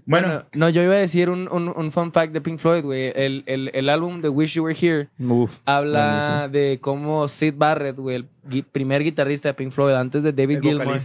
Bueno, 0.10 0.45
no, 0.54 0.69
yo 0.69 0.82
iba 0.84 0.93
a 0.93 1.00
decir 1.00 1.30
un, 1.30 1.50
un, 1.52 1.67
un 1.67 1.91
fun 1.91 2.13
fact 2.13 2.32
de 2.32 2.39
Pink 2.39 2.60
Floyd, 2.60 2.82
güey. 2.84 3.12
El, 3.13 3.43
el, 3.45 3.69
el 3.73 3.89
álbum 3.89 4.21
de 4.21 4.30
Wish 4.30 4.54
You 4.54 4.63
Were 4.63 4.78
Here 4.80 5.10
Uf, 5.19 5.58
habla 5.65 6.47
de 6.47 6.80
cómo 6.80 7.28
Sid 7.28 7.56
Barrett, 7.58 7.97
güey, 7.97 8.15
el 8.15 8.30
gui- 8.50 8.63
primer 8.63 9.04
guitarrista 9.04 9.50
de 9.50 9.54
Pink 9.54 9.71
Floyd 9.73 9.95
antes 9.95 10.23
de 10.23 10.32
David 10.32 10.62
Gilmour 10.62 10.97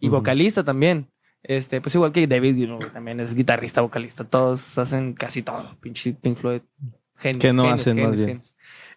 y 0.00 0.08
vocalista 0.08 0.64
también. 0.64 1.08
Este, 1.44 1.80
pues 1.80 1.94
igual 1.94 2.10
que 2.10 2.26
David 2.26 2.56
Gilmour, 2.56 2.90
también 2.92 3.20
es 3.20 3.34
guitarrista, 3.36 3.82
vocalista. 3.82 4.24
Todos 4.24 4.76
hacen 4.78 5.12
casi 5.14 5.42
todo. 5.42 5.76
Pinche 5.80 6.12
Pink 6.14 6.36
Floyd. 6.36 6.62
Genios, 7.16 7.40
¿Qué 7.42 7.52
no 7.52 7.62
genios, 7.62 7.80
hacen, 7.80 7.96
más 8.02 8.16
genios, 8.16 8.26
bien? 8.26 8.42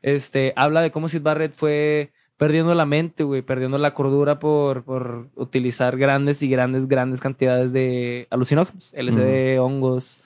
Este, 0.04 0.54
habla 0.56 0.82
de 0.82 0.92
cómo 0.92 1.08
Sid 1.08 1.22
Barrett 1.24 1.54
fue 1.54 2.12
perdiendo 2.38 2.76
la 2.76 2.86
mente, 2.86 3.24
güey, 3.24 3.42
perdiendo 3.42 3.78
la 3.78 3.94
cordura 3.96 4.38
por, 4.40 4.84
por 4.84 5.30
utilizar 5.36 5.98
grandes 5.98 6.44
y 6.44 6.50
grandes, 6.50 6.88
grandes 6.88 7.22
cantidades 7.22 7.74
de 7.74 8.28
alucinógenos. 8.30 8.94
LSD, 8.96 9.60
hongos, 9.60 10.20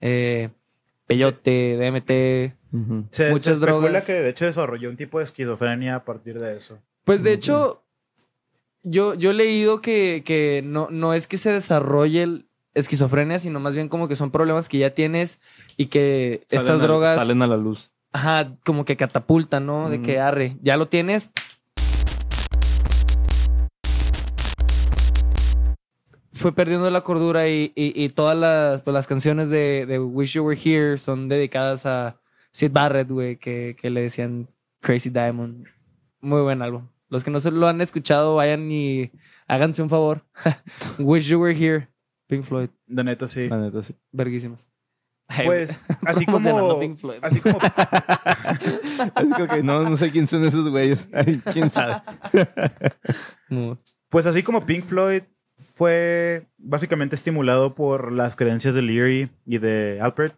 eh, 0.00 0.48
peyote, 1.06 1.76
DMT. 1.76 2.54
Se, 3.10 3.30
muchas 3.30 3.42
se 3.44 3.52
especula 3.54 3.78
drogas. 3.80 4.04
que 4.06 4.12
de 4.14 4.30
hecho 4.30 4.44
desarrolló 4.46 4.88
un 4.88 4.96
tipo 4.96 5.18
de 5.18 5.24
esquizofrenia 5.24 5.96
a 5.96 6.04
partir 6.04 6.38
de 6.40 6.56
eso. 6.56 6.78
Pues 7.04 7.22
de 7.22 7.32
hecho, 7.32 7.82
yo, 8.82 9.14
yo 9.14 9.30
he 9.30 9.34
leído 9.34 9.80
que, 9.80 10.22
que 10.24 10.62
no, 10.64 10.88
no 10.90 11.14
es 11.14 11.26
que 11.26 11.38
se 11.38 11.52
desarrolle 11.52 12.22
el 12.22 12.46
esquizofrenia, 12.74 13.38
sino 13.38 13.60
más 13.60 13.74
bien 13.74 13.88
como 13.88 14.08
que 14.08 14.16
son 14.16 14.30
problemas 14.30 14.68
que 14.68 14.78
ya 14.78 14.90
tienes 14.90 15.40
y 15.76 15.86
que 15.86 16.44
Salen 16.48 16.64
estas 16.66 16.80
a- 16.80 16.82
drogas, 16.84 17.14
Salen 17.16 17.42
a 17.42 17.46
la 17.46 17.56
luz. 17.56 17.92
Ajá, 18.14 18.56
como 18.64 18.84
que 18.86 18.96
catapultan, 18.96 19.66
¿no? 19.66 19.90
De 19.90 20.00
que 20.00 20.18
arre, 20.20 20.56
ya 20.62 20.76
lo 20.78 20.88
tienes. 20.88 21.30
Fue 26.32 26.52
perdiendo 26.52 26.90
la 26.90 27.02
cordura 27.02 27.48
y, 27.48 27.72
y- 27.76 27.92
y 28.04 28.08
todas 28.08 28.36
las, 28.36 28.82
pues, 28.82 28.92
las 28.92 29.06
canciones 29.06 29.50
de, 29.50 29.86
de 29.86 29.98
Wish 30.00 30.32
You 30.34 30.44
Were 30.44 30.60
Here 30.62 30.98
son 30.98 31.28
dedicadas 31.28 31.86
a 31.86 32.20
Sid 32.50 32.72
Barrett, 32.72 33.08
güey, 33.08 33.36
que, 33.36 33.76
que 33.80 33.88
le 33.90 34.02
decían 34.02 34.48
Crazy 34.80 35.10
Diamond. 35.10 35.66
Muy 36.20 36.42
buen 36.42 36.60
álbum. 36.62 36.88
Los 37.08 37.22
que 37.22 37.30
no 37.30 37.38
se 37.40 37.50
lo 37.50 37.68
han 37.68 37.80
escuchado, 37.80 38.34
vayan 38.36 38.70
y 38.70 39.12
háganse 39.46 39.82
un 39.82 39.90
favor. 39.90 40.24
Wish 40.98 41.26
You 41.28 41.40
Were 41.40 41.56
Here, 41.56 41.88
Pink 42.26 42.44
Floyd, 42.44 42.68
De 42.86 43.04
neta, 43.04 43.28
sí. 43.28 43.48
La 43.48 43.58
neta, 43.58 43.82
sí. 43.82 43.94
verguísimos. 44.10 44.68
Pues, 45.44 45.80
así 46.06 46.26
como. 46.26 46.78
Pink 46.80 46.98
Floyd. 46.98 47.18
Así 47.22 47.40
como. 47.40 47.58
Es 49.16 49.30
como 49.32 49.48
que 49.48 49.62
no, 49.62 49.82
no 49.82 49.96
sé 49.96 50.10
quién 50.10 50.26
son 50.26 50.44
esos 50.44 50.68
güeyes. 50.68 51.08
Ay, 51.12 51.40
quién 51.52 51.70
sabe. 51.70 52.02
Pues 54.08 54.26
así 54.26 54.42
como 54.42 54.64
Pink 54.66 54.84
Floyd 54.84 55.22
fue 55.74 56.46
básicamente 56.58 57.14
estimulado 57.14 57.74
por 57.74 58.12
las 58.12 58.36
creencias 58.36 58.74
de 58.74 58.82
Leary 58.82 59.30
y 59.44 59.58
de 59.58 59.98
Alpert, 60.00 60.36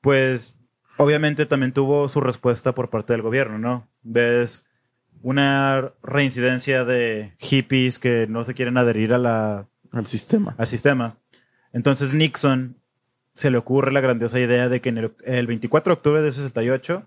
pues 0.00 0.56
obviamente 0.96 1.46
también 1.46 1.72
tuvo 1.72 2.08
su 2.08 2.20
respuesta 2.20 2.74
por 2.74 2.90
parte 2.90 3.12
del 3.12 3.22
gobierno, 3.22 3.58
¿no? 3.58 3.88
Ves 4.02 4.66
una 5.22 5.92
reincidencia 6.02 6.84
de 6.84 7.34
hippies 7.38 7.98
que 7.98 8.26
no 8.28 8.44
se 8.44 8.54
quieren 8.54 8.76
adherir 8.76 9.14
a 9.14 9.18
la, 9.18 9.68
Al 9.92 10.06
sistema. 10.06 10.54
al 10.58 10.66
sistema. 10.66 11.16
Entonces 11.72 12.12
Nixon 12.14 12.76
se 13.34 13.50
le 13.50 13.58
ocurre 13.58 13.92
la 13.92 14.00
grandiosa 14.00 14.38
idea 14.40 14.68
de 14.68 14.80
que 14.80 14.88
en 14.88 14.98
el, 14.98 15.12
el 15.24 15.46
24 15.46 15.90
de 15.90 15.94
octubre 15.94 16.22
del 16.22 16.32
68 16.32 17.04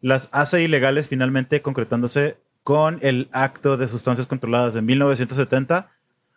las 0.00 0.28
hace 0.32 0.62
ilegales 0.62 1.08
finalmente 1.08 1.62
concretándose 1.62 2.36
con 2.62 2.98
el 3.02 3.28
acto 3.32 3.76
de 3.76 3.88
sustancias 3.88 4.26
controladas 4.26 4.74
de 4.74 4.82
1970 4.82 5.90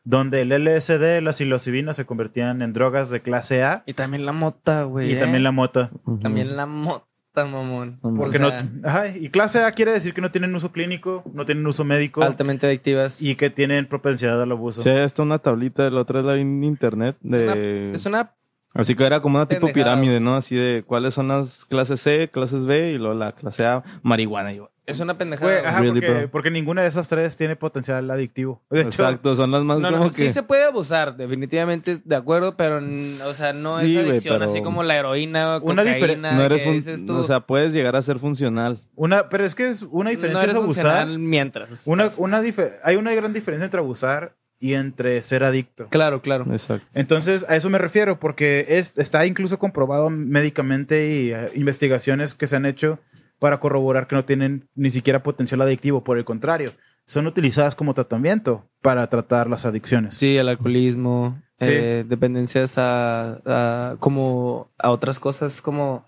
donde 0.04 0.42
el 0.42 0.50
LSD, 0.50 1.22
la 1.22 1.34
psilocibina 1.34 1.94
se 1.94 2.06
convertían 2.06 2.62
en 2.62 2.72
drogas 2.72 3.10
de 3.10 3.22
clase 3.22 3.64
A 3.64 3.84
Y 3.86 3.94
también 3.94 4.26
la 4.26 4.32
mota, 4.32 4.84
güey. 4.84 5.10
y 5.12 5.14
¿eh? 5.14 5.18
también 5.18 5.44
la 5.44 5.52
mota. 5.52 5.92
Ujú. 6.06 6.20
También 6.20 6.56
la 6.56 6.66
mota, 6.66 7.04
mamón. 7.36 8.00
Porque 8.02 8.40
no, 8.40 8.50
ajá, 8.86 9.10
y 9.10 9.28
clase 9.30 9.66
A 9.66 9.74
quiere 9.74 9.92
decir 9.92 10.14
que 10.14 10.22
no 10.22 10.32
tienen 10.32 10.56
uso 10.56 10.72
clínico, 10.72 11.24
no 11.34 11.46
tienen 11.46 11.68
uso 11.68 11.84
médico 11.84 12.24
altamente 12.24 12.68
adictivas. 12.68 13.22
y 13.22 13.36
que 13.36 13.50
tienen 13.50 13.86
propensidad 13.86 14.42
al 14.42 14.50
abuso. 14.54 14.82
Sí, 14.82 14.90
está 14.90 15.24
una 15.24 15.40
tablita, 15.40 15.90
la 15.92 16.00
otra 16.02 16.20
es 16.22 16.26
la 16.26 16.38
en 16.38 16.64
internet. 16.64 17.18
Es 17.22 17.30
una- 17.34 17.56
De... 17.56 17.92
Es 17.94 18.06
una 18.06 18.32
Así 18.74 18.96
que 18.96 19.06
era 19.06 19.22
como 19.22 19.38
una 19.38 19.48
tipo 19.48 19.68
pirámide, 19.72 20.20
¿no? 20.20 20.36
Así 20.36 20.56
de 20.56 20.84
cuáles 20.86 21.14
son 21.14 21.30
las 21.30 21.66
clases 21.66 22.00
C, 22.02 22.30
clases 22.30 22.66
B 22.66 22.92
y 22.92 22.98
luego 22.98 23.14
la 23.16 23.32
clase 23.32 23.66
A, 23.66 23.84
marihuana. 24.04 24.54
Y 24.54 24.58
yo, 24.58 24.70
Es 24.86 25.00
una 25.00 25.18
pendejada. 25.18 25.52
Güey, 25.52 25.66
ajá, 25.66 25.80
Really, 25.82 26.28
porque, 26.28 26.52
ninguna 26.52 26.84
de 26.84 26.88
esas 26.90 27.08
tres 27.10 27.36
tiene 27.38 27.56
potencial 27.56 28.10
adictivo. 28.12 28.62
De 28.70 28.82
hecho, 28.82 28.90
Exacto, 28.90 29.34
son 29.36 29.52
las 29.52 29.64
más 29.64 29.80
No, 29.80 30.12
sí 30.14 30.30
se 30.30 30.44
puede 30.44 30.64
abusar, 30.66 31.18
definitivamente 31.18 32.00
de 32.04 32.16
acuerdo, 32.16 32.56
pero 32.56 32.78
o 32.78 33.34
sea, 33.34 33.54
no 33.54 33.80
Sí, 33.80 33.98
es 33.98 34.10
adicción 34.10 34.40
pero- 34.40 34.50
así 34.52 34.62
como 34.62 34.84
la 34.84 34.96
heroína, 34.98 35.58
Una 35.64 35.84
diferen- 35.84 36.18
cocaína, 36.22 36.32
no 36.34 36.44
eres 36.44 36.64
dices 36.66 37.06
tú. 37.06 37.16
O 37.18 37.24
sea, 37.24 37.40
puedes 37.42 37.74
llegar 37.74 37.96
a 37.96 38.02
ser 38.02 38.20
funcional. 38.20 38.78
una, 38.96 39.28
pero 39.30 39.44
es 39.44 39.56
que 39.56 39.68
es 39.70 39.84
una 39.90 40.10
diferencia 40.12 40.46
no 40.46 40.52
es 40.52 40.56
abusar. 40.56 40.84
funcional 41.00 41.20
mientras. 41.20 41.82
Una, 41.88 42.04
estás. 42.04 42.20
una 42.20 42.42
dife- 42.44 42.72
hay 42.84 42.96
una 42.98 43.14
gran 43.14 43.34
diferencia 43.34 43.66
entre 43.66 43.80
abusar 43.80 44.36
y 44.60 44.74
entre 44.74 45.22
ser 45.22 45.44
adicto. 45.44 45.88
Claro, 45.90 46.22
claro. 46.22 46.46
Exacto. 46.52 46.88
Entonces, 46.94 47.46
a 47.48 47.56
eso 47.56 47.70
me 47.70 47.78
refiero, 47.78 48.20
porque 48.20 48.66
es, 48.70 48.94
está 48.98 49.26
incluso 49.26 49.60
comprobado 49.60 50.10
médicamente 50.10 51.10
y 51.12 51.32
eh, 51.32 51.50
investigaciones 51.56 52.34
que 52.36 52.48
se 52.48 52.56
han 52.56 52.66
hecho 52.66 53.00
para 53.40 53.60
corroborar 53.60 54.08
que 54.08 54.16
no 54.16 54.26
tienen 54.26 54.68
ni 54.76 54.90
siquiera 54.90 55.22
potencial 55.22 55.62
adictivo. 55.62 56.04
Por 56.04 56.18
el 56.18 56.26
contrario, 56.26 56.74
son 57.06 57.28
utilizadas 57.28 57.76
como 57.76 57.94
tratamiento 57.94 58.68
para 58.82 59.08
tratar 59.10 59.48
las 59.50 59.66
adicciones. 59.66 60.16
Sí, 60.16 60.38
el 60.38 60.50
alcoholismo, 60.50 61.40
Sí. 61.60 61.70
eh, 61.72 62.06
dependencias 62.08 62.78
a, 62.78 63.40
a- 63.46 63.96
como 64.00 64.70
a 64.78 64.90
otras 64.92 65.20
cosas 65.20 65.62
como 65.62 66.08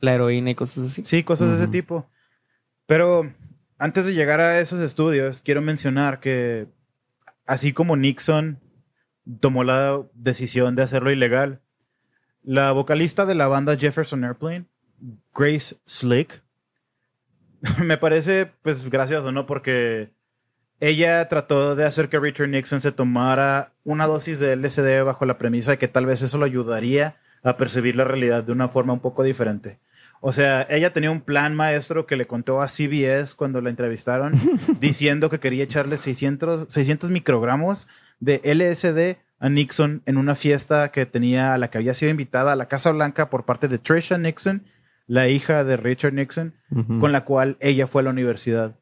la 0.00 0.14
heroína 0.14 0.50
y 0.50 0.54
cosas 0.54 0.86
así. 0.90 1.02
Sí, 1.04 1.22
cosas 1.22 1.50
de 1.50 1.56
ese 1.56 1.68
tipo. 1.68 2.08
Pero 2.86 3.30
antes 3.78 4.04
de 4.04 4.14
llegar 4.14 4.40
a 4.40 4.58
esos 4.60 4.80
estudios, 4.80 5.40
quiero 5.44 5.60
mencionar 5.62 6.20
que 6.20 6.66
así 7.46 7.72
como 7.72 7.96
Nixon 7.96 8.60
tomó 9.40 9.64
la 9.64 10.02
decisión 10.14 10.76
de 10.76 10.82
hacerlo 10.82 11.10
ilegal, 11.10 11.60
la 12.42 12.72
vocalista 12.72 13.24
de 13.26 13.34
la 13.34 13.48
banda 13.48 13.76
Jefferson 13.76 14.24
Airplane, 14.24 14.66
Grace 15.34 15.76
Slick, 15.86 16.42
me 17.84 17.98
parece 17.98 18.46
pues 18.62 18.88
gracioso, 18.90 19.32
¿no? 19.32 19.46
Porque 19.46 20.10
ella 20.80 21.28
trató 21.28 21.76
de 21.76 21.84
hacer 21.84 22.08
que 22.08 22.18
Richard 22.18 22.48
Nixon 22.48 22.80
se 22.80 22.90
tomara 22.90 23.72
una 23.84 24.06
dosis 24.06 24.40
de 24.40 24.56
LSD 24.56 25.04
bajo 25.04 25.24
la 25.26 25.38
premisa 25.38 25.72
de 25.72 25.78
que 25.78 25.88
tal 25.88 26.06
vez 26.06 26.22
eso 26.22 26.38
lo 26.38 26.44
ayudaría 26.44 27.16
a 27.44 27.56
percibir 27.56 27.94
la 27.94 28.04
realidad 28.04 28.42
de 28.42 28.52
una 28.52 28.68
forma 28.68 28.92
un 28.92 29.00
poco 29.00 29.22
diferente. 29.22 29.78
O 30.24 30.32
sea, 30.32 30.64
ella 30.70 30.92
tenía 30.92 31.10
un 31.10 31.20
plan 31.20 31.56
maestro 31.56 32.06
que 32.06 32.16
le 32.16 32.28
contó 32.28 32.62
a 32.62 32.68
CBS 32.68 33.34
cuando 33.34 33.60
la 33.60 33.70
entrevistaron, 33.70 34.34
diciendo 34.80 35.28
que 35.28 35.40
quería 35.40 35.64
echarle 35.64 35.96
600, 35.96 36.66
600 36.68 37.10
microgramos 37.10 37.88
de 38.20 38.40
LSD 38.44 39.20
a 39.40 39.48
Nixon 39.48 40.00
en 40.06 40.16
una 40.16 40.36
fiesta 40.36 40.92
que 40.92 41.06
tenía 41.06 41.54
a 41.54 41.58
la 41.58 41.70
que 41.70 41.78
había 41.78 41.92
sido 41.92 42.12
invitada 42.12 42.52
a 42.52 42.56
la 42.56 42.68
Casa 42.68 42.92
Blanca 42.92 43.30
por 43.30 43.44
parte 43.44 43.66
de 43.66 43.78
Trisha 43.78 44.16
Nixon, 44.16 44.62
la 45.08 45.26
hija 45.26 45.64
de 45.64 45.76
Richard 45.76 46.12
Nixon, 46.14 46.54
con 47.00 47.10
la 47.10 47.24
cual 47.24 47.56
ella 47.58 47.88
fue 47.88 48.02
a 48.02 48.04
la 48.04 48.10
universidad. 48.10 48.78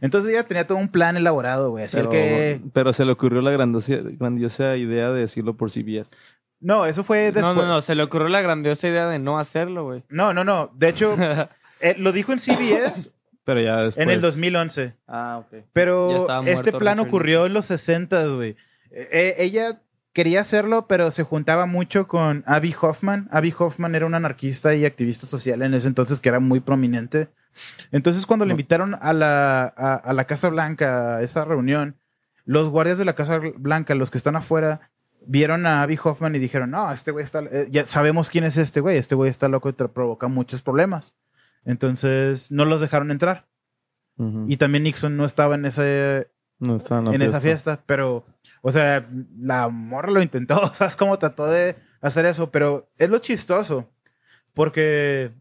Entonces 0.00 0.30
ella 0.30 0.44
tenía 0.44 0.68
todo 0.68 0.78
un 0.78 0.88
plan 0.88 1.16
elaborado, 1.16 1.70
güey. 1.70 1.84
Así 1.84 1.96
Pero, 1.96 2.10
que... 2.10 2.60
pero 2.72 2.92
se 2.92 3.04
le 3.04 3.10
ocurrió 3.10 3.42
la 3.42 3.50
grandiosa, 3.50 3.96
grandiosa 4.00 4.76
idea 4.76 5.10
de 5.10 5.22
decirlo 5.22 5.56
por 5.56 5.72
CBS. 5.72 6.12
No, 6.60 6.84
eso 6.84 7.02
fue 7.02 7.32
después. 7.32 7.46
No, 7.46 7.54
no, 7.54 7.66
no, 7.66 7.80
se 7.80 7.94
le 7.94 8.02
ocurrió 8.02 8.28
la 8.28 8.42
grandiosa 8.42 8.88
idea 8.88 9.08
de 9.08 9.18
no 9.18 9.38
hacerlo, 9.38 9.84
güey. 9.84 10.04
No, 10.08 10.34
no, 10.34 10.44
no. 10.44 10.70
De 10.74 10.88
hecho, 10.88 11.16
eh, 11.80 11.94
lo 11.98 12.12
dijo 12.12 12.32
en 12.32 12.38
CBS 12.38 13.10
Pero 13.44 13.60
ya 13.60 13.82
después... 13.82 14.02
en 14.02 14.10
el 14.10 14.20
2011. 14.20 14.94
Ah, 15.08 15.42
ok. 15.44 15.64
Pero 15.72 16.28
este 16.46 16.72
plan 16.72 16.98
Richard 16.98 17.08
ocurrió 17.08 17.46
en 17.46 17.54
los 17.54 17.66
60, 17.66 18.26
güey. 18.26 18.50
Eh, 18.90 19.08
eh, 19.12 19.34
ella 19.38 19.80
quería 20.12 20.40
hacerlo, 20.40 20.86
pero 20.86 21.10
se 21.10 21.22
juntaba 21.22 21.66
mucho 21.66 22.06
con 22.06 22.44
Abby 22.46 22.74
Hoffman. 22.80 23.28
Abby 23.32 23.54
Hoffman 23.58 23.94
era 23.94 24.06
una 24.06 24.18
anarquista 24.18 24.74
y 24.74 24.84
activista 24.84 25.26
social 25.26 25.62
en 25.62 25.74
ese 25.74 25.88
entonces 25.88 26.20
que 26.20 26.28
era 26.28 26.40
muy 26.40 26.60
prominente. 26.60 27.28
Entonces, 27.90 28.26
cuando 28.26 28.44
le 28.44 28.52
invitaron 28.52 28.96
a 29.00 29.12
la, 29.12 29.62
a, 29.76 29.94
a 29.94 30.12
la 30.12 30.26
Casa 30.26 30.48
Blanca 30.48 31.16
a 31.16 31.22
esa 31.22 31.44
reunión, 31.44 31.96
los 32.44 32.68
guardias 32.68 32.98
de 32.98 33.04
la 33.04 33.14
Casa 33.14 33.38
Blanca, 33.56 33.94
los 33.94 34.10
que 34.10 34.18
están 34.18 34.36
afuera, 34.36 34.90
vieron 35.26 35.66
a 35.66 35.82
Abby 35.82 35.98
Hoffman 36.02 36.34
y 36.34 36.38
dijeron, 36.38 36.70
no, 36.70 36.90
este 36.92 37.10
güey 37.10 37.24
está, 37.24 37.40
eh, 37.50 37.68
ya 37.70 37.86
sabemos 37.86 38.30
quién 38.30 38.44
es 38.44 38.56
este 38.56 38.80
güey, 38.80 38.96
este 38.96 39.14
güey 39.14 39.30
está 39.30 39.48
loco 39.48 39.68
y 39.68 39.72
te 39.72 39.88
provoca 39.88 40.28
muchos 40.28 40.62
problemas. 40.62 41.14
Entonces, 41.64 42.50
no 42.50 42.64
los 42.64 42.80
dejaron 42.80 43.10
entrar. 43.10 43.46
Y 44.46 44.58
también 44.58 44.84
Nixon 44.84 45.16
no 45.16 45.24
estaba 45.24 45.54
en 45.54 45.64
ese, 45.64 46.30
no 46.58 46.76
está 46.76 46.98
en, 46.98 47.08
en 47.08 47.22
esa 47.22 47.40
fiesta, 47.40 47.82
pero, 47.86 48.26
o 48.60 48.70
sea, 48.70 49.08
la 49.38 49.70
morra 49.70 50.10
lo 50.10 50.20
intentó, 50.20 50.56
¿sabes 50.74 50.94
cómo 50.94 51.18
trató 51.18 51.46
de 51.46 51.74
hacer 52.02 52.26
eso? 52.26 52.50
Pero 52.50 52.90
es 52.98 53.08
lo 53.08 53.18
chistoso, 53.20 53.88
porque 54.52 55.32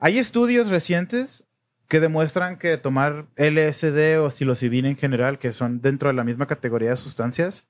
hay 0.00 0.18
estudios 0.18 0.68
recientes 0.68 1.44
que 1.86 2.00
demuestran 2.00 2.58
que 2.58 2.76
tomar 2.76 3.26
LSD 3.36 4.20
o 4.20 4.30
psilocibina 4.30 4.88
en 4.88 4.96
general, 4.96 5.38
que 5.38 5.52
son 5.52 5.80
dentro 5.80 6.08
de 6.08 6.14
la 6.14 6.24
misma 6.24 6.46
categoría 6.46 6.90
de 6.90 6.96
sustancias, 6.96 7.68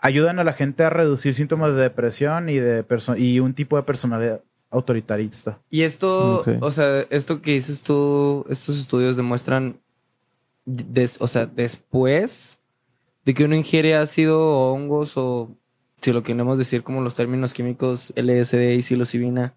ayudan 0.00 0.38
a 0.38 0.44
la 0.44 0.52
gente 0.52 0.82
a 0.84 0.90
reducir 0.90 1.34
síntomas 1.34 1.74
de 1.74 1.82
depresión 1.82 2.48
y, 2.48 2.56
de 2.56 2.82
perso- 2.86 3.16
y 3.18 3.40
un 3.40 3.54
tipo 3.54 3.76
de 3.76 3.82
personalidad 3.82 4.42
autoritarista. 4.70 5.60
Y 5.70 5.82
esto, 5.82 6.42
o 6.60 6.70
sea, 6.70 7.00
esto 7.10 7.42
que 7.42 7.52
dices 7.52 7.82
tú, 7.82 8.44
estos 8.48 8.78
estudios 8.78 9.16
demuestran, 9.16 9.80
des- 10.64 11.16
o 11.20 11.26
sea, 11.26 11.46
después 11.46 12.58
de 13.24 13.34
que 13.34 13.44
uno 13.44 13.56
ingiere 13.56 13.96
ácido 13.96 14.40
o 14.40 14.72
hongos 14.72 15.12
o 15.16 15.50
si 16.00 16.12
lo 16.12 16.22
queremos 16.22 16.56
decir 16.56 16.82
como 16.82 17.02
los 17.02 17.14
términos 17.14 17.52
químicos 17.52 18.12
LSD 18.16 18.74
y 18.76 18.82
psilocibina, 18.82 19.54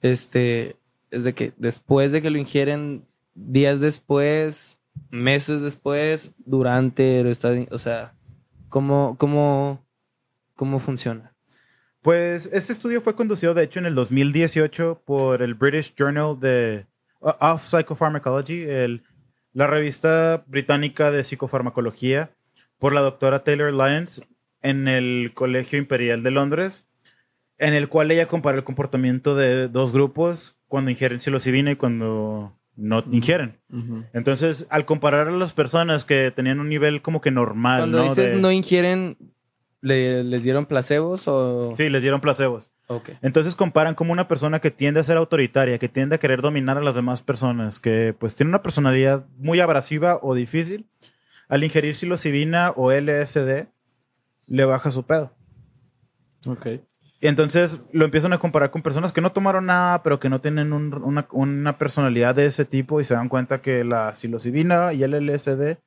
este, 0.00 0.76
es 1.10 1.24
de 1.24 1.34
que 1.34 1.52
después 1.56 2.12
de 2.12 2.22
que 2.22 2.30
lo 2.30 2.38
ingieren 2.38 3.04
días 3.34 3.80
después, 3.80 4.78
meses 5.10 5.62
después, 5.62 6.32
durante, 6.44 7.28
está- 7.30 7.54
o 7.70 7.78
sea, 7.78 8.14
¿cómo, 8.72 9.16
cómo, 9.18 9.86
cómo 10.56 10.80
funciona? 10.80 11.34
Pues 12.00 12.46
este 12.52 12.72
estudio 12.72 13.00
fue 13.00 13.14
conducido, 13.14 13.54
de 13.54 13.62
hecho, 13.62 13.78
en 13.78 13.86
el 13.86 13.94
2018 13.94 15.02
por 15.04 15.42
el 15.42 15.54
British 15.54 15.94
Journal 15.94 16.40
de, 16.40 16.86
of 17.20 17.62
Psychopharmacology, 17.62 18.62
el- 18.62 19.04
la 19.52 19.66
revista 19.66 20.42
británica 20.46 21.10
de 21.10 21.22
psicofarmacología, 21.22 22.30
por 22.78 22.94
la 22.94 23.02
doctora 23.02 23.44
Taylor 23.44 23.72
Lyons 23.72 24.22
en 24.62 24.88
el 24.88 25.32
Colegio 25.34 25.78
Imperial 25.78 26.22
de 26.22 26.30
Londres, 26.30 26.88
en 27.58 27.74
el 27.74 27.88
cual 27.90 28.10
ella 28.10 28.26
comparó 28.26 28.56
el 28.58 28.64
comportamiento 28.64 29.36
de 29.36 29.68
dos 29.68 29.92
grupos 29.92 30.58
cuando 30.66 30.90
ingieren 30.90 31.20
psilocibina 31.20 31.70
y 31.70 31.76
cuando 31.76 32.58
no 32.76 33.04
ingieren. 33.12 33.58
Entonces, 34.12 34.66
al 34.70 34.84
comparar 34.84 35.28
a 35.28 35.32
las 35.32 35.52
personas 35.52 36.04
que 36.04 36.30
tenían 36.30 36.60
un 36.60 36.68
nivel 36.68 37.02
como 37.02 37.20
que 37.20 37.30
normal, 37.30 37.80
Cuando 37.82 37.98
¿no? 37.98 38.04
dices 38.04 38.32
De- 38.32 38.38
no 38.38 38.50
ingieren, 38.50 39.16
¿le- 39.80 40.24
¿les 40.24 40.42
dieron 40.42 40.66
placebos 40.66 41.26
o...? 41.28 41.74
Sí, 41.76 41.88
les 41.90 42.02
dieron 42.02 42.20
placebos. 42.20 42.70
Entonces 43.22 43.56
comparan 43.56 43.94
como 43.94 44.12
una 44.12 44.28
persona 44.28 44.60
que 44.60 44.70
tiende 44.70 45.00
a 45.00 45.02
ser 45.02 45.16
autoritaria, 45.16 45.78
que 45.78 45.88
tiende 45.88 46.16
a 46.16 46.18
querer 46.18 46.42
dominar 46.42 46.76
a 46.76 46.82
las 46.82 46.94
demás 46.94 47.22
personas, 47.22 47.80
que 47.80 48.14
pues 48.18 48.36
tiene 48.36 48.50
una 48.50 48.62
personalidad 48.62 49.26
muy 49.38 49.60
abrasiva 49.60 50.18
o 50.20 50.34
difícil, 50.34 50.86
al 51.48 51.64
ingerir 51.64 51.94
psilocibina 51.94 52.70
o 52.76 52.92
LSD, 52.92 53.68
le 54.46 54.64
baja 54.66 54.90
su 54.90 55.04
pedo. 55.04 55.32
Ok. 56.46 56.66
Y 57.22 57.28
entonces 57.28 57.80
lo 57.92 58.04
empiezan 58.04 58.32
a 58.32 58.38
comparar 58.38 58.70
con 58.72 58.82
personas 58.82 59.12
que 59.12 59.20
no 59.20 59.30
tomaron 59.32 59.66
nada, 59.66 60.02
pero 60.02 60.18
que 60.18 60.28
no 60.28 60.40
tienen 60.40 60.72
un- 60.72 60.92
una, 61.02 61.26
una 61.30 61.78
personalidad 61.78 62.34
de 62.34 62.46
ese 62.46 62.64
tipo 62.64 63.00
y 63.00 63.04
se 63.04 63.14
dan 63.14 63.28
cuenta 63.28 63.62
que 63.62 63.84
la 63.84 64.14
psilocibina 64.14 64.92
y 64.92 65.04
el 65.04 65.14
LSD 65.14 65.78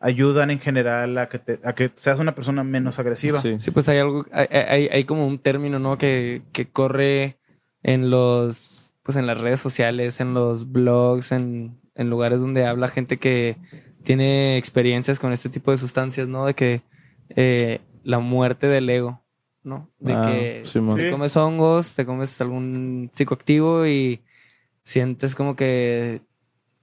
ayudan 0.00 0.50
en 0.52 0.60
general 0.60 1.18
a 1.18 1.28
que, 1.28 1.40
te- 1.40 1.58
a 1.64 1.74
que 1.74 1.90
seas 1.96 2.20
una 2.20 2.34
persona 2.34 2.62
menos 2.62 3.00
agresiva. 3.00 3.40
Sí. 3.40 3.56
Sí, 3.58 3.72
pues 3.72 3.88
hay 3.88 3.98
algo, 3.98 4.24
hay, 4.30 4.46
hay, 4.52 4.88
hay 4.88 5.04
como 5.04 5.26
un 5.26 5.40
término, 5.40 5.80
¿no? 5.80 5.98
Que, 5.98 6.42
que 6.52 6.66
corre 6.70 7.38
en 7.82 8.08
los, 8.08 8.92
pues 9.02 9.16
en 9.16 9.26
las 9.26 9.38
redes 9.40 9.58
sociales, 9.60 10.20
en 10.20 10.32
los 10.32 10.70
blogs, 10.70 11.32
en, 11.32 11.76
en 11.96 12.08
lugares 12.10 12.38
donde 12.38 12.64
habla 12.66 12.86
gente 12.88 13.16
que 13.16 13.56
tiene 14.04 14.56
experiencias 14.56 15.18
con 15.18 15.32
este 15.32 15.48
tipo 15.48 15.72
de 15.72 15.78
sustancias, 15.78 16.28
¿no? 16.28 16.46
De 16.46 16.54
que 16.54 16.82
eh, 17.30 17.80
la 18.04 18.20
muerte 18.20 18.68
del 18.68 18.88
ego, 18.88 19.24
¿no? 19.68 19.90
De 20.00 20.12
Ah, 20.14 20.22
que 20.26 20.62
te 21.04 21.10
comes 21.10 21.36
hongos, 21.36 21.94
te 21.94 22.04
comes 22.06 22.40
algún 22.40 23.10
psicoactivo 23.12 23.86
y 23.86 24.22
sientes 24.82 25.34
como 25.34 25.54
que 25.54 26.22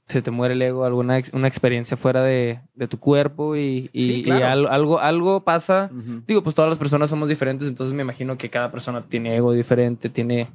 se 0.07 0.21
te 0.21 0.29
muere 0.29 0.53
el 0.53 0.61
ego, 0.61 0.85
alguna 0.85 1.17
ex- 1.17 1.33
una 1.33 1.47
experiencia 1.47 1.97
fuera 1.97 2.21
de, 2.21 2.61
de 2.75 2.87
tu 2.87 2.99
cuerpo 2.99 3.55
y, 3.55 3.89
y, 3.91 4.05
Sí, 4.05 4.19
y 4.19 4.23
claro. 4.23 4.45
al- 4.47 4.67
algo, 4.67 4.99
algo 4.99 5.43
pasa. 5.43 5.89
Digo, 6.27 6.43
pues 6.43 6.53
todas 6.55 6.69
las 6.69 6.77
personas 6.77 7.09
somos 7.09 7.27
diferentes, 7.27 7.67
entonces 7.67 7.95
me 7.95 8.03
imagino 8.03 8.37
que 8.37 8.49
cada 8.51 8.71
persona 8.71 9.05
tiene 9.07 9.35
ego 9.35 9.51
diferente, 9.51 10.09
tiene 10.09 10.47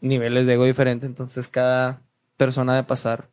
niveles 0.00 0.46
de 0.46 0.54
ego 0.54 0.64
diferente, 0.64 1.06
entonces 1.06 1.48
cada 1.48 2.02
persona 2.36 2.74
de 2.76 2.82
pasar 2.84 3.28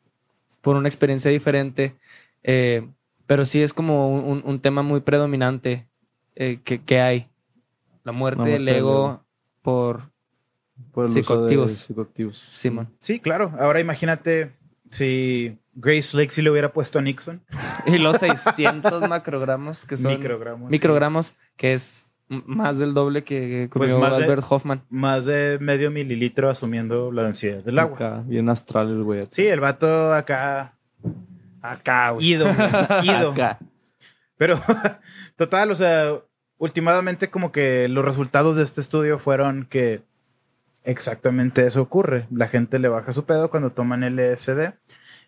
por 0.62 0.76
una 0.76 0.88
experiencia 0.90 1.32
diferente, 1.32 1.96
eh, 2.44 2.88
pero 3.28 3.46
sí 3.46 3.62
es 3.62 3.74
como 3.74 4.10
un, 4.14 4.24
un- 4.26 4.44
un 4.46 4.60
tema 4.60 4.82
muy 4.82 5.02
predominante 5.02 5.88
eh, 6.36 6.60
que, 6.64 6.82
que 6.84 7.00
hay. 7.02 7.28
La 8.04 8.12
muerte, 8.12 8.38
La 8.40 8.44
muerte 8.46 8.52
del 8.58 8.66
del 8.66 8.76
ego 8.76 8.90
ego. 9.06 9.24
por 9.62 10.02
Por 10.92 11.06
el 11.06 11.12
uso 11.12 11.18
de 11.18 11.24
Psicoactivos. 11.24 11.72
psicoactivos. 11.74 12.38
Simón. 12.52 12.90
Sí, 13.00 13.20
claro. 13.20 13.54
Ahora 13.60 13.80
imagínate 13.80 14.54
si 14.90 15.58
Grace 15.76 16.16
Lake 16.18 16.30
sí 16.32 16.42
le 16.42 16.50
hubiera 16.50 16.72
puesto 16.74 17.00
a 17.00 17.02
Nixon. 17.02 17.42
Y 17.86 17.98
los 17.98 18.18
600 18.18 19.08
macrogramos 19.10 19.86
que 19.86 19.98
son 19.98 20.12
Microgramos. 20.12 20.70
microgramos, 20.72 21.36
que 21.58 21.74
es 21.74 22.08
más 22.28 22.78
del 22.78 22.94
doble 22.94 23.24
que 23.24 23.68
comió 23.72 23.88
Pues 23.90 24.00
más 24.00 24.18
de- 24.18 24.24
Albert 24.26 24.44
Hoffman. 24.50 24.84
Más 24.90 25.26
de 25.26 25.58
medio 25.62 25.90
mililitro 25.92 26.50
asumiendo 26.50 27.12
la 27.12 27.24
densidad 27.24 27.64
del 27.64 27.80
agua. 27.80 27.96
Acá, 27.96 28.24
bien 28.28 28.50
astral 28.50 28.90
el 28.90 29.04
güey. 29.04 29.28
Sí, 29.32 29.48
el 29.48 29.60
vato 29.60 30.14
acá. 30.14 30.76
Acá, 31.62 32.14
Ido, 32.20 32.46
güey, 32.54 33.06
ido. 33.06 33.32
Acá. 33.34 33.60
Pero, 34.38 34.60
total, 35.36 35.72
o 35.72 35.76
sea, 35.76 36.14
últimamente 36.60 37.32
como 37.32 37.52
que 37.52 37.88
los 37.88 38.06
resultados 38.06 38.56
de 38.56 38.64
este 38.64 38.82
estudio 38.82 39.18
fueron 39.18 39.66
que 39.66 40.04
exactamente 40.84 41.66
eso 41.66 41.82
ocurre. 41.82 42.28
La 42.32 42.48
gente 42.48 42.78
le 42.78 42.88
baja 42.90 43.12
su 43.12 43.26
pedo 43.26 43.50
cuando 43.50 43.72
toman 43.72 44.04
LSD. 44.04 44.74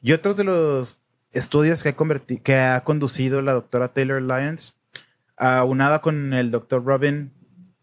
Y 0.04 0.12
otros 0.14 0.38
de 0.38 0.44
los 0.44 1.00
estudios 1.32 1.82
que 1.82 1.90
ha, 1.90 1.96
converti- 1.98 2.42
que 2.42 2.58
ha 2.58 2.84
conducido 2.84 3.42
la 3.42 3.54
doctora 3.54 3.88
Taylor 3.94 4.22
Lyons, 4.22 4.78
aunada 5.38 6.02
con 6.02 6.34
el 6.34 6.52
doctor 6.52 6.84
Robin 6.84 7.32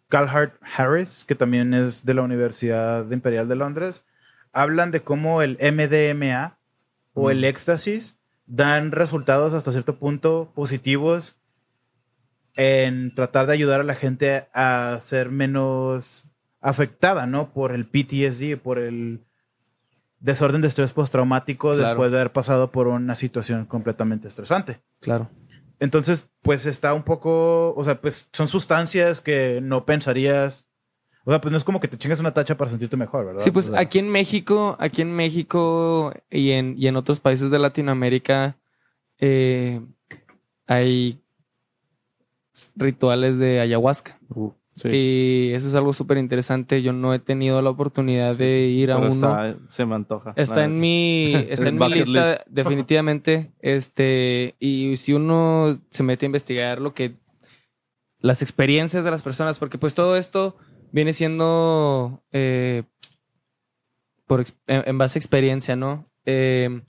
Calhart 0.08 0.54
Harris, 0.76 1.24
que 1.26 1.34
también 1.34 1.74
es 1.74 2.04
de 2.04 2.14
la 2.14 2.22
Universidad 2.22 3.10
Imperial 3.10 3.48
de 3.48 3.56
Londres, 3.56 4.04
hablan 4.52 4.90
de 4.90 5.00
cómo 5.00 5.42
el 5.42 5.58
MDMA 5.60 6.58
o 7.14 7.30
el 7.30 7.44
éxtasis 7.44 8.16
dan 8.46 8.92
resultados 8.92 9.54
hasta 9.54 9.72
cierto 9.72 9.98
punto 9.98 10.50
positivos 10.54 11.37
en 12.60 13.14
tratar 13.14 13.46
de 13.46 13.52
ayudar 13.52 13.80
a 13.80 13.84
la 13.84 13.94
gente 13.94 14.48
a 14.52 14.98
ser 15.00 15.30
menos 15.30 16.24
afectada, 16.60 17.24
¿no? 17.24 17.52
Por 17.52 17.70
el 17.70 17.86
PTSD, 17.86 18.56
por 18.60 18.80
el 18.80 19.20
desorden 20.18 20.60
de 20.60 20.66
estrés 20.66 20.92
postraumático 20.92 21.68
Claro. 21.72 21.84
después 21.84 22.10
de 22.10 22.18
haber 22.18 22.32
pasado 22.32 22.72
por 22.72 22.88
una 22.88 23.14
situación 23.14 23.64
completamente 23.64 24.26
estresante. 24.26 24.80
Claro. 24.98 25.30
Entonces, 25.78 26.28
pues 26.42 26.66
está 26.66 26.94
un 26.94 27.04
poco, 27.04 27.72
o 27.76 27.84
sea, 27.84 28.00
pues 28.00 28.28
son 28.32 28.48
sustancias 28.48 29.20
que 29.20 29.60
no 29.62 29.84
pensarías. 29.86 30.66
O 31.24 31.30
sea, 31.30 31.40
pues 31.40 31.52
no 31.52 31.56
es 31.58 31.62
como 31.62 31.78
que 31.78 31.86
te 31.86 31.96
chingas 31.96 32.18
una 32.18 32.34
tacha 32.34 32.56
para 32.56 32.70
sentirte 32.70 32.96
mejor, 32.96 33.24
¿verdad? 33.24 33.44
Sí, 33.44 33.52
pues 33.52 33.68
O 33.68 33.70
sea, 33.72 33.80
aquí 33.80 34.00
en 34.00 34.08
México, 34.08 34.76
aquí 34.80 35.02
en 35.02 35.12
México 35.14 36.12
y 36.28 36.50
en, 36.50 36.74
y 36.76 36.88
en 36.88 36.96
otros 36.96 37.20
países 37.20 37.52
de 37.52 37.58
Latinoamérica 37.60 38.56
eh, 39.18 39.80
hay 40.66 41.22
rituales 42.76 43.38
de 43.38 43.60
ayahuasca. 43.60 44.18
Uh, 44.34 44.50
sí. 44.74 44.88
Y 44.88 45.52
eso 45.52 45.68
es 45.68 45.74
algo 45.74 45.92
súper 45.92 46.18
interesante. 46.18 46.82
Yo 46.82 46.92
no 46.92 47.12
he 47.14 47.18
tenido 47.18 47.60
la 47.62 47.70
oportunidad 47.70 48.32
Sí, 48.32 48.38
de 48.38 48.60
ir 48.66 48.90
a 48.92 48.98
uno. 48.98 49.08
está- 49.08 49.56
se 49.68 49.86
me 49.86 49.94
antoja. 49.94 50.32
Está 50.36 50.64
en 50.64 50.78
mi, 50.80 51.32
está 51.48 51.68
en 51.68 51.78
mi 51.78 51.88
lista 51.88 52.30
list. 52.32 52.42
definitivamente. 52.48 53.52
Este, 53.60 54.54
y 54.58 54.96
si 54.96 55.12
uno 55.14 55.80
se 55.90 56.02
mete 56.02 56.26
a 56.26 56.28
investigar 56.28 56.80
lo 56.80 56.94
que 56.94 57.14
las 58.20 58.42
experiencias 58.42 59.04
de 59.04 59.10
las 59.10 59.22
personas, 59.22 59.58
porque 59.58 59.78
pues 59.78 59.94
todo 59.94 60.16
esto 60.16 60.56
viene 60.90 61.12
siendo 61.12 62.22
eh, 62.32 62.82
por 64.26 64.40
en, 64.66 64.82
en 64.86 64.98
base 64.98 65.18
a 65.18 65.20
experiencia, 65.20 65.76
¿no? 65.76 66.06
Eh, 66.24 66.82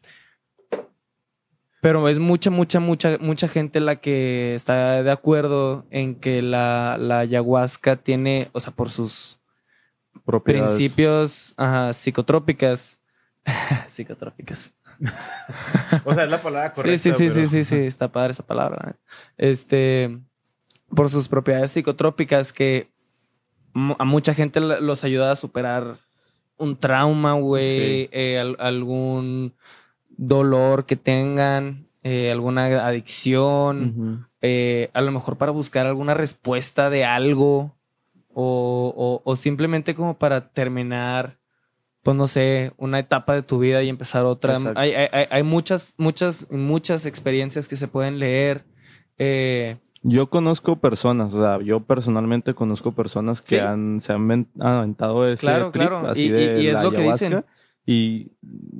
pero 1.82 2.08
es 2.10 2.20
mucha, 2.20 2.50
mucha, 2.50 2.80
mucha, 2.80 3.18
mucha 3.20 3.48
gente 3.48 3.80
la 3.80 3.98
que 3.98 4.56
está 4.56 5.02
de 5.04 5.12
acuerdo 5.12 5.86
en 5.92 6.16
que 6.16 6.42
la, 6.42 6.98
la 7.00 7.20
ayahuasca 7.20 7.96
tiene, 7.98 8.50
o 8.54 8.60
sea, 8.60 8.72
por 8.74 8.90
sus 8.90 9.40
Propiedades. 10.26 10.74
principios 10.76 11.54
ajá, 11.58 11.94
psicotrópicas. 11.94 13.00
psicotrópicas. 13.88 14.74
O 16.06 16.14
sea, 16.14 16.26
es 16.26 16.30
la 16.30 16.42
palabra 16.42 16.74
correcta. 16.74 16.98
sí, 17.02 17.12
sí, 17.14 17.18
sí, 17.30 17.34
pero- 17.34 17.48
sí, 17.48 17.64
sí, 17.64 17.64
sí, 17.64 17.76
está 17.86 18.12
padre 18.12 18.32
esa 18.34 18.46
palabra. 18.46 18.96
Este, 19.38 20.20
por 20.94 21.10
sus 21.10 21.28
propiedades 21.28 21.72
psicotrópicas 21.72 22.52
que 22.54 22.90
a 23.98 24.04
mucha 24.04 24.34
gente 24.34 24.60
los 24.60 25.04
ayuda 25.04 25.32
a 25.32 25.36
superar 25.36 25.96
un 26.58 26.78
trauma, 26.78 27.34
güey, 27.34 27.64
Sí. 27.64 28.10
eh, 28.12 28.38
al- 28.40 28.58
algún 28.60 29.54
dolor 30.28 30.86
que 30.86 30.96
tengan, 30.98 31.88
eh, 32.04 32.32
alguna 32.32 32.66
adicción, 32.86 34.28
eh, 34.42 34.90
a 34.94 35.02
lo 35.02 35.12
mejor 35.12 35.38
para 35.38 35.52
buscar 35.52 35.86
alguna 35.86 36.14
respuesta 36.14 36.90
de 36.90 37.06
algo 37.06 37.76
o, 38.34 38.94
o- 38.96 39.22
o 39.24 39.36
simplemente 39.36 39.96
como 39.96 40.18
para 40.18 40.50
terminar, 40.50 41.38
pues 42.04 42.16
no 42.18 42.28
sé, 42.28 42.74
una 42.78 43.00
etapa 43.00 43.34
de 43.34 43.44
tu 43.44 43.60
vida 43.60 43.82
y 43.84 43.90
empezar 43.90 44.26
otra. 44.26 44.58
Hay, 44.76 44.94
hay- 44.94 45.08
hay- 45.12 45.28
hay 45.30 45.44
muchas, 45.44 45.94
muchas, 45.98 46.52
muchas 46.52 47.06
experiencias 47.06 47.68
que 47.68 47.76
se 47.76 47.88
pueden 47.88 48.20
leer. 48.20 48.66
Eh, 49.18 49.78
Yo 50.02 50.30
conozco 50.30 50.78
personas, 50.78 51.34
o 51.34 51.42
sea, 51.42 51.60
yo 51.62 51.82
personalmente 51.82 52.54
conozco 52.54 52.94
personas 52.94 53.42
que 53.42 53.56
Sí. 53.56 53.60
han, 53.62 54.00
se 54.00 54.14
han 54.14 54.28
ven- 54.28 54.50
aventado 54.60 55.28
ese 55.28 55.42
Claro, 55.42 55.72
trip 55.72 55.88
claro. 55.90 56.08
así 56.08 56.24
Y- 56.24 56.28
y- 56.28 56.32
de 56.32 56.62
y 56.64 56.68
es 56.68 56.74
la 56.74 56.84
lo 56.84 56.92
que 56.92 57.02
dicen. 57.04 57.44
Y, 57.92 58.34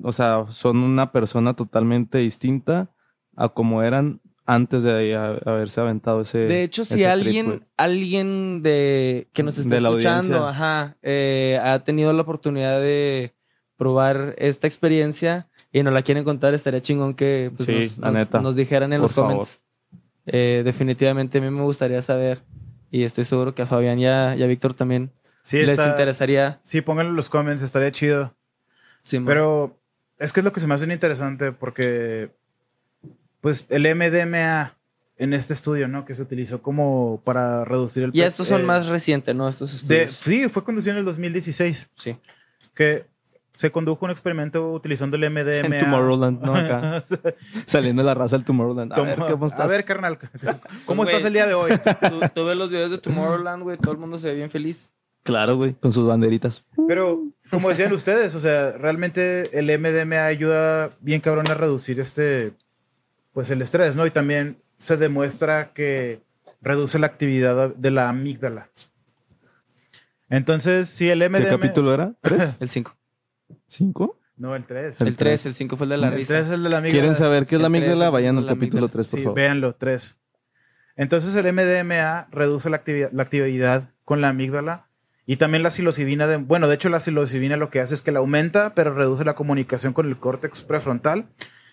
o 0.04 0.12
sea, 0.12 0.46
son 0.50 0.78
una 0.84 1.12
persona 1.12 1.56
totalmente 1.56 2.20
distinta 2.20 2.92
a 3.36 3.50
como 3.50 3.82
eran 3.82 4.22
antes 4.46 4.84
de 4.84 5.16
haberse 5.16 5.80
aventado 5.82 6.22
ese 6.22 6.40
de 6.40 6.64
hecho, 6.64 6.84
si 6.86 6.96
trip, 6.96 7.08
alguien, 7.08 7.66
alguien 7.78 8.62
de 8.62 9.28
que 9.34 9.42
nos 9.44 9.58
está 9.58 9.78
escuchando, 9.78 10.48
ajá, 10.48 10.98
eh, 11.02 11.60
ha 11.64 11.80
tenido 11.84 12.14
la 12.14 12.22
oportunidad 12.22 12.80
de 12.80 13.34
probar 13.78 14.36
esta 14.38 14.68
experiencia 14.68 15.48
y 15.72 15.82
nos 15.84 15.94
la 15.94 16.02
quieren 16.02 16.24
contar, 16.24 16.54
estaría 16.54 16.82
chingón 16.82 17.14
que 17.14 17.52
pues, 17.56 17.66
Sí, 17.66 17.74
nos, 17.74 17.98
la 18.00 18.08
nos- 18.08 18.14
neta. 18.16 18.42
nos 18.42 18.56
dijeran 18.56 18.92
en 18.94 19.00
Por 19.02 19.10
los 19.10 19.14
comments. 19.14 19.62
Eh, 20.26 20.62
definitivamente 20.66 21.38
a 21.38 21.42
mí 21.42 21.50
me 21.50 21.62
gustaría 21.64 22.02
saber 22.02 22.42
y 22.92 23.04
estoy 23.04 23.26
seguro 23.26 23.56
que 23.56 23.62
a 23.64 23.66
Fabián 23.68 24.00
y 24.00 24.06
a, 24.08 24.34
Víctor 24.48 24.74
también 24.76 25.12
Sí, 25.44 25.58
les 25.58 25.70
está- 25.70 25.90
interesaría. 25.90 26.60
Sí, 26.64 26.82
pónganlo 26.82 27.12
en 27.12 27.16
los 27.16 27.30
comments, 27.30 27.64
estaría 27.64 27.92
chido. 27.92 28.36
Simón. 29.10 29.26
Pero 29.26 29.80
es 30.18 30.34
que 30.34 30.42
es 30.42 30.44
lo 30.44 30.54
que 30.54 30.60
se 30.60 30.68
me 30.68 30.76
hace 30.76 30.92
interesante 30.92 31.52
porque, 31.52 32.32
pues, 33.42 33.66
el 33.70 33.84
MDMA 33.96 34.76
en 35.18 35.34
este 35.34 35.54
estudio, 35.54 35.88
¿no? 35.88 36.06
Que 36.06 36.14
se 36.14 36.22
utilizó 36.22 36.62
como 36.62 37.22
para 37.26 37.66
reducir 37.66 38.04
el... 38.04 38.12
y 38.14 38.22
estos 38.22 38.48
son 38.48 38.62
eh, 38.62 38.66
más 38.66 38.88
recientes, 38.88 39.36
¿no? 39.36 39.50
Estos 39.50 39.88
de, 39.88 40.04
estudios. 40.04 40.14
Sí, 40.14 40.50
fue 40.50 40.64
conducido 40.64 40.94
en 40.94 41.00
el 41.00 41.06
2016, 41.06 41.92
sí. 41.96 42.18
que 42.74 43.06
se 43.52 43.72
condujo 43.72 44.06
un 44.06 44.12
experimento 44.12 44.72
utilizando 44.72 45.18
el 45.18 45.30
MDMA. 45.30 45.76
En 45.76 45.80
Tomorrowland, 45.80 46.42
¿no? 46.42 46.56
Acá. 46.56 47.04
Saliendo 47.66 48.02
la 48.04 48.14
raza 48.14 48.38
del 48.38 48.46
Tomorrowland. 48.46 48.94
A 48.94 49.02
ver, 49.02 49.18
¿cómo 49.18 49.48
estás? 49.48 49.62
A 49.62 49.68
ver, 49.68 49.84
carnal, 49.84 50.18
¿cómo 50.86 51.04
Pues, 51.04 51.10
estás 51.10 51.26
el 51.26 51.34
día 51.34 51.46
de 51.46 51.54
hoy? 51.54 51.72
Tú, 52.10 52.20
tú 52.34 52.46
ves 52.46 52.56
los 52.56 52.70
videos 52.70 52.90
de 52.90 53.00
Tomorrowland, 53.00 53.64
güey, 53.64 53.78
todo 53.78 53.92
el 53.92 53.98
mundo 53.98 54.18
se 54.18 54.30
ve 54.30 54.36
bien 54.36 54.50
feliz. 54.50 54.92
Claro, 55.24 55.58
güey, 55.58 55.74
con 55.74 55.92
sus 55.92 56.08
banderitas. 56.08 56.64
Pero, 56.88 57.22
como 57.50 57.70
decían 57.70 57.92
ustedes, 57.94 58.36
o 58.36 58.40
sea, 58.40 58.72
realmente 58.74 59.58
el 59.58 59.66
MDMA 59.80 60.26
ayuda 60.26 60.90
bien 61.02 61.22
cabrón 61.22 61.50
a 61.50 61.54
reducir 61.54 62.00
este, 62.00 62.54
pues 63.34 63.50
el 63.52 63.62
estrés, 63.62 63.96
¿no? 63.96 64.06
Y 64.06 64.12
también 64.12 64.58
se 64.78 64.98
demuestra 64.98 65.74
que 65.74 66.22
reduce 66.62 67.00
la 67.00 67.08
actividad 67.08 67.74
de 67.76 67.92
la 67.92 68.10
amígdala. 68.10 68.70
Entonces, 70.30 70.90
si 70.90 71.10
el 71.10 71.20
¿Qué 71.20 71.30
MDMA... 71.30 71.50
capítulo 71.50 71.94
era? 71.94 72.14
¿Tres? 72.22 72.58
El 72.62 72.70
5. 72.70 72.96
¿Cinco? 73.68 74.20
No, 74.38 74.56
el 74.56 74.66
3. 74.66 75.02
El 75.02 75.08
El 75.10 75.16
3, 75.16 75.18
tres. 75.42 75.46
el 75.48 75.54
5 75.56 75.76
fue 75.76 75.86
el 75.86 75.90
de 75.90 75.98
la 75.98 76.08
el 76.08 76.14
risa. 76.14 76.34
3 76.36 76.48
es 76.48 76.54
el 76.54 76.64
de 76.64 76.70
la 76.70 76.78
amígdala. 76.78 77.00
¿Quieren 77.02 77.16
saber 77.16 77.46
qué 77.46 77.56
es 77.56 77.62
la 77.62 77.68
El 77.68 77.76
amígdala? 77.76 78.06
el 78.06 78.12
Vayan 78.12 78.38
al 78.38 78.46
capítulo 78.46 78.86
amígdala. 78.86 78.92
3, 79.04 79.08
por 79.08 79.20
Sí, 79.20 79.24
favor. 79.24 79.36
véanlo, 79.38 79.76
3. 79.76 80.18
Entonces 80.96 81.36
el 81.36 81.52
MDMA 81.54 82.28
reduce 82.32 82.70
la 82.70 82.78
actividad, 82.78 83.12
la 83.12 83.24
actividad 83.24 83.90
con 84.06 84.22
la 84.22 84.30
amígdala 84.30 84.89
y 85.32 85.38
también 85.38 85.62
la 85.62 85.70
psilocibina. 85.70 86.26
De, 86.26 86.38
bueno, 86.38 86.68
de 86.68 86.74
hecho 86.76 86.90
la 86.90 87.00
psilocibina 87.00 87.56
lo 87.56 87.70
que 87.70 87.80
hace 87.82 87.94
es 87.94 88.02
que 88.02 88.12
la 88.12 88.20
aumenta, 88.20 88.74
pero 88.74 88.94
reduce 88.96 89.24
la 89.24 89.36
comunicación 89.36 89.94
con 89.94 90.08
el 90.08 90.18
córtex 90.18 90.64
prefrontal. 90.64 91.28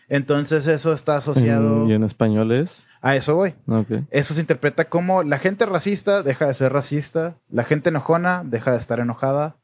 Entonces 0.09 0.67
eso 0.67 0.93
está 0.93 1.17
asociado 1.17 1.83
En- 1.85 1.91
¿Y 1.91 1.95
en 1.95 2.05
español 2.05 2.53
es? 2.53 2.87
a 3.01 3.17
eso 3.17 3.35
voy. 3.35 3.55
Eso 4.11 4.35
se 4.35 4.41
interpreta 4.41 4.85
como 4.89 5.23
la 5.23 5.39
gente 5.39 5.65
racista 5.67 6.23
deja 6.23 6.47
de 6.47 6.55
ser 6.55 6.73
racista, 6.73 7.39
la 7.51 7.65
gente 7.65 7.89
enojona 7.89 8.43
deja 8.45 8.73
de 8.73 8.79
estar 8.79 9.01
enojada, 9.01 9.57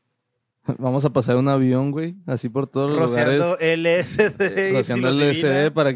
Vamos 0.78 1.04
a 1.04 1.10
pasar 1.10 1.36
un 1.36 1.48
avión, 1.48 1.90
güey, 1.90 2.14
así 2.26 2.48
por 2.48 2.66
todos 2.68 2.90
los 2.90 2.98
rociando 2.98 3.56
lugares. 3.58 4.08
LSD. 4.08 4.72
Rociando. 4.76 5.10
LSD 5.10 5.72
para 5.72 5.92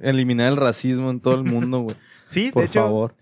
eliminar 0.00 0.48
el 0.52 0.56
racismo 0.56 1.10
en 1.10 1.20
todo 1.20 1.34
el 1.34 1.44
mundo, 1.44 1.80
güey. 1.80 1.96
Sí, 2.26 2.50
Por 2.52 2.62
de 2.62 2.66
hecho, 2.68 2.80
favor. 2.82 3.14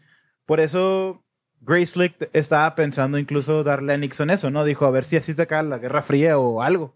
Por 0.44 0.60
eso 0.60 1.22
Grace 1.68 1.86
Slick 1.92 2.30
estaba 2.32 2.74
pensando 2.74 3.18
incluso 3.18 3.62
darle 3.62 3.92
a 3.92 3.96
Nixon 3.98 4.30
eso, 4.30 4.50
¿no? 4.50 4.64
Dijo, 4.64 4.86
a 4.86 4.90
ver 4.90 5.04
si 5.04 5.16
así 5.16 5.34
se 5.34 5.42
acaba 5.42 5.62
la 5.62 5.78
Guerra 5.78 6.02
Fría 6.02 6.38
o 6.38 6.62
algo. 6.62 6.94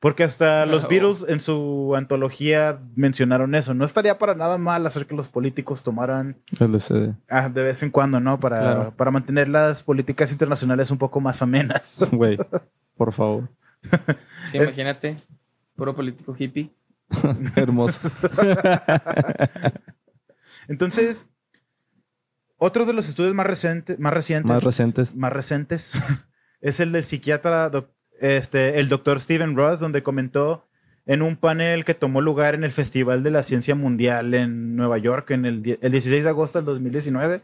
Porque 0.00 0.22
hasta 0.22 0.64
los. 0.64 0.86
Beatles 0.88 1.24
en 1.28 1.40
su 1.40 1.92
antología 1.96 2.78
mencionaron 2.94 3.56
eso. 3.56 3.74
No 3.74 3.84
estaría 3.84 4.16
para 4.16 4.36
nada 4.36 4.56
mal 4.56 4.86
hacer 4.86 5.06
que 5.06 5.16
los 5.16 5.28
políticos 5.28 5.82
tomaran 5.82 6.36
LSD. 6.60 7.14
ah, 7.28 7.48
de 7.48 7.62
vez 7.64 7.82
en 7.82 7.90
cuando, 7.90 8.20
¿no? 8.20 8.38
Para, 8.38 8.60
Claro. 8.60 8.94
para 8.96 9.10
mantener 9.10 9.48
las 9.48 9.82
políticas 9.82 10.30
internacionales 10.30 10.92
un 10.92 10.98
poco 10.98 11.20
más 11.20 11.42
amenas. 11.42 11.98
Güey. 12.12 12.38
Por 12.96 13.12
favor. 13.12 13.48
Sí, 14.50 14.58
imagínate. 14.58 15.16
Puro 15.74 15.94
político 15.96 16.34
hippie. 16.38 16.70
Hermoso. 17.56 18.00
Entonces, 20.68 21.26
otro 22.58 22.84
de 22.84 22.92
los 22.92 23.08
estudios 23.08 23.34
más, 23.34 23.46
recientes 23.46 23.98
más 23.98 24.12
recientes, 24.12 24.50
Más 24.50 24.64
recientes. 24.64 25.14
más 25.14 25.32
recientes 25.40 25.98
es 26.60 26.80
el 26.80 26.92
del 26.92 27.04
psiquiatra, 27.04 27.70
doc- 27.70 27.90
este, 28.20 28.80
el 28.80 28.88
doctor 28.88 29.20
Stephen 29.20 29.56
Ross, 29.56 29.80
donde 29.80 30.02
comentó 30.02 30.66
en 31.06 31.22
un 31.22 31.36
panel 31.36 31.84
que 31.84 31.94
tomó 31.94 32.20
lugar 32.20 32.54
en 32.54 32.64
el 32.64 32.72
Festival 32.72 33.22
de 33.22 33.30
la 33.30 33.42
Ciencia 33.42 33.74
Mundial 33.74 34.34
en 34.34 34.76
Nueva 34.76 34.98
York 34.98 35.30
en 35.30 35.46
el, 35.46 35.78
el 35.80 35.90
16 35.92 36.24
de 36.24 36.28
agosto 36.30 36.58
del 36.58 36.66
2019, 36.66 37.42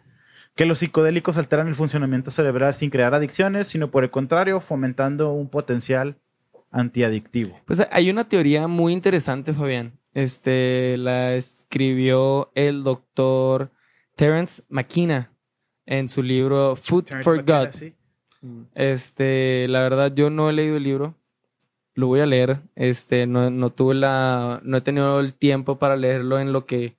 que 0.55 0.67
los 0.67 0.81
psicodélicos 0.81 1.39
alteran 1.39 1.69
el 1.69 1.75
funcionamiento 1.75 2.31
cerebral 2.31 2.75
sin 2.75 2.91
crear 2.91 3.15
adicciones, 3.15 3.67
sino 3.67 3.91
por 3.91 4.05
el 4.05 4.11
contrario, 4.11 4.61
fomentando 4.61 5.33
un 5.33 5.49
potencial 5.49 6.19
antiadictivo. 6.71 7.59
Pues 7.67 7.87
hay 7.91 8.11
una 8.11 8.29
teoría 8.29 8.67
muy 8.69 8.93
interesante, 8.93 9.53
Fabián. 9.55 9.99
Este 10.13 10.97
la 10.99 11.35
escribió 11.35 12.51
el 12.55 12.85
doctor 12.85 13.71
Terence 14.17 14.63
McKenna 14.69 15.31
en 15.87 16.09
su 16.09 16.23
libro 16.23 16.77
Food 16.77 17.07
for 17.23 17.37
McKenna, 17.37 17.65
God. 17.65 17.73
sí. 17.73 17.95
Este, 18.75 19.67
la 19.69 19.81
verdad, 19.81 20.13
yo 20.15 20.31
no 20.31 20.51
he 20.51 20.53
leído 20.53 20.77
el 20.77 20.83
libro. 20.83 21.15
Lo 21.95 22.09
voy 22.09 22.21
a 22.21 22.27
leer. 22.27 22.59
Este, 22.75 23.27
no, 23.27 23.51
no 23.51 23.71
tuve 23.71 23.95
la. 23.95 24.61
No 24.65 24.77
he 24.77 24.81
tenido 24.81 25.21
el 25.21 25.33
tiempo 25.35 25.79
para 25.79 25.97
leerlo 25.97 26.39
en 26.39 26.53
lo 26.53 26.67
que 26.67 26.97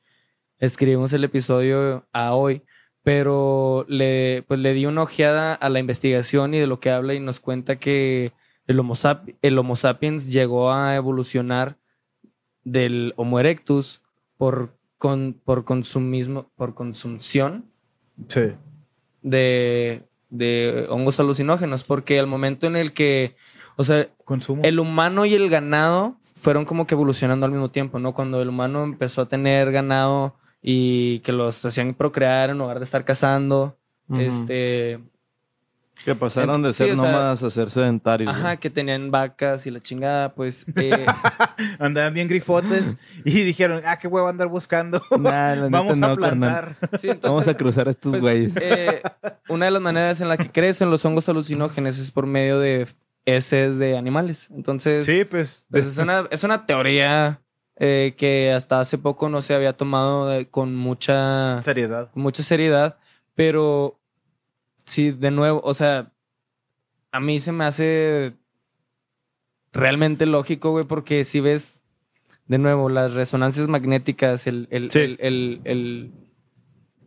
escribimos 0.58 1.14
el 1.14 1.24
episodio 1.24 2.08
a 2.14 2.34
hoy. 2.34 2.64
Pero 3.04 3.86
le, 3.88 4.44
pues 4.48 4.60
le 4.60 4.74
di 4.74 4.88
una 4.88 5.04
ojeada 5.04 5.54
a 5.54 5.70
la 5.70 5.80
investigación 5.80 6.56
y 6.56 6.60
de 6.60 6.66
lo 6.68 6.80
que 6.80 6.90
habla 6.90 7.14
y 7.14 7.20
nos 7.20 7.40
cuenta 7.40 7.76
que 7.76 8.32
el 8.66 8.80
Homo, 8.80 8.96
sap- 8.96 9.30
el 9.44 9.58
Homo 9.60 9.76
sapiens 9.76 10.32
llegó 10.32 10.72
a 10.72 10.96
evolucionar 10.96 11.78
del 12.64 13.14
Homo 13.16 13.40
erectus 13.40 14.02
por, 14.38 14.75
con, 14.98 15.40
por, 15.44 15.66
consumismo, 15.66 16.50
por 16.56 16.74
consumición 16.74 17.66
Sí. 18.28 18.54
de, 19.22 20.04
de 20.30 20.86
hongos 20.90 21.20
alucinógenos, 21.20 21.84
porque 21.84 22.20
al 22.20 22.28
momento 22.28 22.68
en 22.68 22.76
el 22.76 22.94
que, 22.94 23.36
o 23.76 23.84
sea, 23.84 24.08
Consumo. 24.24 24.64
el 24.64 24.80
humano 24.80 25.26
y 25.26 25.34
el 25.34 25.50
ganado 25.50 26.16
fueron 26.36 26.66
como 26.66 26.86
que 26.88 26.96
evolucionando 26.96 27.46
al 27.46 27.52
mismo 27.52 27.72
tiempo, 27.72 28.00
¿no? 28.00 28.14
Cuando 28.14 28.42
el 28.42 28.50
humano 28.50 28.84
empezó 28.84 29.22
a 29.22 29.28
tener 29.28 29.72
ganado 29.72 30.36
y 30.62 31.20
que 31.20 31.32
los 31.32 31.64
hacían 31.66 31.94
procrear 31.94 32.50
en 32.50 32.58
lugar 32.58 32.78
de 32.80 32.84
estar 32.86 33.04
cazando, 33.06 33.78
este, 34.18 35.00
Que 36.04 36.14
pasaron 36.16 36.62
de 36.62 36.72
Sí, 36.74 36.84
ser 36.84 36.92
o 36.94 36.96
sea, 36.98 37.06
nómadas 37.06 37.42
a 37.44 37.50
ser 37.50 37.70
sedentarios. 37.70 38.32
ajá, 38.32 38.42
güey. 38.44 38.58
que 38.58 38.70
tenían 38.70 39.10
vacas 39.12 39.66
y 39.66 39.72
la 39.72 39.80
chingada, 39.80 40.34
pues, 40.36 40.66
eh, 40.76 41.06
Andaban 41.80 42.14
bien 42.14 42.28
grifotes 42.28 42.96
y 43.24 43.42
dijeron, 43.42 43.82
ah, 43.86 43.98
qué 43.98 44.08
huevo 44.08 44.28
andar 44.28 44.48
buscando. 44.48 45.02
Nah, 45.12 45.56
la 45.56 45.56
neta 45.56 45.70
Vamos 45.70 46.02
a 46.02 46.08
no, 46.10 46.16
plantar. 46.16 46.76
sí, 47.00 47.08
entonces, 47.10 47.22
Vamos 47.22 47.48
a 47.48 47.54
cruzar 47.56 47.88
a 47.88 47.92
estos 47.92 48.12
pues, 48.12 48.22
güeyes. 48.22 48.56
eh, 48.58 49.02
una 49.50 49.66
de 49.66 49.72
las 49.72 49.82
maneras 49.82 50.22
en 50.22 50.30
la 50.30 50.38
que 50.38 50.50
crecen 50.50 50.90
los 50.92 51.04
hongos 51.06 51.28
alucinógenos 51.30 51.98
es 51.98 52.12
por 52.12 52.26
medio 52.28 52.60
de 52.60 52.88
heces 53.26 53.78
de 53.78 53.98
animales. 53.98 54.48
Entonces, 54.52 55.06
Sí, 55.06 55.26
pues. 55.26 55.66
Pues 55.72 55.86
es, 55.86 55.98
una, 55.98 56.26
es 56.30 56.44
una 56.44 56.66
teoría 56.68 57.42
eh, 57.78 58.14
que 58.18 58.54
hasta 58.54 58.80
hace 58.80 58.98
poco 58.98 59.30
no 59.30 59.42
se 59.42 59.56
había 59.56 59.74
tomado 59.74 60.30
con 60.52 60.76
mucha, 60.76 61.64
seriedad. 61.64 62.12
con 62.12 62.22
mucha 62.24 62.44
seriedad, 62.44 62.98
pero 63.34 64.00
sí, 64.86 65.12
de 65.12 65.32
nuevo, 65.32 65.62
o 65.64 65.74
sea, 65.74 66.12
a 67.12 67.20
mí 67.20 67.40
se 67.40 67.52
me 67.52 67.64
hace 67.66 68.34
realmente 69.74 70.26
lógico, 70.26 70.72
güey, 70.72 70.86
porque 70.86 71.24
si 71.26 71.40
ves, 71.40 71.82
de 72.48 72.58
nuevo, 72.58 72.90
las 72.90 73.14
resonancias 73.14 73.68
magnéticas, 73.68 74.48
el, 74.48 74.68
el, 74.72 74.92
Sí. 74.92 75.00
el, 75.00 75.18
el, 75.20 75.62
el- 75.66 76.12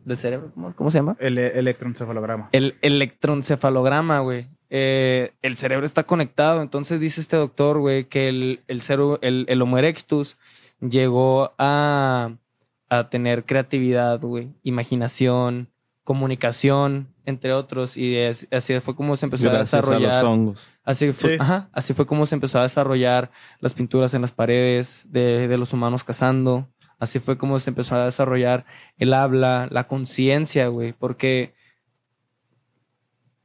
del 0.05 0.17
cerebro, 0.17 0.51
¿cómo, 0.53 0.75
cómo 0.75 0.89
se 0.91 0.99
llama? 0.99 1.15
El 1.19 1.37
e- 1.37 1.59
electroencefalograma. 1.59 2.49
El 2.51 2.77
electroencefalograma, 2.81 4.19
güey. 4.21 4.47
Eh, 4.71 5.33
el 5.41 5.55
cerebro 5.57 5.85
está 5.85 6.03
conectado. 6.03 6.61
Entonces 6.61 6.99
dice 6.99 7.21
este 7.21 7.35
doctor, 7.37 7.79
güey, 7.79 8.05
que 8.05 8.29
el, 8.29 8.61
el, 8.67 8.81
cero- 8.81 9.19
el, 9.21 9.45
el 9.49 9.61
Homo 9.61 9.77
erectus 9.77 10.37
llegó 10.79 11.53
a, 11.59 12.31
a 12.89 13.09
tener 13.09 13.45
creatividad, 13.45 14.19
güey, 14.21 14.53
imaginación, 14.63 15.69
comunicación, 16.09 17.13
entre 17.23 17.53
otros. 17.53 17.95
Y 17.95 18.15
es- 18.17 18.47
así 18.51 18.79
fue 18.79 18.95
como 18.95 19.15
se 19.15 19.27
empezó 19.27 19.43
Gracias 19.51 19.75
a 19.75 19.77
a 19.77 19.81
los 19.81 19.89
desarrollar. 20.01 20.25
hongos. 20.25 20.67
así, 20.83 21.11
fue, 21.13 21.35
Sí. 21.35 21.37
ajá, 21.39 21.69
así 21.71 21.93
fue 21.93 22.07
como 22.07 22.25
se 22.25 22.33
empezó 22.33 22.57
a 22.59 22.63
desarrollar 22.63 23.29
las 23.59 23.75
pinturas 23.75 24.15
en 24.15 24.21
las 24.23 24.31
paredes 24.31 25.03
de, 25.05 25.47
de 25.47 25.57
los 25.59 25.71
humanos 25.71 26.03
cazando. 26.03 26.67
Así 26.97 27.19
fue 27.19 27.37
como 27.37 27.59
se 27.59 27.69
empezó 27.69 27.93
a 27.95 28.05
desarrollar 28.05 28.65
el 28.97 29.13
habla, 29.13 29.67
la 29.69 29.83
conciencia, 29.87 30.67
güey, 30.69 30.93
porque 30.93 31.53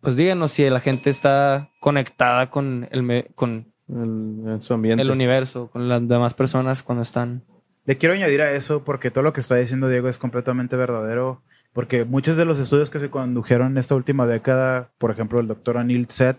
pues 0.00 0.16
díganos 0.16 0.52
si 0.52 0.68
la 0.70 0.80
gente 0.80 1.10
está 1.10 1.70
conectada 1.80 2.48
con 2.50 2.88
el, 2.92 3.02
me- 3.02 3.26
con 3.34 3.72
El- 3.88 4.42
en 4.54 4.62
su 4.62 4.72
ambiente. 4.72 5.02
el 5.02 5.10
universo, 5.10 5.68
con 5.70 5.86
las 5.88 6.06
demás 6.08 6.32
personas 6.32 6.82
cuando 6.82 7.02
están. 7.02 7.44
Le 7.84 7.98
quiero 7.98 8.14
añadir 8.14 8.40
a 8.40 8.50
eso 8.52 8.82
porque 8.84 9.10
todo 9.10 9.22
lo 9.22 9.34
que 9.34 9.40
está 9.40 9.56
diciendo 9.56 9.88
Diego 9.90 10.08
es 10.08 10.16
completamente 10.16 10.76
verdadero. 10.76 11.42
Porque 11.74 12.04
muchos 12.04 12.36
de 12.36 12.46
los 12.46 12.58
estudios 12.60 12.88
que 12.88 13.00
se 13.00 13.10
condujeron 13.10 13.72
en 13.72 13.78
esta 13.78 13.96
última 13.96 14.26
década, 14.26 14.92
por 14.96 15.10
ejemplo, 15.10 15.40
el 15.40 15.48
doctor 15.48 15.76
Anil 15.76 16.08
Seth, 16.08 16.38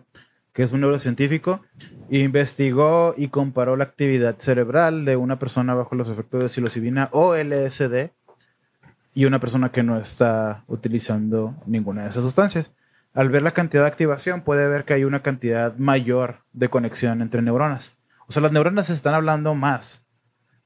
que 0.54 0.64
es 0.64 0.72
un 0.72 0.80
neurocientífico, 0.80 1.62
investigó 2.10 3.14
y 3.18 3.28
comparó 3.28 3.76
la 3.76 3.84
actividad 3.84 4.38
cerebral 4.40 5.04
de 5.04 5.18
una 5.18 5.38
persona 5.38 5.74
bajo 5.74 5.94
los 5.96 6.10
efectos 6.10 6.42
de 6.42 6.48
psilocibina 6.48 7.10
o 7.12 7.36
LSD 7.36 8.12
y 9.14 9.26
una 9.26 9.42
persona 9.42 9.74
que 9.74 9.84
no 9.84 9.98
está 9.98 10.64
utilizando 10.68 11.54
ninguna 11.66 12.04
de 12.04 12.10
esas 12.10 12.24
sustancias. 12.24 12.72
Al 13.14 13.30
ver 13.30 13.44
la 13.44 13.52
cantidad 13.52 13.84
de 13.84 13.90
activación, 13.90 14.42
puede 14.42 14.70
ver 14.70 14.86
que 14.86 14.94
hay 14.94 15.04
una 15.04 15.22
cantidad 15.22 15.76
mayor 15.76 16.44
de 16.54 16.70
conexión 16.70 17.22
entre 17.22 17.42
neuronas. 17.42 17.98
O 18.28 18.32
sea, 18.32 18.42
las 18.42 18.54
neuronas 18.54 18.90
están 18.90 19.14
hablando 19.14 19.54
más. 19.54 20.05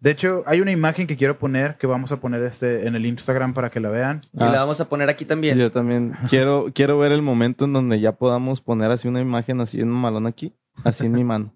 De 0.02 0.12
hecho, 0.12 0.44
hay 0.48 0.62
una 0.62 0.72
imagen 0.72 1.08
que 1.08 1.18
quiero 1.18 1.38
poner, 1.38 1.78
que 1.78 1.86
vamos 1.86 2.12
a 2.14 2.22
poner 2.22 2.42
este 2.44 2.88
en 2.88 2.96
el 2.96 3.06
Instagram 3.06 3.54
para 3.54 3.70
que 3.70 3.80
la 3.82 3.90
vean. 3.90 4.22
Y 4.34 4.42
Ah. 4.44 4.50
la 4.50 4.60
vamos 4.60 4.80
a 4.80 4.88
poner 4.88 5.10
aquí 5.10 5.26
también. 5.26 5.58
Yo 5.58 5.72
también 5.72 6.14
quiero, 6.30 6.68
quiero 6.74 6.98
ver 6.98 7.12
el 7.12 7.22
momento 7.22 7.66
en 7.66 7.74
donde 7.74 8.00
ya 8.00 8.14
podamos 8.14 8.62
poner 8.62 8.92
así 8.92 9.08
una 9.10 9.20
imagen 9.20 9.60
así 9.60 9.82
en 9.82 9.90
un 9.90 10.00
malón 10.00 10.26
aquí, 10.26 10.56
así 10.86 11.06
en 11.06 11.12
mi 11.12 11.24
mano. 11.26 11.54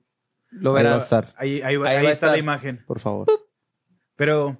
Lo 0.51 0.71
Ahí 0.71 0.73
va 0.75 0.79
a 0.79 0.83
verás. 0.93 1.03
estar, 1.03 1.33
Ahí, 1.37 1.61
ahí 1.61 1.77
va- 1.77 1.87
Ahí 1.89 1.95
ahí 1.97 2.03
va 2.03 2.09
a 2.09 2.13
está 2.13 2.27
la 2.27 2.37
imagen. 2.37 2.83
por 2.85 2.99
favor. 2.99 3.27
Pero 4.15 4.57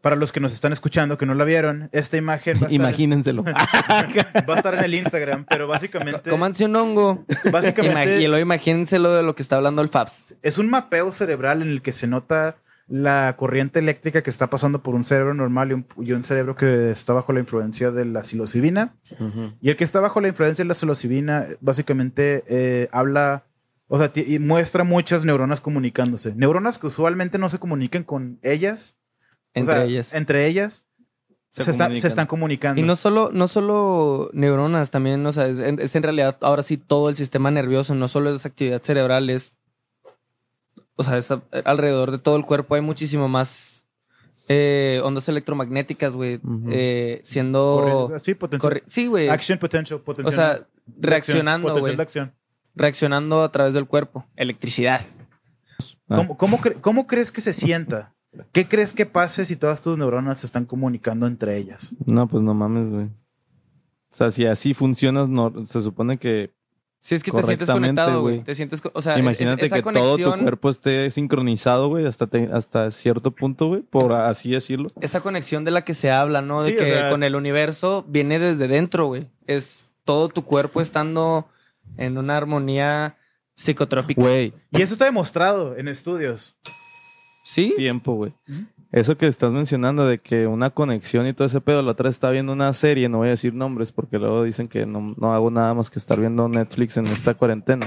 para 0.00 0.16
los 0.16 0.32
que 0.32 0.40
nos 0.40 0.52
están 0.52 0.72
escuchando 0.72 1.16
que 1.18 1.24
no 1.26 1.34
la 1.34 1.44
vieron, 1.44 1.88
esta 1.92 2.16
imagen 2.16 2.54
va 2.56 2.66
a 2.66 2.70
estar, 2.70 2.72
Imagínenselo. 2.74 3.42
va 4.48 4.54
a 4.54 4.56
estar 4.56 4.74
en 4.74 4.84
el 4.84 4.94
Instagram, 4.94 5.46
pero 5.48 5.66
básicamente, 5.66 6.30
Cómanse 6.30 6.66
un 6.66 6.76
hongo. 6.76 7.24
básicamente 7.50 8.20
y 8.22 8.26
luego 8.28 8.40
imagínense 8.42 8.98
lo 8.98 9.12
de 9.14 9.22
lo 9.22 9.34
que 9.34 9.42
está 9.42 9.56
hablando 9.56 9.82
el 9.82 9.88
Fabs. 9.88 10.36
es 10.42 10.58
un 10.58 10.68
mapeo 10.70 11.10
cerebral 11.10 11.62
en 11.62 11.68
el 11.70 11.82
que 11.82 11.92
se 11.92 12.06
nota 12.06 12.56
la 12.86 13.34
corriente 13.38 13.78
eléctrica 13.78 14.22
que 14.22 14.28
está 14.30 14.50
pasando 14.50 14.82
por 14.82 14.94
un 14.94 15.04
cerebro 15.04 15.32
normal 15.34 15.70
y 15.70 15.74
un, 15.74 15.86
y 16.02 16.12
un 16.12 16.22
cerebro 16.24 16.54
que 16.54 16.90
está 16.90 17.12
bajo 17.14 17.32
la 17.32 17.40
influencia 17.40 17.90
de 17.90 18.04
la 18.04 18.22
psilocibina. 18.24 18.94
Y 19.62 19.70
el 19.70 19.76
que 19.76 19.84
está 19.84 20.00
bajo 20.00 20.20
la 20.20 20.28
influencia 20.28 20.64
de 20.64 20.68
la 20.68 20.74
psilocibina 20.74 21.46
básicamente 21.60 22.44
eh, 22.46 22.88
habla, 22.92 23.44
o 23.88 23.98
sea, 23.98 24.12
y 24.14 24.38
muestra 24.38 24.84
muchas 24.84 25.24
neuronas 25.24 25.60
comunicándose. 25.62 26.34
Neuronas 26.34 26.78
que 26.78 26.86
usualmente 26.88 27.38
no 27.38 27.48
se 27.48 27.58
comunican 27.58 28.04
con 28.04 28.38
ellas. 28.42 28.96
o 29.54 29.60
Entre 29.60 29.74
sea, 29.74 29.84
ellas. 29.84 30.12
Entre 30.14 30.46
ellas 30.46 30.84
se, 31.52 31.62
Se 31.62 31.70
está- 31.70 31.84
comunican. 31.84 32.02
se 32.02 32.08
están 32.08 32.26
comunicando. 32.26 32.80
Y 32.80 32.84
no 32.84 32.96
solo, 32.96 33.30
no 33.32 33.48
solo 33.48 34.28
neuronas, 34.34 34.90
también, 34.90 35.24
o 35.24 35.32
sea, 35.32 35.46
es, 35.46 35.58
en- 35.60 35.78
es 35.80 35.94
en 35.96 36.02
realidad 36.02 36.36
ahora 36.42 36.62
sí 36.62 36.76
todo 36.76 37.08
el 37.08 37.16
sistema 37.16 37.50
nervioso, 37.50 37.94
no 37.94 38.08
solo 38.08 38.34
es 38.34 38.44
actividad 38.44 38.82
cerebral, 38.82 39.30
es, 39.30 39.54
o 40.96 41.02
sea, 41.04 41.18
es 41.18 41.30
a- 41.30 41.42
alrededor 41.64 42.10
de 42.10 42.18
todo 42.18 42.36
el 42.36 42.44
cuerpo 42.44 42.74
hay 42.74 42.80
muchísimo 42.80 43.28
más 43.28 43.82
eh, 44.48 45.00
ondas 45.04 45.28
electromagnéticas, 45.28 46.12
güey, 46.12 46.40
eh, 46.70 47.20
siendo... 47.24 48.08
Corre- 48.10 48.18
sí, 48.20 48.34
potencial. 48.34 48.82
sí, 48.86 49.06
güey. 49.06 49.28
Action 49.28 49.58
potential, 49.58 50.00
O 50.00 50.04
potencial. 50.04 50.34
sea, 50.34 50.48
de 50.54 50.58
acción, 50.58 51.02
reaccionando, 51.02 51.68
potencial 51.68 51.96
de 51.96 52.02
acción. 52.02 52.34
Reaccionando 52.74 53.42
a 53.42 53.50
través 53.52 53.72
del 53.74 53.86
cuerpo. 53.86 54.26
Electricidad. 54.36 55.00
Ah. 56.08 56.16
¿Cómo, 56.16 56.36
cómo 56.36 56.58
cre- 56.58 56.80
cómo 56.80 57.06
crees 57.06 57.32
que 57.32 57.40
se 57.40 57.52
sienta? 57.54 58.14
¿Qué 58.52 58.66
crees 58.68 58.92
que 58.94 59.06
pase 59.06 59.44
si 59.44 59.56
todas 59.56 59.80
tus 59.80 59.96
neuronas 59.96 60.40
se 60.40 60.46
están 60.46 60.64
comunicando 60.66 61.26
entre 61.26 61.56
ellas? 61.56 61.94
No, 62.04 62.26
pues 62.28 62.42
no 62.42 62.52
mames, 62.52 62.90
güey. 62.90 63.04
O 63.06 63.10
sea, 64.16 64.30
si 64.30 64.44
así 64.44 64.74
funcionas, 64.74 65.28
no, 65.28 65.64
se 65.64 65.80
supone 65.80 66.18
que 66.18 66.52
Si 67.04 67.14
es 67.14 67.22
que 67.22 67.32
te 67.32 67.42
sientes 67.42 67.68
conectado, 67.68 68.22
güey. 68.22 68.40
Te 68.44 68.54
sientes, 68.54 68.80
o 68.94 69.02
sea, 69.02 69.18
imagínate 69.18 69.66
es- 69.66 69.72
que 69.72 69.82
todo 69.82 70.16
tu 70.16 70.22
conexión- 70.22 70.40
cuerpo 70.40 70.70
esté 70.70 71.10
sincronizado, 71.10 71.88
güey, 71.88 72.06
hasta, 72.06 72.26
te- 72.28 72.48
hasta 72.50 72.90
cierto 72.90 73.30
punto, 73.30 73.66
güey, 73.66 73.82
por 73.82 74.10
así 74.14 74.52
decirlo. 74.52 74.88
esa 75.02 75.20
conexión 75.20 75.64
de 75.66 75.70
la 75.70 75.84
que 75.84 75.92
se 75.92 76.10
habla, 76.10 76.40
¿no? 76.40 76.62
De 76.62 76.70
Sí, 76.70 76.76
o 76.76 76.78
que 76.78 76.86
sea- 76.86 77.10
con 77.10 77.22
el 77.22 77.36
universo 77.36 78.06
viene 78.08 78.38
desde 78.38 78.68
dentro, 78.68 79.04
güey. 79.04 79.28
Es 79.46 79.90
todo 80.04 80.30
tu 80.30 80.46
cuerpo 80.46 80.80
estando 80.80 81.46
en 81.98 82.16
una 82.16 82.38
armonía 82.38 83.18
Psicotrópica. 83.54 84.22
Güey, 84.22 84.54
Y 84.72 84.80
eso 84.80 84.94
está 84.94 85.04
demostrado 85.04 85.76
en 85.76 85.88
estudios. 85.88 86.56
¿Sí? 87.44 87.74
tiempo, 87.76 88.14
güey. 88.14 88.32
Ujú. 88.48 88.60
Eso 88.94 89.16
que 89.18 89.26
estás 89.26 89.50
mencionando 89.50 90.06
de 90.06 90.18
que 90.20 90.46
una 90.46 90.70
conexión 90.70 91.26
y 91.26 91.32
todo 91.32 91.46
ese 91.48 91.60
pedo, 91.60 91.82
la 91.82 91.90
otra 91.90 92.08
estaba 92.08 92.32
viendo 92.32 92.52
una 92.52 92.72
serie, 92.72 93.08
no 93.08 93.18
voy 93.18 93.26
a 93.26 93.30
decir 93.32 93.52
nombres 93.52 93.90
porque 93.90 94.18
luego 94.18 94.44
dicen 94.44 94.68
que 94.68 94.86
no, 94.86 95.14
no 95.18 95.34
hago 95.34 95.50
nada 95.50 95.74
más 95.74 95.90
que 95.90 95.98
estar 95.98 96.20
viendo 96.20 96.48
Netflix 96.48 96.96
en 96.96 97.08
esta 97.08 97.34
cuarentena. 97.34 97.86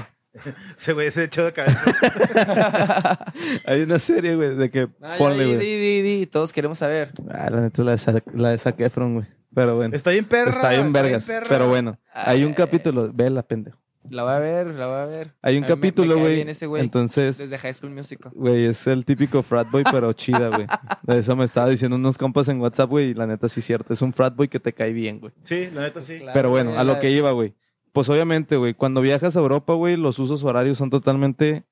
Ese 0.75 0.91
güey 0.93 1.09
se 1.09 1.23
echó 1.23 1.45
de 1.45 1.53
cabeza. 1.53 1.81
Hay 3.65 3.83
una 3.83 3.99
serie, 3.99 4.35
güey, 4.35 4.55
de 4.55 4.69
que 4.69 4.89
Ah, 5.01 5.13
ya, 5.13 5.17
ponle, 5.17 5.45
di, 5.45 5.55
güey. 5.55 5.65
di, 5.65 5.77
di, 5.77 6.01
di, 6.19 6.25
Todos 6.27 6.51
queremos 6.51 6.77
saber. 6.79 7.11
Ah, 7.31 7.49
la 7.49 7.61
neta 7.61 7.81
es 7.81 7.85
la 7.85 7.91
de, 7.91 7.97
Zac- 7.97 8.33
la 8.33 8.49
de 8.49 8.57
Zac 8.57 8.79
Efron, 8.81 9.13
güey. 9.15 9.25
Pero 9.55 9.75
bueno. 9.77 9.95
Está 9.95 10.11
bien 10.11 10.25
perra. 10.25 10.49
está 10.51 10.69
bien 10.71 10.91
vergas. 10.91 11.25
perra. 11.25 11.45
pero 11.49 11.67
bueno, 11.69 11.97
hay 12.13 12.43
un 12.43 12.49
Ay. 12.49 12.55
capítulo, 12.55 13.09
vela, 13.13 13.41
pendejo. 13.43 13.79
La 14.09 14.23
voy 14.23 14.33
a 14.33 14.39
ver, 14.39 14.67
la 14.67 14.87
voy 14.87 14.95
a 14.97 15.05
ver. 15.05 15.33
Hay 15.41 15.57
un 15.57 15.63
A 15.63 15.67
capítulo, 15.67 16.17
güey. 16.19 16.45
Entonces, 16.79 17.37
Desde 17.37 17.57
High 17.57 17.73
School 17.73 17.91
Musical. 17.93 18.31
güey, 18.35 18.65
es 18.65 18.87
el 18.87 19.05
típico 19.05 19.43
frat 19.43 19.69
boy, 19.69 19.83
pero 19.91 20.11
chida, 20.13 20.49
güey. 20.49 20.67
De 21.03 21.19
eso 21.19 21.35
me 21.35 21.45
estaba 21.45 21.69
diciendo 21.69 21.95
unos 21.97 22.17
compas 22.17 22.47
en 22.49 22.59
WhatsApp, 22.61 22.89
güey, 22.89 23.09
y 23.09 23.13
la 23.13 23.27
neta 23.27 23.47
sí 23.49 23.59
es 23.59 23.65
cierto. 23.65 23.93
Es 23.93 24.01
un 24.01 24.13
frat 24.13 24.35
boy 24.35 24.47
que 24.47 24.59
te 24.59 24.73
cae 24.73 24.93
bien, 24.93 25.19
güey. 25.19 25.33
Sí, 25.43 25.69
la 25.73 25.81
neta 25.81 26.01
sí. 26.01 26.17
Claro, 26.17 26.31
Pero 26.33 26.49
bueno, 26.49 26.77
a 26.77 26.83
lo 26.83 26.99
que 26.99 27.11
iba, 27.11 27.31
güey. 27.31 27.53
Pues 27.93 28.09
obviamente, 28.09 28.57
güey, 28.57 28.73
cuando 28.73 29.01
viajas 29.01 29.35
a 29.35 29.39
Europa, 29.39 29.73
güey, 29.73 29.97
los 29.97 30.19
usos 30.19 30.43
horarios 30.43 30.77
son 30.77 30.89
totalmente 30.89 31.65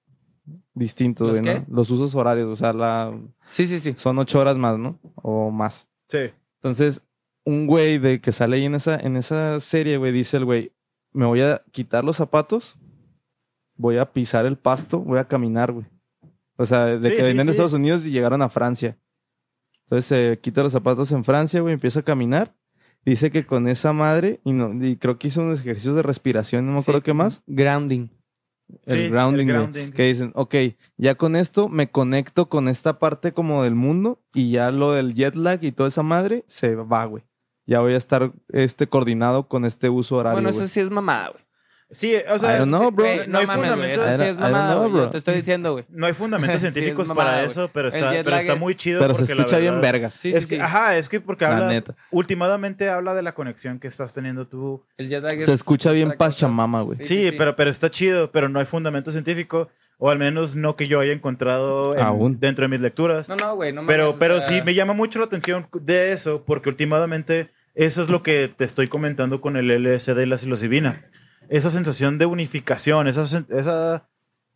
distintos, 0.73 1.27
¿Los 1.27 1.41
güey, 1.41 1.55
¿no? 1.55 1.65
qué? 1.65 1.71
Los 1.71 1.89
usos 1.89 2.15
horarios, 2.15 2.47
o 2.47 2.55
sea, 2.55 2.73
la... 2.73 3.13
Sí, 3.45 3.67
sí, 3.67 3.79
sí. 3.79 3.93
son 3.97 4.17
ocho 4.19 4.39
horas 4.39 4.57
más, 4.57 4.77
¿no? 4.77 4.99
O 5.15 5.51
más. 5.51 5.87
Sí. 6.07 6.31
Entonces, 6.57 7.01
un 7.43 7.67
güey 7.67 7.99
de 7.99 8.19
que 8.21 8.31
sale 8.31 8.57
ahí 8.57 8.65
en 8.65 8.75
esa, 8.75 8.97
en 8.99 9.17
esa 9.17 9.59
serie, 9.59 9.97
güey, 9.97 10.11
dice 10.11 10.37
el 10.37 10.45
güey, 10.45 10.71
me 11.15 11.25
voy 11.25 11.41
a 11.41 11.63
quitar 11.71 12.03
los 12.03 12.17
zapatos, 12.17 12.77
voy 13.75 13.97
a 13.97 14.11
pisar 14.13 14.45
el 14.45 14.57
pasto, 14.57 14.99
voy 14.99 15.19
a 15.19 15.27
caminar, 15.27 15.71
güey. 15.71 15.85
O 16.57 16.65
sea, 16.65 16.85
de 16.85 17.03
Sí, 17.03 17.09
que 17.09 17.21
sí, 17.21 17.27
venían 17.27 17.45
de 17.47 17.51
sí. 17.53 17.57
Estados 17.57 17.73
Unidos 17.73 18.05
y 18.05 18.11
llegaron 18.11 18.41
a 18.41 18.49
Francia. 18.49 18.97
Entonces 19.83 20.05
se 20.05 20.39
quita 20.41 20.63
los 20.63 20.71
zapatos 20.71 21.11
en 21.11 21.23
Francia, 21.23 21.61
güey, 21.61 21.73
empieza 21.73 21.99
a 21.99 22.03
caminar. 22.03 22.55
Dice 23.05 23.29
que 23.29 23.45
con 23.45 23.67
esa 23.67 23.93
madre, 23.93 24.41
y, 24.43 24.51
no, 24.53 24.73
y 24.83 24.97
creo 24.97 25.19
que 25.19 25.27
hizo 25.27 25.41
unos 25.41 25.59
ejercicios 25.61 25.95
de 25.95 26.01
respiración, 26.01 26.65
no 26.65 26.71
me 26.73 26.79
acuerdo 26.79 27.01
Sí. 27.01 27.05
qué 27.05 27.13
más. 27.13 27.43
Grounding. 27.45 28.09
El 28.87 28.97
Sí, 28.97 29.09
grounding, 29.09 29.47
el 29.47 29.53
güey, 29.53 29.57
grounding. 29.71 29.91
Que 29.91 30.03
dicen, 30.07 30.31
ok, 30.33 30.55
ya 30.97 31.13
con 31.13 31.35
esto 31.35 31.69
me 31.69 31.91
conecto 31.91 32.49
con 32.49 32.67
esta 32.67 32.97
parte 32.97 33.31
como 33.31 33.61
del 33.61 33.75
mundo 33.75 34.23
y 34.33 34.49
ya 34.49 34.71
lo 34.71 34.91
del 34.91 35.13
jet 35.13 35.35
lag 35.35 35.63
y 35.63 35.71
toda 35.71 35.89
esa 35.89 36.01
madre 36.01 36.45
se 36.47 36.73
va, 36.75 37.05
güey. 37.05 37.23
Ya 37.65 37.79
voy 37.79 37.93
a 37.93 37.97
estar 37.97 38.31
este, 38.49 38.87
coordinado 38.87 39.47
con 39.47 39.65
este 39.65 39.89
uso 39.89 40.17
horario, 40.17 40.35
Bueno, 40.35 40.49
eso 40.49 40.67
sí 40.67 40.79
es 40.79 40.89
mamada, 40.91 41.29
güey. 41.29 41.44
Sí, 41.91 42.15
o 42.29 42.39
sea, 42.39 42.55
I 42.55 42.59
don't 42.59 42.69
know, 42.69 42.89
bro. 42.91 43.05
Güey, 43.05 43.27
no 43.27 43.37
hay 43.37 43.45
mames, 43.45 43.69
fundamentos. 43.69 44.05
Eso 44.07 44.23
sí 44.23 44.29
es 44.29 44.37
mamada, 44.39 44.73
know, 44.75 44.89
bro. 44.91 45.09
te 45.11 45.17
estoy 45.17 45.35
diciendo, 45.35 45.73
güey. 45.73 45.85
no 45.89 46.07
hay 46.07 46.13
fundamentos 46.23 46.59
Sí, 46.61 46.67
es 46.67 46.73
científicos 46.73 47.07
mamada, 47.07 47.31
para 47.33 47.43
eso, 47.43 47.69
pero 47.71 47.89
está, 47.89 48.09
pero 48.23 48.35
está 48.37 48.53
es- 48.53 48.59
muy 48.59 48.75
chido. 48.75 48.99
Pero 49.01 49.13
se 49.13 49.19
porque 49.21 49.35
la 49.35 49.41
escucha 49.43 49.57
bien 49.59 49.73
verdad- 49.75 49.91
vergas. 49.91 50.13
Sí, 50.15 50.29
es 50.31 50.43
sí, 50.43 50.49
que, 50.49 50.55
sí. 50.55 50.61
Ajá, 50.61 50.97
es 50.97 51.09
que 51.09 51.21
porque 51.21 51.45
La 51.45 51.51
habla, 51.57 51.67
neta. 51.69 51.95
últimamente 52.11 52.89
habla 52.89 53.13
de 53.13 53.21
la 53.21 53.33
conexión 53.35 53.79
que 53.79 53.87
estás 53.87 54.13
teniendo 54.13 54.47
tú. 54.47 54.83
El 54.97 55.09
jet 55.09 55.21
lag 55.23 55.33
Se 55.35 55.43
es 55.43 55.49
escucha 55.49 55.91
bien 55.91 56.13
pachamama, 56.17 56.81
güey. 56.81 56.97
Sí, 57.03 57.31
Pero, 57.37 57.55
pero 57.55 57.69
está 57.69 57.89
chido, 57.91 58.31
pero 58.31 58.49
no 58.49 58.59
hay 58.59 58.65
fundamento 58.65 59.11
científico, 59.11 59.69
o 59.99 60.09
al 60.09 60.17
menos 60.17 60.55
no 60.55 60.75
que 60.75 60.87
yo 60.87 60.99
haya 60.99 61.13
encontrado 61.13 61.93
en- 61.95 62.01
Aún. 62.01 62.39
dentro 62.39 62.63
de 62.63 62.69
mis 62.69 62.81
lecturas. 62.81 63.29
No, 63.29 63.35
no, 63.35 63.55
güey, 63.55 63.71
no 63.71 63.85
pero 63.85 64.05
mames, 64.05 64.15
o 64.15 64.19
pero 64.19 64.41
sea, 64.41 64.49
sí 64.49 64.61
me 64.65 64.73
llama 64.73 64.93
mucho 64.93 65.19
la 65.19 65.25
atención 65.25 65.67
de 65.81 66.11
eso, 66.13 66.43
porque 66.45 66.67
últimamente 66.69 67.51
eso 67.75 68.01
es 68.01 68.09
lo 68.09 68.23
que 68.23 68.47
te 68.53 68.63
estoy 68.65 68.87
comentando 68.87 69.39
con 69.39 69.55
el 69.55 69.69
LSD 69.69 70.23
y 70.23 70.25
la 70.25 70.37
psilocibina. 70.39 71.05
Esa 71.49 71.69
sensación 71.69 72.17
de 72.17 72.25
unificación, 72.25 73.07
esa, 73.07 73.21
esa 73.49 74.07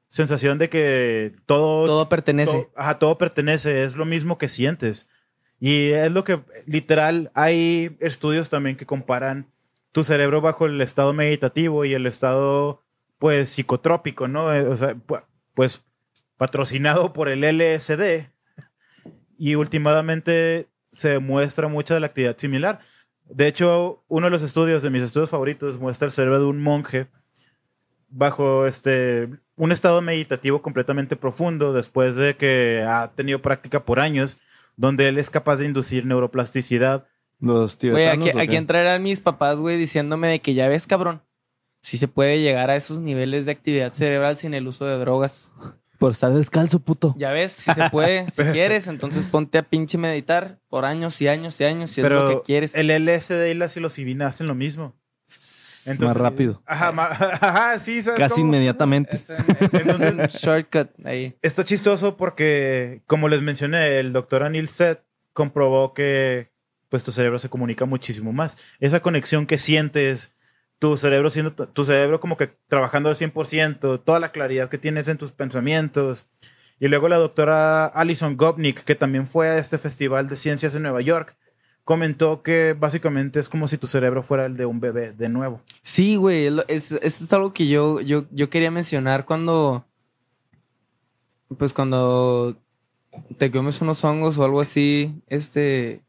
sensación 0.09 0.57
de 0.57 0.69
que 0.69 1.35
todo, 1.45 1.85
Todo 1.85 2.09
pertenece. 2.09 2.51
todo, 2.51 2.71
ajá, 2.75 2.99
todo 2.99 3.17
pertenece, 3.17 3.83
es 3.83 3.95
lo 3.95 4.05
mismo 4.05 4.37
que 4.37 4.47
sientes. 4.49 5.07
Y 5.59 5.89
es 5.89 6.11
lo 6.11 6.23
que, 6.23 6.41
literal, 6.65 7.31
hay 7.35 7.97
estudios 7.99 8.49
también 8.49 8.75
que 8.77 8.85
comparan 8.85 9.51
tu 9.91 10.03
cerebro 10.03 10.39
bajo 10.41 10.65
el 10.67 10.79
estado 10.81 11.13
meditativo 11.13 11.83
y 11.85 11.93
el 11.93 12.05
estado, 12.05 12.81
pues, 13.17 13.49
psicotrópico, 13.49 14.27
¿no? 14.27 14.53
Eh, 14.53 14.61
O 14.67 14.75
sea, 14.75 14.95
pu- 14.95 15.23
pues, 15.53 15.83
patrocinado 16.37 17.11
por 17.11 17.27
el 17.27 17.43
LSD. 17.43 18.29
Y 19.37 19.55
últimamente 19.55 20.67
se 20.91 21.09
demuestra 21.11 21.67
mucha 21.67 21.93
de 21.93 21.99
la 21.99 22.07
actividad 22.07 22.37
similar. 22.37 22.79
De 23.29 23.47
hecho, 23.47 24.03
uno 24.07 24.25
de 24.27 24.31
los 24.31 24.41
estudios, 24.43 24.81
de 24.81 24.89
mis 24.89 25.03
estudios 25.03 25.29
favoritos, 25.29 25.79
muestra 25.79 26.05
el 26.07 26.11
cerebro 26.11 26.39
de 26.39 26.45
un 26.45 26.61
monje 26.61 27.07
bajo 28.09 28.65
este 28.65 29.29
un 29.55 29.71
estado 29.71 30.01
meditativo 30.01 30.61
completamente 30.61 31.15
profundo 31.15 31.73
después 31.73 32.15
de 32.15 32.35
que 32.35 32.83
ha 32.87 33.11
tenido 33.11 33.41
práctica 33.41 33.83
por 33.85 33.99
años, 33.99 34.37
donde 34.77 35.07
él 35.09 35.17
es 35.17 35.29
capaz 35.29 35.57
de 35.57 35.65
inducir 35.65 36.05
neuroplasticidad. 36.05 37.05
Los 37.41 37.77
Güey, 37.77 37.93
tibetanos. 37.93 38.27
aquí, 38.29 38.37
¿o 38.37 38.41
aquí 38.41 38.47
qué? 38.49 38.57
entrarán 38.57 39.03
mis 39.03 39.19
papás, 39.19 39.59
güey, 39.59 39.77
diciéndome 39.77 40.27
de 40.29 40.39
que 40.41 40.53
ya 40.53 40.67
ves, 40.67 40.87
cabrón. 40.87 41.21
Si 41.81 41.97
se 41.97 42.07
puede 42.07 42.41
llegar 42.41 42.69
a 42.69 42.75
esos 42.75 42.99
niveles 42.99 43.45
de 43.45 43.51
actividad 43.51 43.93
cerebral 43.93 44.37
sin 44.37 44.53
el 44.53 44.67
uso 44.67 44.85
de 44.85 44.97
drogas. 44.97 45.51
Por 45.99 46.11
estar 46.13 46.33
descalzo, 46.33 46.79
puto. 46.79 47.13
Ya 47.17 47.29
ves, 47.31 47.51
si 47.51 47.71
se 47.71 47.89
puede, 47.91 48.29
si 48.31 48.41
quieres, 48.45 48.87
entonces 48.87 49.25
ponte 49.25 49.57
a 49.59 49.63
pinche 49.63 49.97
meditar 49.99 50.59
por 50.69 50.85
años 50.85 51.21
y 51.21 51.27
años 51.27 51.59
y 51.61 51.65
años 51.65 51.91
si 51.91 52.01
es 52.01 52.09
lo 52.09 52.29
que 52.29 52.41
quieres. 52.43 52.73
el 52.73 52.87
LSD 52.89 53.47
y 53.51 53.53
la 53.53 53.69
psilocibina 53.69 54.25
hacen 54.27 54.47
lo 54.47 54.55
mismo. 54.55 54.95
Más 55.99 56.15
rápido. 56.17 56.61
Ajá, 56.65 56.89
ajá, 57.41 57.79
sí, 57.79 58.01
¿sabes 58.01 58.19
Casi 58.19 58.35
cómo? 58.41 58.47
inmediatamente. 58.47 59.17
Es 59.17 59.29
es 59.29 59.73
Entonces- 59.73 60.33
shortcut 60.41 60.89
ahí. 61.05 61.35
Está 61.41 61.63
chistoso 61.63 62.15
porque, 62.17 63.01
como 63.07 63.27
les 63.27 63.41
mencioné, 63.41 63.99
el 63.99 64.13
doctor 64.13 64.43
Anil 64.43 64.67
Seth 64.69 65.01
comprobó 65.33 65.93
que 65.93 66.51
pues 66.89 67.03
tu 67.03 67.11
cerebro 67.11 67.39
se 67.39 67.49
comunica 67.49 67.85
muchísimo 67.85 68.33
más. 68.33 68.57
Esa 68.79 68.99
conexión 69.01 69.45
que 69.45 69.57
sientes, 69.57 70.31
tu 70.79 70.95
cerebro 70.95 71.29
siendo 71.29 71.53
tu 71.53 71.85
cerebro 71.85 72.19
como 72.19 72.37
que 72.37 72.47
trabajando 72.67 73.09
al 73.09 73.15
100%, 73.15 74.01
toda 74.03 74.19
la 74.19 74.31
claridad 74.31 74.69
que 74.69 74.77
tienes 74.77 75.07
en 75.09 75.17
tus 75.17 75.31
pensamientos. 75.31 76.29
Y 76.79 76.87
luego 76.87 77.09
la 77.09 77.17
doctora 77.17 77.85
Alison 77.85 78.37
Gopnik, 78.37 78.83
que 78.83 78.95
también 78.95 79.27
fue 79.27 79.49
a 79.49 79.57
este 79.57 79.77
festival 79.77 80.27
de 80.27 80.37
ciencias 80.37 80.75
en 80.75 80.83
Nueva 80.83 81.01
York, 81.01 81.35
comentó 81.83 82.41
que 82.41 82.75
básicamente 82.79 83.39
es 83.39 83.49
como 83.49 83.67
si 83.67 83.77
tu 83.77 83.87
cerebro 83.87 84.23
fuera 84.23 84.45
el 84.45 84.55
de 84.55 84.65
un 84.65 84.79
bebé 84.79 85.11
de 85.11 85.27
nuevo. 85.27 85.61
Sí, 85.81 86.15
güey, 86.15 86.47
es, 86.67 86.93
esto 86.93 87.23
es 87.23 87.33
algo 87.33 87.51
que 87.51 87.67
yo, 87.67 87.99
yo, 87.99 88.25
yo 88.31 88.49
quería 88.49 88.71
mencionar 88.71 89.25
cuando, 89.25 89.85
pues 91.57 91.73
cuando 91.73 92.55
te 93.37 93.51
comes 93.51 93.81
unos 93.81 94.03
hongos 94.03 94.37
o 94.37 94.45
algo 94.45 94.61
así, 94.61 95.21
este, 95.27 96.01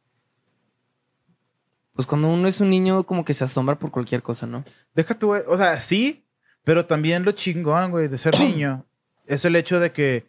pues 1.95 2.07
cuando 2.07 2.28
uno 2.28 2.49
es 2.49 2.61
un 2.61 2.70
niño 2.70 3.05
como 3.05 3.24
que 3.24 3.34
se 3.34 3.45
asombra 3.45 3.78
por 3.78 3.91
cualquier 3.91 4.22
cosa, 4.22 4.47
¿no? 4.47 4.64
Deja 4.95 5.18
tu, 5.18 5.32
o 5.34 5.57
sea, 5.57 5.80
sí, 5.80 6.24
pero 6.64 6.86
también 6.86 7.24
lo 7.24 7.32
chingón, 7.32 7.91
güey, 7.91 8.09
de 8.09 8.18
ser 8.18 8.38
niño 8.38 8.84
es 9.26 9.45
el 9.45 9.55
hecho 9.57 9.78
de 9.80 9.93
que 9.93 10.26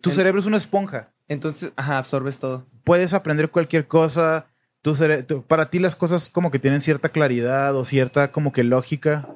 tu 0.00 0.10
cerebro 0.10 0.38
es 0.38 0.46
una 0.46 0.58
esponja. 0.58 1.10
Entonces, 1.28 1.72
ajá, 1.76 1.98
absorbes 1.98 2.38
todo. 2.38 2.66
Puedes 2.84 3.14
aprender 3.14 3.50
cualquier 3.50 3.86
cosa. 3.86 4.46
Tu 4.82 4.92
tu- 5.26 5.42
para 5.42 5.70
ti 5.70 5.78
las 5.78 5.96
cosas 5.96 6.28
como 6.28 6.50
que 6.50 6.58
tienen 6.58 6.82
cierta 6.82 7.08
claridad 7.08 7.74
o 7.74 7.86
cierta 7.86 8.30
como 8.30 8.52
que 8.52 8.62
lógica. 8.64 9.26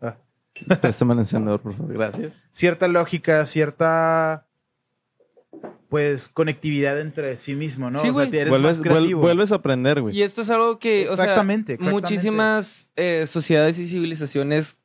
Ah. 0.00 0.16
Préstame 0.80 1.12
el 1.12 1.20
encendedor, 1.20 1.60
por 1.60 1.76
favor. 1.76 1.92
Gracias. 1.92 2.42
Cierta 2.50 2.88
lógica, 2.88 3.44
cierta 3.44 4.46
pues 5.88 6.28
conectividad 6.28 7.00
entre 7.00 7.38
sí 7.38 7.54
mismo, 7.54 7.90
¿no? 7.90 8.00
Sí, 8.00 8.08
o 8.08 8.14
sea, 8.14 8.28
te- 8.28 8.40
eres 8.40 8.50
Vuelves, 8.50 8.78
más 8.78 8.86
vuel- 8.86 8.90
creativo. 8.90 9.20
vuelves 9.20 9.52
a 9.52 9.56
aprender, 9.56 10.00
güey. 10.00 10.16
Y 10.16 10.22
esto 10.22 10.42
es 10.42 10.50
algo 10.50 10.78
que, 10.78 11.08
o 11.08 11.14
sea, 11.16 11.24
Exactamente, 11.24 11.74
exactamente. 11.74 11.92
muchísimas 12.10 12.90
eh, 12.96 13.26
sociedades 13.26 13.78
y 13.78 13.86
civilizaciones 13.86 14.78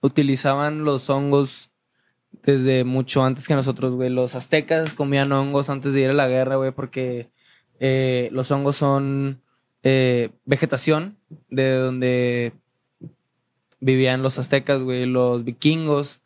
utilizaban 0.00 0.84
los 0.84 1.08
hongos 1.10 1.70
desde 2.42 2.84
mucho 2.84 3.24
antes 3.24 3.46
que 3.48 3.54
nosotros, 3.54 3.94
güey. 3.94 4.10
Los 4.10 4.34
aztecas 4.34 4.94
comían 4.94 5.30
hongos 5.32 5.70
antes 5.70 5.92
de 5.92 6.00
ir 6.02 6.10
a 6.10 6.14
la 6.14 6.28
guerra, 6.28 6.56
güey, 6.56 6.72
porque 6.72 7.30
eh, 7.80 8.28
los 8.32 8.50
hongos 8.50 8.76
son 8.76 9.40
eh, 9.82 10.30
vegetación 10.44 11.16
de 11.50 11.70
donde 11.74 12.52
vivían 13.80 14.22
los 14.22 14.38
aztecas, 14.38 14.82
güey. 14.82 15.06
Los 15.06 15.44
vikingos 15.44 16.20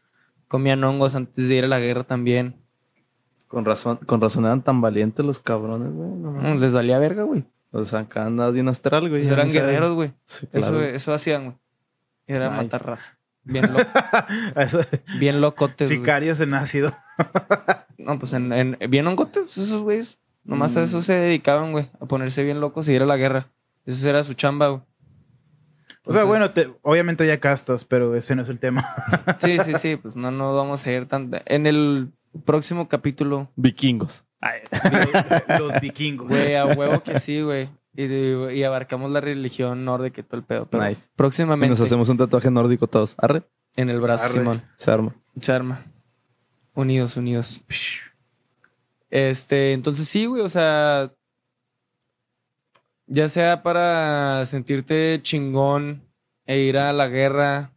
comían 0.48 0.82
hongos 0.84 1.14
antes 1.14 1.48
de 1.48 1.54
ir 1.56 1.64
a 1.64 1.68
la 1.68 1.80
guerra 1.80 2.04
también. 2.04 2.56
Con 3.50 3.64
razón, 3.64 3.96
con 4.06 4.20
razón 4.20 4.44
eran 4.46 4.62
tan 4.62 4.80
valientes 4.80 5.26
los 5.26 5.40
cabrones, 5.40 5.92
güey. 5.92 6.08
No 6.10 6.54
Les 6.54 6.72
valía 6.72 6.98
verga, 7.00 7.24
güey. 7.24 7.44
O 7.72 7.84
sea, 7.84 7.98
acá 8.00 8.24
andas 8.26 8.54
bien 8.54 8.68
astral, 8.68 9.08
güey. 9.08 9.22
Pues 9.22 9.26
ya 9.26 9.32
eran 9.34 9.48
guerreros, 9.50 9.92
güey. 9.94 10.12
Sí, 10.24 10.46
Eso, 10.52 10.68
claro. 10.70 10.80
eso 10.80 11.12
hacían, 11.12 11.44
güey. 11.44 11.56
Era 12.28 12.48
Nice. 12.50 12.62
matar 12.64 12.86
raza. 12.86 13.18
Bien, 13.42 13.72
lo- 13.72 13.80
Eso- 14.62 14.80
bien 15.18 15.40
locotes, 15.40 15.88
güey. 15.88 15.98
Sicarios 15.98 16.40
en 16.40 16.54
ácido. 16.54 16.92
No, 17.98 18.18
pues 18.18 18.32
en, 18.32 18.50
en- 18.52 18.78
bien 18.88 19.06
hongotes 19.06 19.58
esos 19.58 19.82
güeyes. 19.82 20.16
Nomás 20.42 20.74
a 20.76 20.80
Mm. 20.80 20.84
eso 20.84 21.02
se 21.02 21.14
dedicaban, 21.16 21.72
güey. 21.72 21.90
A 22.00 22.06
ponerse 22.06 22.42
bien 22.42 22.58
locos 22.60 22.88
y 22.88 22.92
ir 22.92 23.02
a 23.02 23.06
la 23.06 23.18
guerra. 23.18 23.48
Eso 23.84 24.08
era 24.08 24.24
su 24.24 24.32
chamba, 24.32 24.68
güey. 24.68 24.82
O 26.06 26.12
sea, 26.14 26.24
bueno, 26.24 26.50
te- 26.52 26.72
obviamente 26.80 27.30
hay 27.30 27.38
castas, 27.38 27.84
pero 27.84 28.14
ese 28.16 28.34
no 28.34 28.42
es 28.42 28.48
el 28.48 28.58
tema. 28.58 28.88
Sí, 29.40 29.58
sí, 29.64 29.74
sí, 29.74 29.96
pues 29.96 30.16
no, 30.16 30.30
no 30.30 30.56
vamos 30.56 30.86
a 30.86 30.92
ir 30.92 31.06
tan... 31.06 31.30
En 31.44 31.66
el 31.66 32.10
próximo 32.44 32.88
capítulo, 32.88 33.50
Vikingos. 33.56 34.24
Los 35.58 35.80
vikingos. 35.80 36.28
güey, 36.28 36.54
a 36.54 36.66
huevo 36.66 37.02
que 37.02 37.18
sí, 37.18 37.42
güey. 37.42 37.68
Y, 37.94 38.04
y 38.04 38.62
abarcamos 38.62 39.10
la 39.10 39.20
religión 39.20 39.84
nórdica 39.84 40.20
y 40.20 40.24
todo 40.24 40.36
el 40.38 40.44
pedo. 40.44 40.66
Pero 40.66 40.88
Nice. 40.88 41.02
Y 41.06 41.16
próximamente 41.16 41.68
nos 41.68 41.80
hacemos 41.80 42.08
un 42.08 42.16
tatuaje 42.16 42.50
nórdico 42.50 42.86
todos. 42.86 43.14
Arre, 43.18 43.42
en 43.76 43.90
el 43.90 44.00
brazo, 44.00 44.24
Arre. 44.24 44.34
Simón. 44.34 44.62
se 44.76 44.90
arma. 44.90 45.14
Se 45.40 45.52
arma. 45.52 45.84
Unidos, 46.74 47.16
unidos. 47.16 47.62
Este, 49.10 49.72
entonces 49.72 50.08
sí, 50.08 50.26
güey, 50.26 50.42
o 50.42 50.48
sea, 50.48 51.12
ya 53.06 53.28
sea 53.28 53.62
para 53.62 54.46
sentirte 54.46 55.18
chingón 55.22 56.02
e 56.46 56.60
ir 56.60 56.78
a 56.78 56.92
la 56.92 57.08
guerra, 57.08 57.72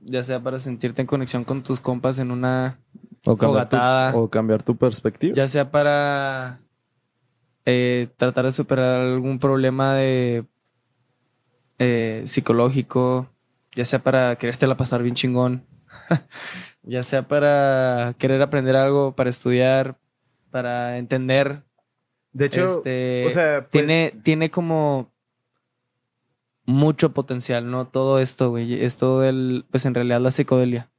ya 0.00 0.22
sea 0.22 0.40
para 0.40 0.60
sentirte 0.60 1.00
en 1.00 1.06
conexión 1.06 1.44
con 1.44 1.62
tus 1.62 1.80
compas 1.80 2.18
en 2.18 2.30
una, 2.30 2.78
O 3.24 3.36
cambiar, 3.36 3.68
tu, 3.68 4.18
o 4.18 4.28
cambiar 4.28 4.62
tu 4.62 4.76
perspectiva. 4.76 5.34
ya 5.34 5.46
sea 5.46 5.70
para 5.70 6.58
eh, 7.64 8.08
tratar 8.16 8.46
de 8.46 8.52
superar 8.52 9.00
algún 9.02 9.38
problema 9.38 9.94
de 9.94 10.44
eh, 11.78 12.22
psicológico, 12.26 13.28
ya 13.74 13.84
sea 13.84 14.00
para 14.00 14.36
querértela 14.36 14.76
pasar 14.76 15.02
bien 15.02 15.14
chingón, 15.14 15.64
ya 16.82 17.02
sea 17.02 17.28
para 17.28 18.14
querer 18.18 18.42
aprender 18.42 18.76
algo, 18.76 19.14
para 19.14 19.30
estudiar, 19.30 19.96
para 20.50 20.98
entender. 20.98 21.62
De 22.32 22.46
hecho, 22.46 22.78
este, 22.78 23.26
o 23.26 23.30
sea, 23.30 23.60
pues, 23.60 23.70
tiene, 23.70 24.12
tiene 24.22 24.50
como 24.50 25.12
mucho 26.64 27.12
potencial, 27.12 27.70
¿no? 27.70 27.86
Todo 27.88 28.18
esto, 28.20 28.50
güey. 28.50 28.84
Esto 28.84 29.20
del, 29.20 29.64
pues 29.70 29.84
en 29.86 29.94
realidad 29.94 30.20
la 30.20 30.30
psicodelia. 30.30 30.91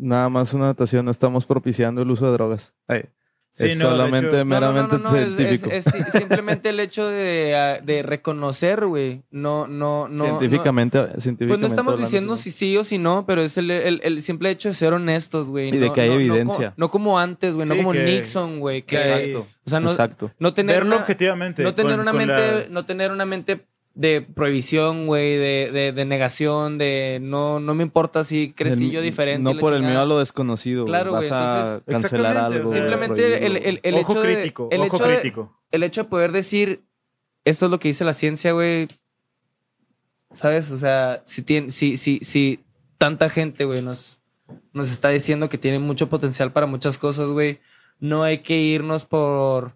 Nada 0.00 0.28
más 0.28 0.54
una 0.54 0.64
anotación, 0.66 1.04
no 1.04 1.10
estamos 1.10 1.44
propiciando 1.46 2.02
el 2.02 2.10
uso 2.10 2.26
de 2.26 2.32
drogas. 2.32 2.72
Ay, 2.88 3.04
Sí, 3.52 3.66
es 3.66 3.78
no, 3.78 3.90
solamente 3.90 4.28
hecho- 4.28 4.44
No, 4.44 4.44
no, 4.44 4.60
no, 4.60 4.72
meramente 4.72 4.98
no, 4.98 5.10
científico. 5.10 5.70
Es, 5.72 5.84
es 5.88 6.12
simplemente 6.12 6.68
el 6.68 6.78
hecho 6.78 7.08
de, 7.08 7.80
de 7.82 8.02
reconocer, 8.04 8.86
güey. 8.86 9.24
No, 9.32 9.66
no, 9.66 10.06
no. 10.08 10.24
científicamente, 10.38 10.98
no- 10.98 11.06
científicamente. 11.20 11.46
Pues 11.48 11.60
no 11.60 11.66
estamos 11.66 11.98
diciendo 11.98 12.36
sí, 12.36 12.52
si 12.52 12.58
sí 12.58 12.76
o 12.76 12.84
si 12.84 12.98
no, 12.98 13.26
pero 13.26 13.42
es 13.42 13.56
el, 13.56 13.72
el- 13.72 14.00
el 14.04 14.22
simple 14.22 14.50
hecho 14.50 14.68
de 14.68 14.74
ser 14.76 14.92
honestos, 14.92 15.48
güey. 15.48 15.70
Y 15.70 15.78
de 15.78 15.88
No- 15.88 15.92
que 15.92 16.00
hay 16.02 16.08
no- 16.10 16.14
no 16.14 16.20
evidencia. 16.20 16.56
como- 16.70 16.74
No, 16.76 16.90
como 16.92 17.18
antes, 17.18 17.54
güey. 17.56 17.66
No 17.68 17.76
como 17.76 17.90
que- 17.90 18.04
Nixon, 18.04 18.60
güey. 18.60 18.82
Que, 18.82 18.96
que 18.96 18.98
hay- 19.02 19.30
Exacto. 19.32 19.48
o 19.66 19.70
sea, 19.70 19.80
no, 19.80 19.90
Exacto. 19.90 20.30
no 20.38 20.54
tener 20.54 20.76
verlo 20.76 20.94
una, 20.94 21.02
objetivamente. 21.02 21.64
no 21.64 21.74
tener 21.74 21.92
con- 21.94 22.00
una 22.02 22.12
mente, 22.12 22.32
la- 22.52 22.62
no 22.70 22.84
tener 22.86 23.10
una 23.10 23.26
mente 23.26 23.66
de 23.94 24.22
prohibición, 24.22 25.06
güey, 25.06 25.36
de, 25.36 25.70
de, 25.72 25.92
de 25.92 26.04
negación, 26.04 26.78
de 26.78 27.18
no, 27.20 27.58
no 27.60 27.74
me 27.74 27.82
importa 27.82 28.24
si 28.24 28.52
crecí 28.52 28.84
El- 28.86 28.90
yo 28.92 29.02
diferente. 29.02 29.42
No 29.52 29.58
por 29.58 29.74
el 29.74 29.82
miedo 29.82 30.00
a 30.00 30.06
lo 30.06 30.18
desconocido. 30.18 30.82
güey. 30.84 30.90
Claro, 30.92 31.10
güey, 31.12 31.24
entonces- 31.24 31.82
cancelar 31.86 32.36
algo. 32.36 32.72
Simplemente 32.72 33.46
el, 33.46 33.56
el, 33.56 33.80
el 33.82 33.94
Ojo 33.96 34.12
hecho 34.12 34.22
de- 34.22 34.42
el 34.70 34.80
ojo 34.82 34.96
hecho 34.96 35.06
de- 35.06 35.14
crítico. 35.18 35.58
el 35.72 35.82
hecho 35.82 36.04
de 36.04 36.08
poder 36.08 36.32
decir 36.32 36.82
esto 37.44 37.64
es 37.66 37.70
lo 37.70 37.78
que 37.80 37.88
dice 37.88 38.04
la 38.04 38.12
ciencia, 38.14 38.52
güey. 38.52 38.88
¿Sabes? 40.32 40.70
O 40.70 40.78
sea, 40.78 41.22
si 41.26 41.42
tiene, 41.42 41.70
si, 41.72 41.96
si, 41.96 42.20
si 42.20 42.60
tanta 42.98 43.28
gente, 43.28 43.64
güey, 43.64 43.82
nos, 43.82 44.20
nos 44.72 44.90
está 44.92 45.08
diciendo 45.08 45.48
que 45.48 45.58
tiene 45.58 45.78
mucho 45.80 46.08
potencial 46.08 46.52
para 46.52 46.66
muchas 46.66 46.98
cosas, 46.98 47.28
güey. 47.30 47.58
No 47.98 48.22
hay 48.22 48.38
que 48.38 48.58
irnos 48.58 49.04
por 49.04 49.74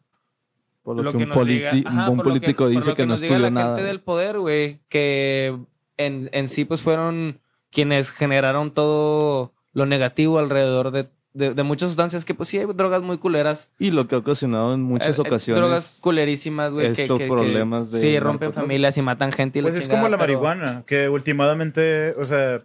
Por 0.85 0.97
lo, 1.03 1.11
que, 1.11 1.16
un, 1.16 1.28
nos 1.30 1.37
diga- 1.49 1.70
politi- 1.72 1.85
ajá, 1.87 2.11
un 2.11 2.16
por 2.18 2.26
lo 2.26 2.32
que- 2.35 2.41
político 2.41 2.64
por 2.64 2.70
dice 2.72 2.91
lo 2.91 2.95
que, 2.97 3.07
no 3.07 3.14
estudió 3.14 3.39
la 3.41 3.51
nada. 3.51 3.74
gente 3.76 3.82
del 3.89 4.01
poder, 4.01 4.39
güey, 4.39 4.80
que 4.89 5.57
en, 5.97 6.28
en 6.32 6.47
sí 6.49 6.64
pues 6.64 6.82
fueron 6.82 7.41
quienes 7.72 8.11
generaron 8.12 8.70
todo 8.70 9.53
lo 9.72 9.87
negativo 9.87 10.39
alrededor 10.39 10.91
de, 10.93 11.09
de- 11.32 11.55
de 11.55 11.62
muchas 11.64 11.89
sustancias 11.89 12.24
que 12.24 12.35
pues 12.35 12.49
sí 12.51 12.59
hay 12.59 12.66
drogas 12.66 13.03
muy 13.03 13.18
culeras. 13.18 13.70
Y 13.78 13.91
lo 13.91 14.07
que 14.07 14.14
ha 14.14 14.18
ocasionado 14.18 14.74
en 14.74 14.82
muchas 14.82 15.18
Eh, 15.18 15.22
eh, 15.24 15.26
ocasiones. 15.26 15.61
Drogas 15.61 15.99
culerísimas, 16.03 16.72
güey. 16.72 16.93
que- 16.93 17.03
estos 17.03 17.18
que- 17.18 17.24
que 17.24 17.30
problemas 17.30 17.91
de 17.91 18.01
Sí, 18.01 18.18
rompen 18.20 18.53
familias 18.53 18.97
y 18.99 19.03
matan 19.03 19.32
gente. 19.32 19.59
Y 19.59 19.62
la 19.62 19.68
Pues 19.70 19.78
es 19.78 19.85
chingada, 19.87 20.03
como 20.03 20.11
la 20.11 20.18
pero- 20.18 20.41
marihuana, 20.41 20.85
que 20.87 21.09
últimamente, 21.09 22.14
o 22.18 22.24
sea, 22.26 22.62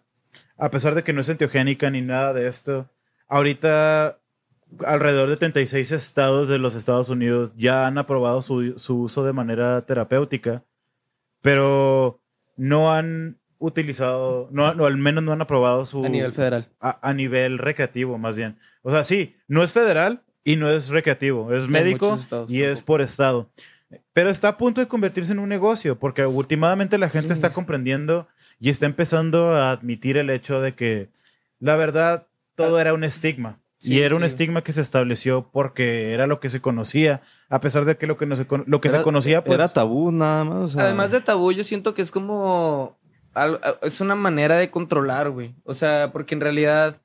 a 0.57 0.69
pesar 0.69 0.93
de 0.93 1.03
que 1.03 1.13
no 1.13 1.21
es 1.21 1.29
enteogénica 1.29 1.89
ni 1.89 2.01
nada 2.01 2.33
de 2.33 2.47
esto, 2.47 2.87
ahorita 3.29 4.18
alrededor 4.85 5.29
de 5.29 5.37
36 5.37 5.91
estados 5.91 6.47
de 6.49 6.57
los 6.59 6.75
Estados 6.75 7.09
Unidos 7.09 7.53
ya 7.57 7.87
han 7.87 7.97
aprobado 7.97 8.41
su, 8.41 8.77
su 8.77 9.01
uso 9.01 9.23
de 9.23 9.33
manera 9.33 9.85
terapéutica, 9.85 10.63
pero 11.41 12.21
no 12.57 12.91
han 12.93 13.39
utilizado, 13.57 14.47
no, 14.51 14.73
no, 14.73 14.85
al 14.85 14.97
menos 14.97 15.23
no 15.23 15.31
han 15.33 15.41
aprobado 15.41 15.85
su... 15.85 16.05
A 16.05 16.09
nivel 16.09 16.31
federal. 16.33 16.69
a, 16.79 16.99
a 17.07 17.13
nivel 17.13 17.57
recreativo, 17.57 18.17
más 18.17 18.37
bien. 18.37 18.57
O 18.83 18.91
sea, 18.91 19.03
sí, 19.03 19.35
no 19.47 19.63
es 19.63 19.73
federal 19.73 20.23
y 20.43 20.55
no 20.55 20.69
es 20.69 20.89
recreativo, 20.89 21.53
es 21.53 21.67
médico 21.67 22.15
estados 22.15 22.49
y 22.51 22.63
es 22.63 22.81
por 22.81 23.01
estado. 23.01 23.49
Pero 24.13 24.29
está 24.29 24.49
a 24.49 24.57
punto 24.57 24.81
de 24.81 24.87
convertirse 24.87 25.31
en 25.33 25.39
un 25.39 25.49
negocio, 25.49 25.97
porque 25.97 26.25
últimamente 26.25 26.97
la 26.97 27.09
gente 27.09 27.29
Sí. 27.29 27.33
está 27.33 27.51
comprendiendo 27.51 28.27
y 28.59 28.69
está 28.69 28.85
empezando 28.85 29.51
a 29.55 29.71
admitir 29.71 30.15
el 30.17 30.29
hecho 30.29 30.61
de 30.61 30.75
que 30.75 31.09
la 31.59 31.75
verdad 31.75 32.27
todo 32.55 32.79
era 32.79 32.93
un 32.93 33.03
estigma. 33.03 33.59
Sí, 33.79 33.93
y 33.93 33.99
era 34.01 34.15
un 34.15 34.23
estigma 34.23 34.61
que 34.61 34.73
se 34.73 34.81
estableció 34.81 35.49
porque 35.51 36.13
era 36.13 36.27
lo 36.27 36.39
que 36.41 36.49
se 36.49 36.59
conocía, 36.59 37.21
a 37.49 37.61
pesar 37.61 37.85
de 37.85 37.97
que 37.97 38.07
lo 38.07 38.17
que, 38.17 38.25
no 38.25 38.35
se, 38.35 38.45
lo 38.65 38.81
que 38.81 38.89
se 38.89 39.01
conocía, 39.01 39.41
pues... 39.43 39.57
Era 39.57 39.69
tabú 39.69 40.11
nada 40.11 40.43
más. 40.43 40.57
o 40.63 40.67
sea, 40.67 40.83
Además 40.83 41.11
de 41.11 41.21
tabú, 41.21 41.51
yo 41.53 41.63
siento 41.63 41.93
que 41.93 42.01
es 42.01 42.11
como. 42.11 42.97
Es 43.81 44.01
una 44.01 44.15
manera 44.15 44.57
de 44.57 44.69
controlar, 44.69 45.29
güey. 45.29 45.55
O 45.63 45.73
sea, 45.73 46.11
porque 46.11 46.35
en 46.35 46.41
realidad 46.41 47.01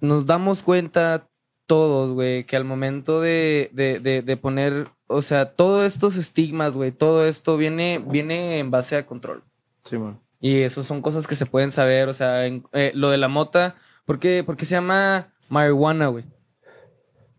nos 0.00 0.26
damos 0.26 0.62
cuenta 0.62 1.28
todos, 1.66 2.12
güey, 2.12 2.44
que 2.44 2.56
al 2.56 2.64
momento 2.64 3.20
de, 3.20 3.70
de, 3.72 3.98
de, 4.00 4.22
de 4.22 4.36
poner. 4.36 4.88
O 5.06 5.22
sea, 5.22 5.52
todos 5.52 5.84
estos 5.86 6.16
estigmas, 6.16 6.74
güey, 6.74 6.92
todo 6.92 7.26
esto 7.26 7.56
viene, 7.56 8.02
viene 8.06 8.58
en 8.58 8.70
base 8.70 8.96
a 8.96 9.06
control. 9.06 9.42
Sí, 9.82 9.98
man. 9.98 10.20
Y 10.40 10.60
eso 10.60 10.84
son 10.84 11.00
cosas 11.02 11.26
que 11.26 11.34
se 11.34 11.46
pueden 11.46 11.70
saber. 11.70 12.08
O 12.08 12.14
sea, 12.14 12.46
en- 12.46 12.64
eh, 12.72 12.92
lo 12.94 13.10
de 13.10 13.18
la 13.18 13.28
mota, 13.28 13.76
¿por 14.04 14.18
qué, 14.18 14.42
por 14.44 14.56
qué 14.56 14.64
se 14.64 14.74
llama 14.74 15.28
marihuana, 15.48 16.08
güey? 16.08 16.24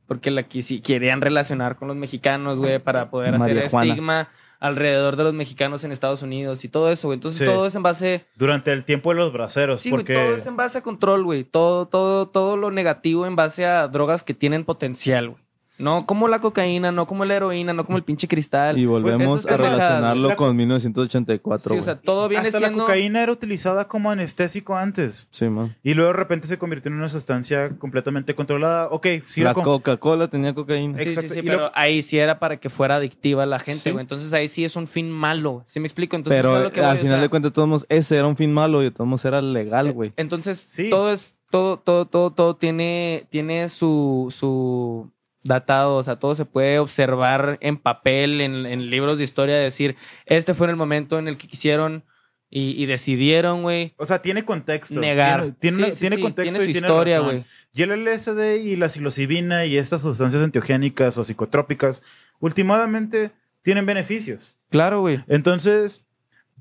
Porque 0.07 0.29
la 0.31 0.43
que 0.43 0.61
sí 0.61 0.81
querían 0.81 1.21
relacionar 1.21 1.77
con 1.77 1.87
los 1.87 1.97
mexicanos, 1.97 2.57
güey, 2.59 2.77
para 2.79 3.09
poder 3.09 3.33
hacer 3.35 3.55
Marihuana. 3.55 3.85
estigma 3.89 4.29
alrededor 4.59 5.15
de 5.15 5.23
los 5.23 5.33
mexicanos 5.33 5.83
en 5.83 5.91
Estados 5.91 6.21
Unidos 6.21 6.63
y 6.63 6.69
todo 6.69 6.91
eso, 6.91 7.07
güey. 7.07 7.15
Entonces 7.17 7.39
Sí. 7.39 7.45
todo 7.45 7.65
es 7.65 7.75
en 7.75 7.83
base. 7.83 8.25
Durante 8.35 8.71
el 8.71 8.85
tiempo 8.85 9.09
de 9.09 9.15
los 9.15 9.33
braceros, 9.33 9.81
Sí, 9.81 9.89
güey, 9.89 10.03
porque... 10.03 10.13
todo 10.13 10.35
es 10.35 10.45
en 10.45 10.55
base 10.57 10.77
a 10.77 10.81
control, 10.81 11.23
güey. 11.23 11.43
Todo, 11.43 11.87
todo, 11.87 12.27
todo 12.27 12.55
lo 12.55 12.71
negativo 12.71 13.25
en 13.25 13.35
base 13.35 13.65
a 13.65 13.87
drogas 13.87 14.23
que 14.23 14.33
tienen 14.33 14.63
potencial, 14.63 15.29
güey. 15.31 15.43
No 15.77 16.05
como 16.05 16.27
la 16.27 16.39
cocaína, 16.39 16.91
no 16.91 17.05
como 17.05 17.25
la 17.25 17.35
heroína, 17.35 17.73
no 17.73 17.85
como 17.85 17.97
el 17.97 18.03
pinche 18.03 18.27
cristal. 18.27 18.77
Y 18.77 18.85
volvemos 18.85 19.41
esas 19.41 19.51
a 19.53 19.57
relacionarlo 19.57 20.29
la- 20.29 20.35
con 20.35 20.55
1984. 20.55 21.73
Sí, 21.73 21.79
o 21.79 21.83
sea, 21.83 21.99
todo 21.99 22.27
viene 22.29 22.47
Hasta 22.47 22.59
siendo. 22.59 22.77
la 22.79 22.83
cocaína 22.85 23.21
era 23.23 23.31
utilizada 23.31 23.87
como 23.87 24.09
anestésico 24.11 24.75
antes. 24.75 25.27
Sí, 25.31 25.49
man. 25.49 25.75
Y 25.83 25.93
luego 25.93 26.11
de 26.11 26.17
repente 26.17 26.47
se 26.47 26.57
convirtió 26.57 26.89
en 26.91 26.97
una 26.97 27.09
sustancia 27.09 27.71
completamente 27.77 28.35
controlada. 28.35 28.87
Ok, 28.89 29.07
sí, 29.27 29.41
la 29.41 29.53
con- 29.53 29.63
Coca-Cola 29.63 30.27
tenía 30.29 30.53
cocaína. 30.53 30.97
Sí, 30.97 31.03
sí, 31.05 31.09
Exacto, 31.09 31.33
sí, 31.33 31.41
pero 31.41 31.59
lo- 31.59 31.71
ahí 31.75 32.01
sí 32.01 32.17
era 32.17 32.39
para 32.39 32.57
que 32.57 32.69
fuera 32.69 32.95
adictiva 32.95 33.45
la 33.45 33.59
gente, 33.59 33.81
Sí. 33.81 33.91
güey. 33.91 34.01
Entonces 34.03 34.31
ahí 34.33 34.47
sí 34.47 34.63
es 34.63 34.75
un 34.75 34.87
fin 34.87 35.09
malo. 35.11 35.63
¿Sí 35.65 35.79
me 35.79 35.87
explico? 35.87 36.15
Entonces, 36.15 36.41
Pero 36.41 36.59
lo 36.59 36.71
que 36.71 36.79
voy, 36.81 36.89
al 36.89 36.95
o 36.97 36.99
final 36.99 37.15
sea, 37.15 37.21
de 37.21 37.29
cuentas, 37.29 37.51
todos 37.53 37.67
modos, 37.67 37.85
ese 37.89 38.17
era 38.17 38.27
un 38.27 38.37
fin 38.37 38.53
malo 38.53 38.81
y 38.81 38.85
de 38.85 38.91
todos 38.91 39.07
modos 39.07 39.25
era 39.25 39.41
legal, 39.41 39.91
güey. 39.93 40.13
Entonces, 40.15 40.57
Sí. 40.57 40.89
todo 40.89 41.11
es, 41.11 41.35
todo, 41.51 41.77
todo, 41.79 42.05
todo, 42.05 42.31
todo 42.31 42.55
tiene, 42.55 43.27
tiene 43.29 43.69
su, 43.69 44.27
su 44.35 45.11
datado, 45.45 45.95
o 45.95 46.03
sea, 46.03 46.17
todo 46.17 46.35
se 46.35 46.45
puede 46.45 46.79
observar 46.79 47.57
en 47.61 47.77
papel, 47.77 48.41
en, 48.41 48.65
en 48.65 48.89
libros 48.89 49.17
de 49.17 49.23
historia, 49.23 49.55
decir, 49.55 49.95
este 50.25 50.53
fue 50.53 50.67
el 50.67 50.75
momento 50.75 51.17
en 51.17 51.27
el 51.27 51.37
que 51.37 51.47
quisieron 51.47 52.03
y, 52.49 52.81
y 52.81 52.85
decidieron, 52.85 53.61
güey. 53.61 53.93
O 53.97 54.05
sea, 54.05 54.21
tiene 54.21 54.43
contexto. 54.43 54.99
Negar. 54.99 55.51
Tiene, 55.59 55.77
tiene, 55.77 55.91
Sí, 55.91 55.99
tiene 55.99 56.15
sí, 56.17 56.21
contexto 56.21 56.51
tiene 56.57 56.63
y 56.63 56.67
su 56.67 56.79
tiene 56.79 56.87
historia, 56.87 57.19
güey. 57.19 57.43
Y 57.73 57.81
el 57.81 58.05
LSD 58.05 58.55
y 58.63 58.75
la 58.75 58.89
psilocibina 58.89 59.65
y 59.65 59.77
estas 59.77 60.01
sustancias 60.01 60.41
enteogénicas 60.43 61.17
o 61.17 61.23
psicotrópicas, 61.23 62.01
últimamente 62.39 63.31
tienen 63.61 63.85
beneficios. 63.85 64.57
Claro, 64.69 65.01
güey. 65.01 65.23
Entonces, 65.27 66.05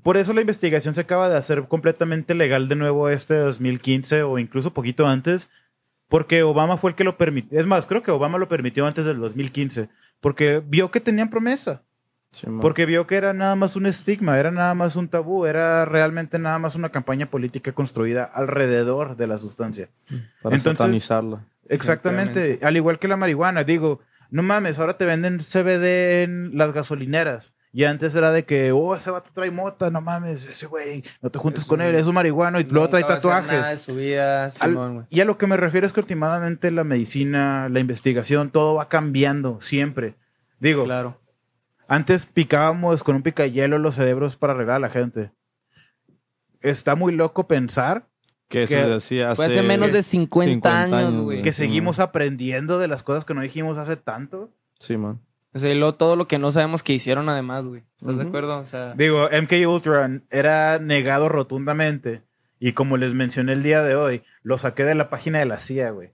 por 0.03 0.17
eso 0.17 0.33
la 0.33 0.41
investigación 0.41 0.95
se 0.95 1.01
acaba 1.01 1.29
de 1.29 1.37
hacer 1.37 1.67
completamente 1.67 2.35
legal 2.35 2.67
de 2.67 2.75
nuevo 2.75 3.09
este 3.09 3.35
2015 3.35 4.23
o 4.23 4.37
incluso 4.37 4.73
poquito 4.73 5.07
antes, 5.07 5.49
porque 6.15 6.43
Obama 6.43 6.77
fue 6.77 6.91
el 6.91 6.95
que 6.95 7.03
lo 7.03 7.17
permitió. 7.17 7.59
Es 7.59 7.67
más, 7.67 7.87
creo 7.87 8.01
que 8.01 8.09
Obama 8.09 8.37
lo 8.37 8.47
permitió 8.47 8.87
antes 8.87 9.05
del 9.05 9.19
2015, 9.19 9.89
porque 10.21 10.63
vio 10.65 10.89
que 10.89 11.01
tenían 11.01 11.29
promesa. 11.29 11.81
Sí. 12.31 12.47
Porque 12.61 12.85
vio 12.85 13.05
que 13.05 13.15
era 13.15 13.33
nada 13.33 13.57
más 13.57 13.75
un 13.75 13.85
estigma, 13.85 14.39
era 14.39 14.49
nada 14.49 14.73
más 14.75 14.95
un 14.95 15.09
tabú, 15.09 15.45
era 15.45 15.83
realmente 15.83 16.39
nada 16.39 16.57
más 16.57 16.75
una 16.75 16.87
campaña 16.87 17.25
política 17.29 17.73
construida 17.73 18.23
alrededor 18.23 19.17
de 19.17 19.27
la 19.27 19.37
sustancia. 19.37 19.89
Para 20.41 20.55
entonces- 20.55 20.77
satanizarla. 20.77 21.45
Exactamente, 21.67 22.59
al 22.61 22.77
igual 22.77 22.97
que 22.97 23.09
la 23.09 23.17
marihuana, 23.17 23.65
digo, 23.65 23.99
no 24.29 24.41
mames, 24.41 24.79
ahora 24.79 24.97
te 24.97 25.03
venden 25.03 25.41
CBD 25.41 26.23
en 26.23 26.57
las 26.57 26.71
gasolineras 26.71 27.55
Y 27.77 27.83
antes 27.83 28.15
era 28.15 28.31
de 28.31 28.45
que, 28.45 28.71
oh, 28.71 28.95
ese 28.95 29.11
vato 29.11 29.31
trae 29.33 29.51
mota, 29.51 29.89
no 29.89 29.99
mames, 29.99 30.45
ese 30.45 30.65
güey, 30.65 31.03
no 31.21 31.29
te 31.29 31.39
juntes 31.39 31.65
con 31.65 31.81
él, 31.81 31.93
es 31.95 32.07
un 32.07 32.15
marihuano 32.15 32.57
y 32.61 32.63
luego 32.63 32.87
trae 32.87 33.03
tatuajes. 33.03 33.51
nada 33.51 33.69
de 33.71 33.77
su 33.77 33.95
vida, 33.95 34.45
Al- 34.45 34.51
Simón, 34.53 34.93
güey. 34.95 35.05
y 35.09 35.19
a 35.19 35.25
lo 35.25 35.37
que 35.37 35.45
me 35.45 35.57
refiero 35.57 35.85
es 35.85 35.91
que 35.91 35.99
últimamente 35.99 36.71
la 36.71 36.85
medicina, 36.85 37.67
la 37.67 37.81
investigación, 37.81 38.49
todo 38.49 38.75
va 38.75 38.87
cambiando 38.87 39.59
siempre. 39.59 40.15
Digo, 40.57 40.85
Claro. 40.85 41.19
antes 41.89 42.25
picábamos 42.27 43.03
con 43.03 43.17
un 43.17 43.23
picayelo 43.23 43.77
los 43.77 43.95
cerebros 43.95 44.37
para 44.37 44.53
arreglar 44.53 44.77
a 44.77 44.79
la 44.79 44.89
gente. 44.89 45.33
Está 46.61 46.95
muy 46.95 47.13
loco 47.13 47.45
pensar 47.47 48.07
Que 48.47 48.63
eso 48.63 48.73
Que 48.75 48.83
se 48.83 48.93
hacía 48.93 49.31
hace... 49.31 49.61
Menos 49.63 49.91
de 49.91 50.01
50, 50.01 50.49
50 50.69 50.97
años, 50.97 51.15
güey. 51.23 51.41
que 51.41 51.51
seguimos 51.51 51.99
aprendiendo 51.99 52.79
de 52.79 52.87
las 52.87 53.03
cosas 53.03 53.25
que 53.25 53.33
no 53.33 53.41
dijimos 53.41 53.77
hace 53.77 53.97
tanto. 53.97 54.49
Sí, 54.79 54.95
man. 54.97 55.19
O 55.55 55.59
sea, 55.59 55.71
y 55.71 55.75
luego 55.79 55.95
todo 55.95 56.17
lo 56.17 56.27
que 56.27 56.37
no 56.37 56.51
sabemos 56.51 56.83
que 56.83 56.91
hicieron 56.93 57.29
además, 57.29 57.65
güey. 57.65 57.83
¿Estás 57.97 58.17
de 58.17 58.23
acuerdo? 58.23 58.59
O 58.59 58.65
sea, 58.65 58.93
Digo, 58.93 59.29
MK 59.31 59.53
Ultra 59.69 60.21
era 60.29 60.79
negado 60.79 61.29
rotundamente. 61.29 62.23
Y 62.59 62.73
como 62.73 62.97
les 62.97 63.13
mencioné 63.13 63.53
el 63.53 63.63
día 63.63 63.81
de 63.81 63.95
hoy, 63.95 64.23
lo 64.43 64.57
saqué 64.57 64.83
de 64.83 64.95
la 64.95 65.09
página 65.09 65.39
de 65.39 65.45
la 65.45 65.59
CIA, 65.59 65.91
güey. 65.91 66.09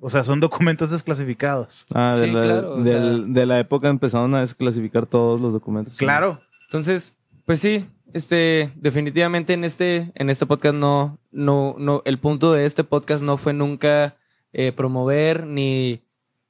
O 0.00 0.08
sea, 0.08 0.24
son 0.24 0.40
documentos 0.40 0.90
desclasificados. 0.90 1.86
Ah, 1.94 2.16
de, 2.16 2.26
Sí, 2.26 2.32
la, 2.32 2.42
claro, 2.42 2.84
sea- 2.84 3.00
de 3.00 3.46
la 3.46 3.58
época 3.60 3.88
empezaron 3.88 4.34
a 4.34 4.40
desclasificar 4.40 5.06
todos 5.06 5.38
los 5.40 5.52
documentos. 5.52 5.96
Claro. 5.98 6.40
entonces, 6.64 7.14
pues 7.44 7.60
sí, 7.60 7.86
este, 8.14 8.72
definitivamente 8.76 9.52
en 9.52 9.64
este, 9.64 10.10
en 10.14 10.30
este 10.30 10.46
podcast 10.46 10.74
no, 10.74 11.18
no, 11.30 11.76
no, 11.78 12.00
el 12.06 12.18
punto 12.18 12.52
de 12.52 12.64
este 12.64 12.82
podcast 12.82 13.22
no 13.22 13.36
fue 13.36 13.52
nunca 13.52 14.16
eh, 14.54 14.72
promover 14.72 15.46
ni, 15.46 16.02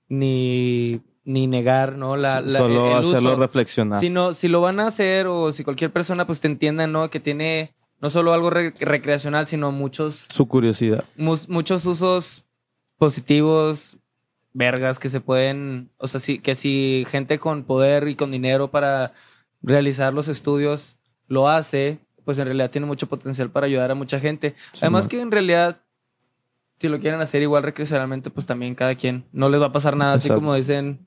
ni, 0.08 1.00
ni 1.24 1.46
negar, 1.46 1.96
¿no? 1.96 2.16
La, 2.16 2.40
la- 2.40 2.48
Solo 2.58 2.86
el- 2.86 2.92
el 2.92 2.98
hacerlo 2.98 3.30
uso. 3.32 3.40
reflexionar. 3.40 4.00
Si, 4.00 4.10
no, 4.10 4.34
si 4.34 4.48
lo 4.48 4.60
van 4.60 4.80
a 4.80 4.86
hacer 4.88 5.26
o 5.26 5.52
si 5.52 5.62
cualquier 5.64 5.92
persona 5.92 6.26
pues 6.26 6.40
te 6.40 6.48
entienda, 6.48 6.86
¿no? 6.86 7.10
Que 7.10 7.20
tiene 7.20 7.74
no 8.00 8.10
solo 8.10 8.32
algo 8.32 8.50
re- 8.50 8.74
recreacional, 8.80 9.46
sino 9.46 9.70
muchos, 9.70 10.26
Su 10.30 10.48
curiosidad. 10.48 11.04
muchos 11.16 11.86
usos 11.86 12.44
positivos, 12.98 13.98
vergas, 14.54 14.98
que 14.98 15.08
se 15.08 15.20
pueden, 15.20 15.90
o 15.98 16.06
sea, 16.08 16.20
sí, 16.20 16.38
que 16.38 16.54
si 16.54 17.04
gente 17.10 17.38
con 17.38 17.64
poder 17.64 18.08
y 18.08 18.14
con 18.16 18.30
dinero 18.30 18.70
para 18.70 19.12
realizar 19.62 20.12
los 20.14 20.28
estudios 20.28 20.96
lo 21.28 21.48
hace, 21.48 21.98
pues 22.24 22.38
en 22.38 22.44
realidad 22.46 22.70
tiene 22.70 22.86
mucho 22.86 23.08
potencial 23.08 23.50
para 23.50 23.66
ayudar 23.66 23.90
a 23.90 23.94
mucha 23.94 24.20
gente. 24.20 24.54
Sí, 24.72 24.80
Además 24.82 25.04
man. 25.04 25.08
que 25.10 25.20
en 25.20 25.30
realidad, 25.30 25.80
si 26.78 26.88
lo 26.88 27.00
quieren 27.00 27.20
hacer 27.20 27.42
igual 27.42 27.62
recreacionalmente, 27.62 28.30
pues 28.30 28.46
también 28.46 28.74
cada 28.74 28.94
quien. 28.94 29.24
No 29.32 29.48
les 29.48 29.60
va 29.60 29.66
a 29.66 29.72
pasar 29.72 29.96
nada, 29.96 30.14
así 30.14 30.28
como 30.28 30.54
dicen, 30.54 31.06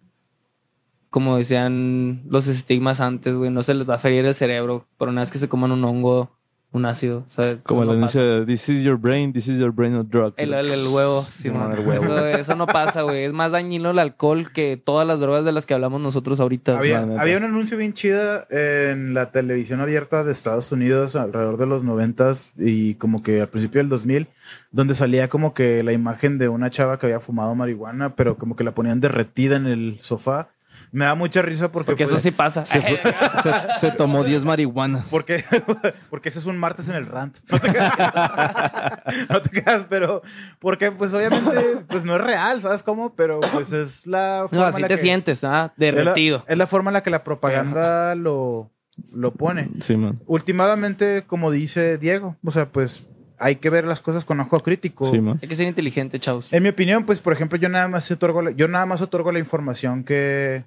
como 1.16 1.38
decían 1.38 2.24
los 2.30 2.47
estigmas 2.49 2.99
antes, 2.99 3.34
güey, 3.34 3.49
no 3.49 3.63
se 3.63 3.74
les 3.74 3.89
va 3.89 3.95
a 3.95 3.99
ferir 3.99 4.26
el 4.26 4.36
cerebro, 4.36 4.86
por 4.97 5.07
una 5.07 5.22
vez 5.22 5.32
que 5.32 5.39
se 5.39 5.47
coman 5.47 5.72
un 5.72 5.82
hongo, 5.86 6.30
un 6.74 6.86
ácido, 6.86 7.24
¿sabes? 7.28 7.59
Como 7.63 7.86
no 7.86 7.93
anuncio 7.93 8.22
de 8.22 8.45
This 8.45 8.68
is 8.68 8.84
your 8.84 8.97
brain, 8.97 9.32
this 9.32 9.47
is 9.47 9.57
your 9.57 9.72
brain 9.72 9.95
of 9.95 10.07
drugs. 10.09 10.34
el, 10.36 10.53
el- 10.53 10.66
el 10.66 10.88
huevo. 10.93 11.22
Sí, 11.22 11.49
man, 11.49 11.72
el 11.72 11.88
huevo. 11.88 12.03
Eso, 12.03 12.28
eso 12.28 12.55
no 12.57 12.68
pasa, 12.68 13.03
güey. 13.03 13.24
Es 13.24 13.32
más 13.32 13.53
dañino 13.53 13.91
el 13.91 13.99
alcohol 13.99 14.51
que 14.51 14.76
todas 14.76 15.07
las 15.07 15.22
drogas 15.22 15.45
de 15.45 15.53
las 15.53 15.66
que 15.66 15.74
hablamos 15.74 16.01
nosotros 16.01 16.41
ahorita. 16.41 16.78
Había, 16.78 16.99
había 17.18 17.38
un 17.38 17.45
anuncio 17.45 17.78
bien 17.78 17.93
chida 17.93 18.45
en 18.49 19.13
la 19.13 19.32
televisión 19.32 19.80
abierta 19.80 20.26
de 20.26 20.34
Estados 20.34 20.70
Unidos 20.74 21.16
alrededor 21.16 21.55
de 21.55 21.66
los 21.66 21.82
noventas 21.86 22.51
y 22.57 22.95
como 22.95 23.24
que 23.24 23.39
al 23.39 23.47
principio 23.47 23.80
del 23.80 23.88
2000, 23.88 24.28
donde 24.72 24.95
salía 24.95 25.30
como 25.30 25.53
que 25.53 25.82
la 25.82 25.93
imagen 25.93 26.38
de 26.39 26.49
una 26.49 26.72
chava 26.72 26.99
que 26.99 27.05
había 27.05 27.22
fumado 27.22 27.55
marihuana, 27.55 28.16
pero 28.18 28.38
como 28.38 28.57
que 28.57 28.66
la 28.66 28.76
ponían 28.76 28.99
derretida 28.99 29.55
en 29.55 29.68
el 29.68 29.97
sofá. 30.01 30.49
Me 30.95 31.03
da 31.03 31.13
mucha 31.13 31.41
risa 31.41 31.69
porque... 31.71 31.87
porque 31.87 32.03
eso 32.03 32.13
pues, 32.13 32.23
sí 32.23 32.31
pasa. 32.31 32.63
Se, 32.63 32.79
fue- 32.81 33.01
se, 33.43 33.51
se 33.79 33.91
tomó 33.91 34.23
10 34.23 34.45
marihuanas. 34.45 35.09
Porque, 35.09 35.43
porque 36.09 36.29
ese 36.29 36.39
es 36.39 36.45
un 36.45 36.57
martes 36.57 36.87
en 36.87 36.95
el 36.95 37.05
rant. 37.05 37.39
No 37.51 37.59
te 37.59 37.67
creas, 37.69 37.91
no 39.29 39.41
te 39.41 39.49
creas, 39.49 39.85
pero 39.89 40.21
porque 40.59 40.91
pues 40.91 41.13
obviamente 41.13 41.83
pues 41.87 42.05
no 42.05 42.15
es 42.15 42.21
real, 42.21 42.61
¿sabes 42.61 42.81
cómo? 42.81 43.13
Pero 43.13 43.41
pues 43.51 43.73
es 43.73 44.07
la 44.07 44.47
no, 44.51 44.63
así 44.63 44.77
en 44.77 44.81
la 44.83 44.87
te 44.87 44.95
que- 44.95 45.01
sientes, 45.01 45.43
¿ah? 45.43 45.73
es 45.77 45.79
la- 45.79 45.91
Derretido. 45.91 46.45
Es 46.47 46.57
la, 46.57 46.65
forma 46.65 46.91
en 46.91 46.93
la 46.93 47.03
que 47.03 47.09
la 47.09 47.25
propaganda 47.25 48.15
lo, 48.15 48.71
lo 49.13 49.31
pone. 49.33 49.69
Sí, 49.81 49.97
man. 49.97 50.19
Últimamente, 50.27 51.23
como 51.27 51.51
dice 51.51 51.97
Diego, 51.97 52.37
o 52.41 52.51
sea, 52.51 52.67
pues 52.71 53.03
hay 53.37 53.57
que 53.57 53.69
ver 53.69 53.83
las 53.83 53.99
cosas 53.99 54.23
con 54.23 54.39
ojo 54.39 54.61
crítico. 54.61 55.03
Sí, 55.03 55.19
man. 55.19 55.39
Hay 55.41 55.49
que 55.49 55.57
ser 55.57 55.67
inteligente, 55.67 56.21
chavos. 56.21 56.53
En 56.53 56.63
mi 56.63 56.69
opinión, 56.69 57.05
pues, 57.05 57.19
por 57.19 57.33
ejemplo, 57.33 57.57
yo 57.57 57.67
nada 57.67 57.89
más 57.89 58.09
otorgo 58.09 58.41
la, 58.41 58.51
yo 58.51 58.69
nada 58.69 58.85
más 58.85 59.01
otorgo 59.01 59.33
la 59.33 59.39
información 59.39 60.05
que, 60.05 60.63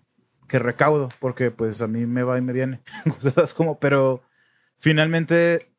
que 0.49 0.59
recaudo, 0.59 1.11
porque 1.21 1.51
pues 1.51 1.81
a 1.83 1.87
mí 1.87 2.07
me 2.07 2.23
va 2.25 2.39
y 2.39 2.41
me 2.41 2.53
viene. 2.53 2.81
o 3.07 3.21
sea, 3.21 3.45
es 3.45 3.55
como, 3.55 3.79
pero 3.79 4.23
finalmente 4.79 5.71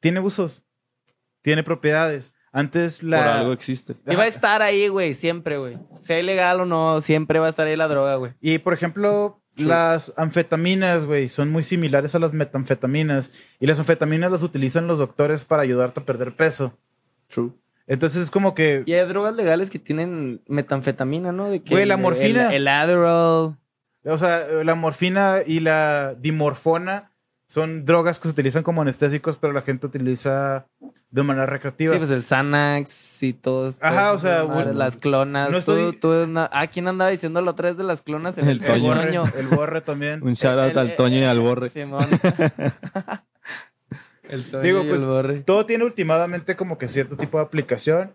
tiene 0.00 0.20
usos, 0.20 0.62
tiene 1.42 1.62
propiedades. 1.62 2.34
Antes 2.52 3.00
Por 3.00 3.08
la. 3.08 3.40
algo 3.40 3.52
existe. 3.52 3.96
Y 4.06 4.14
va 4.14 4.22
a 4.22 4.26
estar 4.28 4.62
ahí, 4.62 4.86
güey, 4.86 5.14
siempre, 5.14 5.58
güey. 5.58 5.76
Sea 6.02 6.20
ilegal 6.20 6.60
o 6.60 6.66
no, 6.66 7.00
siempre 7.00 7.40
va 7.40 7.46
a 7.46 7.50
estar 7.50 7.66
ahí 7.66 7.74
la 7.76 7.88
droga, 7.88 8.14
güey. 8.14 8.32
Y 8.40 8.58
por 8.58 8.72
ejemplo, 8.74 9.40
las 9.56 10.12
anfetaminas, 10.16 11.06
güey, 11.06 11.28
son 11.28 11.50
muy 11.50 11.64
similares 11.64 12.14
a 12.14 12.20
las 12.20 12.32
metanfetaminas. 12.32 13.40
Y 13.58 13.66
las 13.66 13.80
anfetaminas 13.80 14.30
las 14.30 14.44
utilizan 14.44 14.86
los 14.86 14.98
doctores 14.98 15.42
para 15.44 15.62
ayudarte 15.62 15.98
a 15.98 16.04
perder 16.04 16.30
peso. 16.36 16.78
True. 17.26 17.50
Entonces 17.88 18.22
es 18.22 18.30
como 18.30 18.54
que. 18.54 18.84
Y 18.86 18.92
hay 18.92 19.04
drogas 19.08 19.34
legales 19.34 19.68
que 19.68 19.80
tienen 19.80 20.40
metanfetamina, 20.46 21.32
¿no? 21.32 21.50
De 21.50 21.60
que 21.60 21.70
Güey, 21.74 21.86
la 21.86 21.94
el- 21.96 22.00
morfina. 22.02 22.50
El, 22.50 22.54
el 22.54 22.68
Adderall. 22.68 23.56
O 24.04 24.18
sea, 24.18 24.46
la 24.64 24.74
morfina 24.74 25.38
y 25.46 25.60
la 25.60 26.14
dimorfona 26.18 27.10
son 27.46 27.84
drogas 27.84 28.18
que 28.18 28.28
se 28.28 28.32
utilizan 28.32 28.62
como 28.62 28.82
anestésicos, 28.82 29.36
pero 29.36 29.52
la 29.52 29.62
gente 29.62 29.86
utiliza 29.86 30.66
de 31.10 31.22
manera 31.22 31.46
recreativa. 31.46 31.92
Sí, 31.92 31.98
pues 31.98 32.10
el 32.10 32.24
Xanax 32.24 33.22
y 33.22 33.32
todo. 33.32 33.72
Ajá, 33.80 34.06
todo 34.06 34.14
o 34.14 34.18
sea, 34.18 34.42
bueno, 34.44 34.72
las 34.72 34.96
clonas. 34.96 35.50
no 35.50 35.58
estoy- 35.58 35.92
Tú- 35.92 36.24
tú 36.24 36.26
na- 36.26 36.50
ah, 36.52 36.66
¿quién 36.66 36.88
andaba 36.88 37.10
diciendo 37.10 37.40
la 37.42 37.52
otra 37.52 37.68
vez 37.68 37.78
de 37.78 37.84
las 37.84 38.02
clonas? 38.02 38.36
El 38.38 38.48
el, 38.48 38.60
Toño. 38.60 38.82
borre, 38.82 39.14
el 39.38 39.46
borre 39.48 39.80
también. 39.82 40.22
Un 40.22 40.34
shout 40.34 40.58
out 40.58 40.72
El- 40.72 40.78
al 40.78 40.96
Toño 40.96 41.18
y 41.18 41.24
al 41.24 41.40
Borre. 41.40 41.68
Simón. 41.68 42.06
el 44.28 44.44
Toño 44.44 44.62
Digo, 44.62 44.82
y 44.84 44.88
pues, 44.88 45.00
el 45.00 45.06
borre. 45.06 45.40
Todo 45.40 45.66
tiene 45.66 45.84
últimamente 45.84 46.56
como 46.56 46.78
que 46.78 46.88
cierto 46.88 47.16
tipo 47.16 47.38
de 47.38 47.44
aplicación 47.44 48.14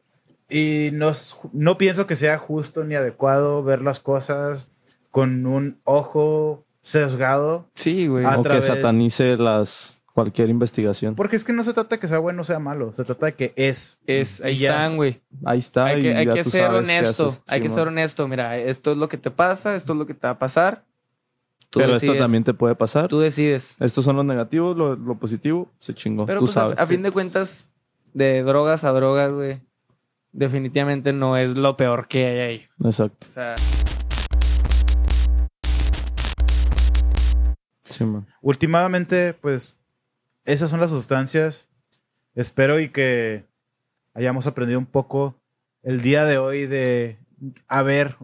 y 0.50 0.90
no, 0.94 1.12
no 1.54 1.78
pienso 1.78 2.08
que 2.08 2.16
sea 2.16 2.38
justo 2.38 2.84
ni 2.84 2.96
adecuado 2.96 3.64
ver 3.64 3.84
las 3.84 4.00
cosas 4.00 4.72
con 5.12 5.46
un 5.46 5.80
ojo 5.84 6.66
sesgado. 6.82 7.68
Sí, 7.76 8.08
güey. 8.08 8.26
Ah, 8.26 8.38
O 8.38 8.40
otra 8.42 8.56
que 8.56 8.62
satanice 8.62 9.38
las 9.38 10.02
cualquier 10.14 10.50
investigación. 10.50 11.16
Porque 11.16 11.36
es 11.38 11.46
que 11.46 11.54
no 11.54 11.64
se 11.64 11.72
trata 11.74 11.96
de 11.96 12.00
que 12.00 12.08
sea 12.08 12.20
bueno 12.20 12.42
o 12.42 12.44
sea 12.44 12.60
malo, 12.60 12.94
se 12.94 13.04
trata 13.06 13.28
de 13.28 13.36
que 13.36 13.54
es. 13.56 14.00
Es, 14.06 14.42
ahí 14.42 14.54
Y 14.54 14.58
ya. 14.58 14.72
están, 14.72 14.98
güey. 14.98 15.22
Ahí 15.46 15.60
está. 15.60 15.86
Hay 15.86 16.00
y 16.00 16.02
que, 16.04 16.16
hay 16.16 16.26
ya 16.26 16.34
que 16.34 16.44
tú 16.44 16.50
ser 16.50 16.70
honesto. 16.72 17.28
haces. 17.28 17.42
Hay 17.48 17.62
que 17.62 17.68
Simón. 17.70 17.80
ser 17.80 17.88
honesto. 17.88 18.28
Mira, 18.28 18.58
esto 18.58 18.92
es 18.92 18.98
lo 18.98 19.08
que 19.08 19.18
te 19.18 19.32
pasa, 19.32 19.76
esto 19.76 19.94
es 19.94 20.00
lo 20.00 20.06
que 20.06 20.14
te 20.14 20.28
va 20.28 20.32
a 20.32 20.40
pasar. 20.40 20.84
Tú 21.70 21.80
Pero 21.80 21.94
esto 21.94 22.08
decides. 22.08 22.24
también 22.24 22.44
te 22.44 22.54
puede 22.54 22.74
pasar. 22.76 23.08
Tú 23.10 23.20
decides. 23.20 23.76
Estos 23.80 24.04
son 24.04 24.16
los 24.16 24.26
negativos, 24.26 24.76
lo, 24.76 24.96
lo 24.96 25.16
positivo, 25.20 25.72
se 25.80 25.94
chingó. 25.94 26.26
Pero 26.26 26.40
tú 26.40 26.46
pues, 26.46 26.58
a- 26.58 26.62
sabes. 26.62 26.80
a, 26.80 26.86
fin 26.88 27.04
de 27.04 27.12
cuentas, 27.12 27.70
de 28.14 28.42
drogas 28.42 28.84
a 28.84 28.92
drogas, 28.92 29.32
güey, 29.32 29.62
definitivamente 30.32 31.14
no 31.14 31.38
es 31.38 31.56
lo 31.56 31.78
peor 31.78 32.08
que 32.08 32.26
hay 32.26 32.40
ahí. 32.40 32.66
Exacto. 32.84 33.28
O 33.30 33.32
sea, 33.32 33.56
Sí, 38.00 38.06
man. 38.06 38.26
Últimamente, 38.42 39.34
pues, 39.36 39.78
esas 40.46 40.70
son 40.72 40.80
las 40.80 40.90
sustancias. 40.90 41.70
Espero 42.36 42.80
y 42.80 42.90
que 42.90 43.46
hayamos 44.14 44.48
aprendido 44.48 44.80
un 44.80 44.86
poco 44.88 45.36
el 45.84 46.02
día 46.02 46.26
de 46.26 46.38
hoy 46.38 46.66
de 46.66 47.18
a 47.68 47.82
ver 47.84 48.18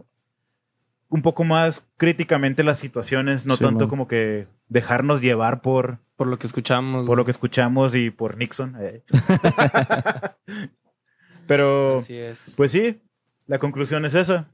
un 1.08 1.22
poco 1.22 1.44
más 1.44 1.84
críticamente 1.96 2.64
las 2.64 2.78
situaciones, 2.78 3.46
no 3.46 3.56
Sí, 3.56 3.64
tanto 3.64 3.80
man. 3.84 3.88
como 3.88 4.08
que 4.08 4.48
dejarnos 4.68 5.20
llevar 5.22 5.62
por, 5.62 5.98
por 6.16 6.26
lo 6.26 6.38
que 6.38 6.46
escuchamos. 6.46 7.06
por 7.06 7.16
lo 7.16 7.24
que 7.24 7.30
escuchamos 7.30 7.94
y 7.94 8.10
por 8.10 8.36
Nixon. 8.36 8.76
eh. 8.80 9.04
Pero, 11.46 11.98
Así 11.98 12.16
es. 12.16 12.54
pues 12.56 12.72
sí, 12.72 13.00
la 13.46 13.58
conclusión 13.58 14.04
es 14.04 14.14
esa. 14.14 14.48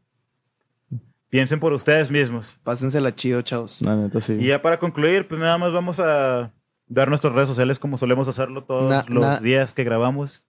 Piensen 1.33 1.59
por 1.61 1.73
ustedes 1.73 2.11
mismos. 2.11 2.59
Pásensela 2.63 3.15
chido, 3.15 3.41
chavos. 3.41 3.81
La 3.81 3.97
neta, 3.97 4.21
sí. 4.21 4.35
Y 4.35 4.49
ya 4.49 4.61
para 4.61 4.79
concluir, 4.79 5.27
pues 5.27 5.41
nada 5.41 5.57
más 5.57 5.73
vamos 5.73 5.99
a 5.99 6.53
dar 6.89 7.09
nuestras 7.09 7.33
redes 7.33 7.49
sociales 7.49 7.79
como 7.79 7.97
solemos 7.97 8.29
hacerlo 8.29 8.65
todos 8.65 8.91
Na- 8.91 9.03
los 9.09 9.23
na- 9.25 9.41
días 9.41 9.73
que 9.73 9.83
grabamos. 9.83 10.45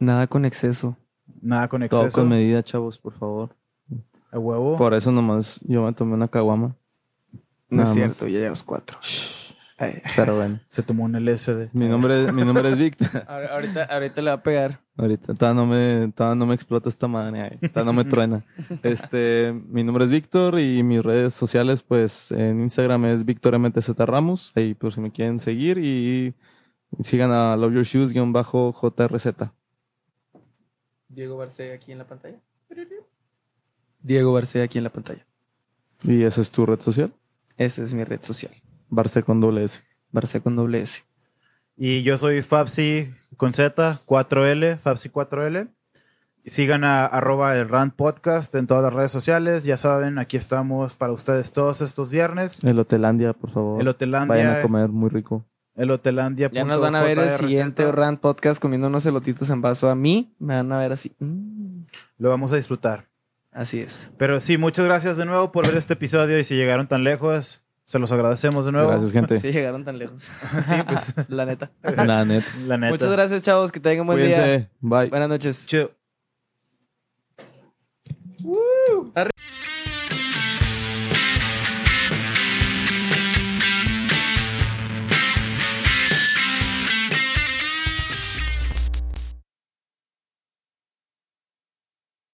Nada 0.00 0.26
con 0.26 0.44
exceso. 0.44 0.96
Nada 1.40 1.68
con 1.68 1.86
Todo 1.86 2.00
exceso. 2.00 2.20
con 2.22 2.28
medida, 2.30 2.64
chavos, 2.64 2.98
por 2.98 3.12
favor. 3.14 3.54
A 4.32 4.38
huevo. 4.40 4.76
Por 4.76 4.92
eso 4.94 5.12
nomás 5.12 5.60
yo 5.62 5.84
me 5.84 5.92
tomé 5.92 6.14
una 6.14 6.26
caguama. 6.26 6.74
No 7.70 7.78
Nada 7.78 7.82
es 7.84 7.88
más. 7.90 7.92
cierto, 8.16 8.26
ya 8.26 8.40
llevas 8.40 8.64
cuatro. 8.64 8.98
Pero 10.16 10.34
bueno. 10.34 10.58
Se 10.68 10.82
tomó 10.82 11.04
un 11.04 11.14
LSD. 11.14 11.68
Mi 11.72 11.86
nombre, 11.88 12.32
mi 12.32 12.42
nombre 12.44 12.68
es 12.70 12.76
Víctor. 12.76 13.06
Ahor- 13.28 13.50
Ahorita, 13.50 13.84
ahorita 13.84 14.20
le 14.20 14.30
va 14.30 14.36
a 14.36 14.42
pegar. 14.42 14.80
Ahorita, 14.96 15.34
todavía 15.34 15.60
no 15.60 15.66
me, 15.66 16.12
todavía 16.12 16.36
no 16.36 16.46
me 16.46 16.54
explota 16.54 16.88
esta 16.88 17.08
madre, 17.08 17.42
ahí, 17.42 17.68
todavía 17.68 17.84
no 17.84 17.92
me 17.92 18.04
truena. 18.04 18.44
Este, 18.84 19.52
mi 19.68 19.82
nombre 19.82 20.04
es 20.04 20.10
Víctor 20.10 20.60
y 20.60 20.84
mis 20.84 21.02
redes 21.02 21.34
sociales, 21.34 21.82
pues 21.82 22.30
en 22.30 22.60
Instagram 22.60 23.06
es 23.06 23.24
Víctor 23.24 23.58
MTZ 23.58 23.90
Ramos, 23.98 24.52
ahí 24.54 24.74
por 24.74 24.92
si 24.92 25.00
me 25.00 25.10
quieren 25.10 25.40
seguir 25.40 25.78
y 25.78 26.34
sigan 27.02 27.32
a 27.32 27.56
Love 27.56 27.74
Your 27.74 27.84
Shoes 27.84 28.12
guion 28.12 28.32
bajo 28.32 28.72
JRZ. 28.72 29.50
Diego 31.08 31.36
Barcea 31.38 31.74
aquí 31.74 31.90
en 31.90 31.98
la 31.98 32.06
pantalla. 32.06 32.40
Diego 34.00 34.32
Barcea 34.32 34.64
aquí 34.64 34.78
en 34.78 34.84
la 34.84 34.90
pantalla. 34.90 35.26
¿Y 36.04 36.22
esa 36.22 36.40
es 36.40 36.52
tu 36.52 36.66
red 36.66 36.80
social? 36.80 37.12
Esa 37.56 37.82
es 37.82 37.94
mi 37.94 38.04
red 38.04 38.22
social. 38.22 38.52
Barce 38.88 39.22
con 39.22 39.40
doble 39.40 39.64
S. 39.64 39.82
Barcea 40.10 40.40
con 40.40 40.54
doble 40.54 40.82
S. 40.82 41.02
Y 41.76 42.02
yo 42.02 42.16
soy 42.18 42.42
Fabsi 42.42 43.12
con 43.36 43.52
Z, 43.52 44.00
4L, 44.06 44.78
Fabsi 44.78 45.08
4L. 45.08 45.68
Sigan 46.44 46.84
a 46.84 47.06
arroba 47.06 47.56
el 47.56 47.68
Rand 47.68 47.94
Podcast 47.94 48.54
en 48.54 48.66
todas 48.66 48.84
las 48.84 48.92
redes 48.92 49.10
sociales. 49.10 49.64
Ya 49.64 49.78
saben, 49.78 50.18
aquí 50.18 50.36
estamos 50.36 50.94
para 50.94 51.12
ustedes 51.12 51.52
todos 51.52 51.80
estos 51.80 52.10
viernes. 52.10 52.62
El 52.64 52.78
Hotelandia, 52.78 53.32
por 53.32 53.50
favor. 53.50 53.80
El 53.80 53.88
Hotelandia. 53.88 54.28
Vayan 54.28 54.58
a 54.58 54.62
comer 54.62 54.90
muy 54.90 55.08
rico. 55.08 55.46
El 55.74 55.90
Hotelandia. 55.90 56.50
Ya 56.52 56.64
nos 56.64 56.80
van 56.80 56.94
a 56.94 57.02
ver 57.02 57.18
el 57.18 57.30
siguiente 57.30 57.90
Rand 57.90 58.18
Podcast 58.18 58.60
comiendo 58.60 58.88
unos 58.88 59.06
elotitos 59.06 59.48
en 59.50 59.62
vaso 59.62 59.88
a 59.88 59.94
mí. 59.94 60.34
Me 60.38 60.54
van 60.54 60.70
a 60.70 60.78
ver 60.78 60.92
así. 60.92 61.12
Mm. 61.18 61.84
Lo 62.18 62.28
vamos 62.28 62.52
a 62.52 62.56
disfrutar. 62.56 63.08
Así 63.50 63.80
es. 63.80 64.10
Pero 64.18 64.38
sí, 64.40 64.58
muchas 64.58 64.84
gracias 64.84 65.16
de 65.16 65.24
nuevo 65.24 65.50
por 65.50 65.66
ver 65.66 65.76
este 65.76 65.94
episodio 65.94 66.38
y 66.38 66.44
si 66.44 66.56
llegaron 66.56 66.88
tan 66.88 67.04
lejos, 67.04 67.63
se 67.84 67.98
los 67.98 68.10
agradecemos 68.12 68.64
de 68.66 68.72
nuevo. 68.72 68.88
Gracias, 68.88 69.12
gente. 69.12 69.38
Sí, 69.38 69.52
llegaron 69.52 69.84
tan 69.84 69.98
lejos. 69.98 70.22
sí, 70.62 70.74
pues, 70.86 71.14
La 71.28 71.44
neta. 71.44 71.70
La 71.82 72.24
net. 72.24 72.44
la 72.66 72.76
neta. 72.76 72.92
Muchas 72.92 73.10
gracias, 73.10 73.42
chavos. 73.42 73.70
Que 73.70 73.80
tengan 73.80 74.06
buen 74.06 74.18
día. 74.18 74.36
Cuídense. 74.36 74.70
Bye. 74.80 75.08
Buenas 75.10 75.28
noches. 75.28 75.66
Chido. 75.66 75.90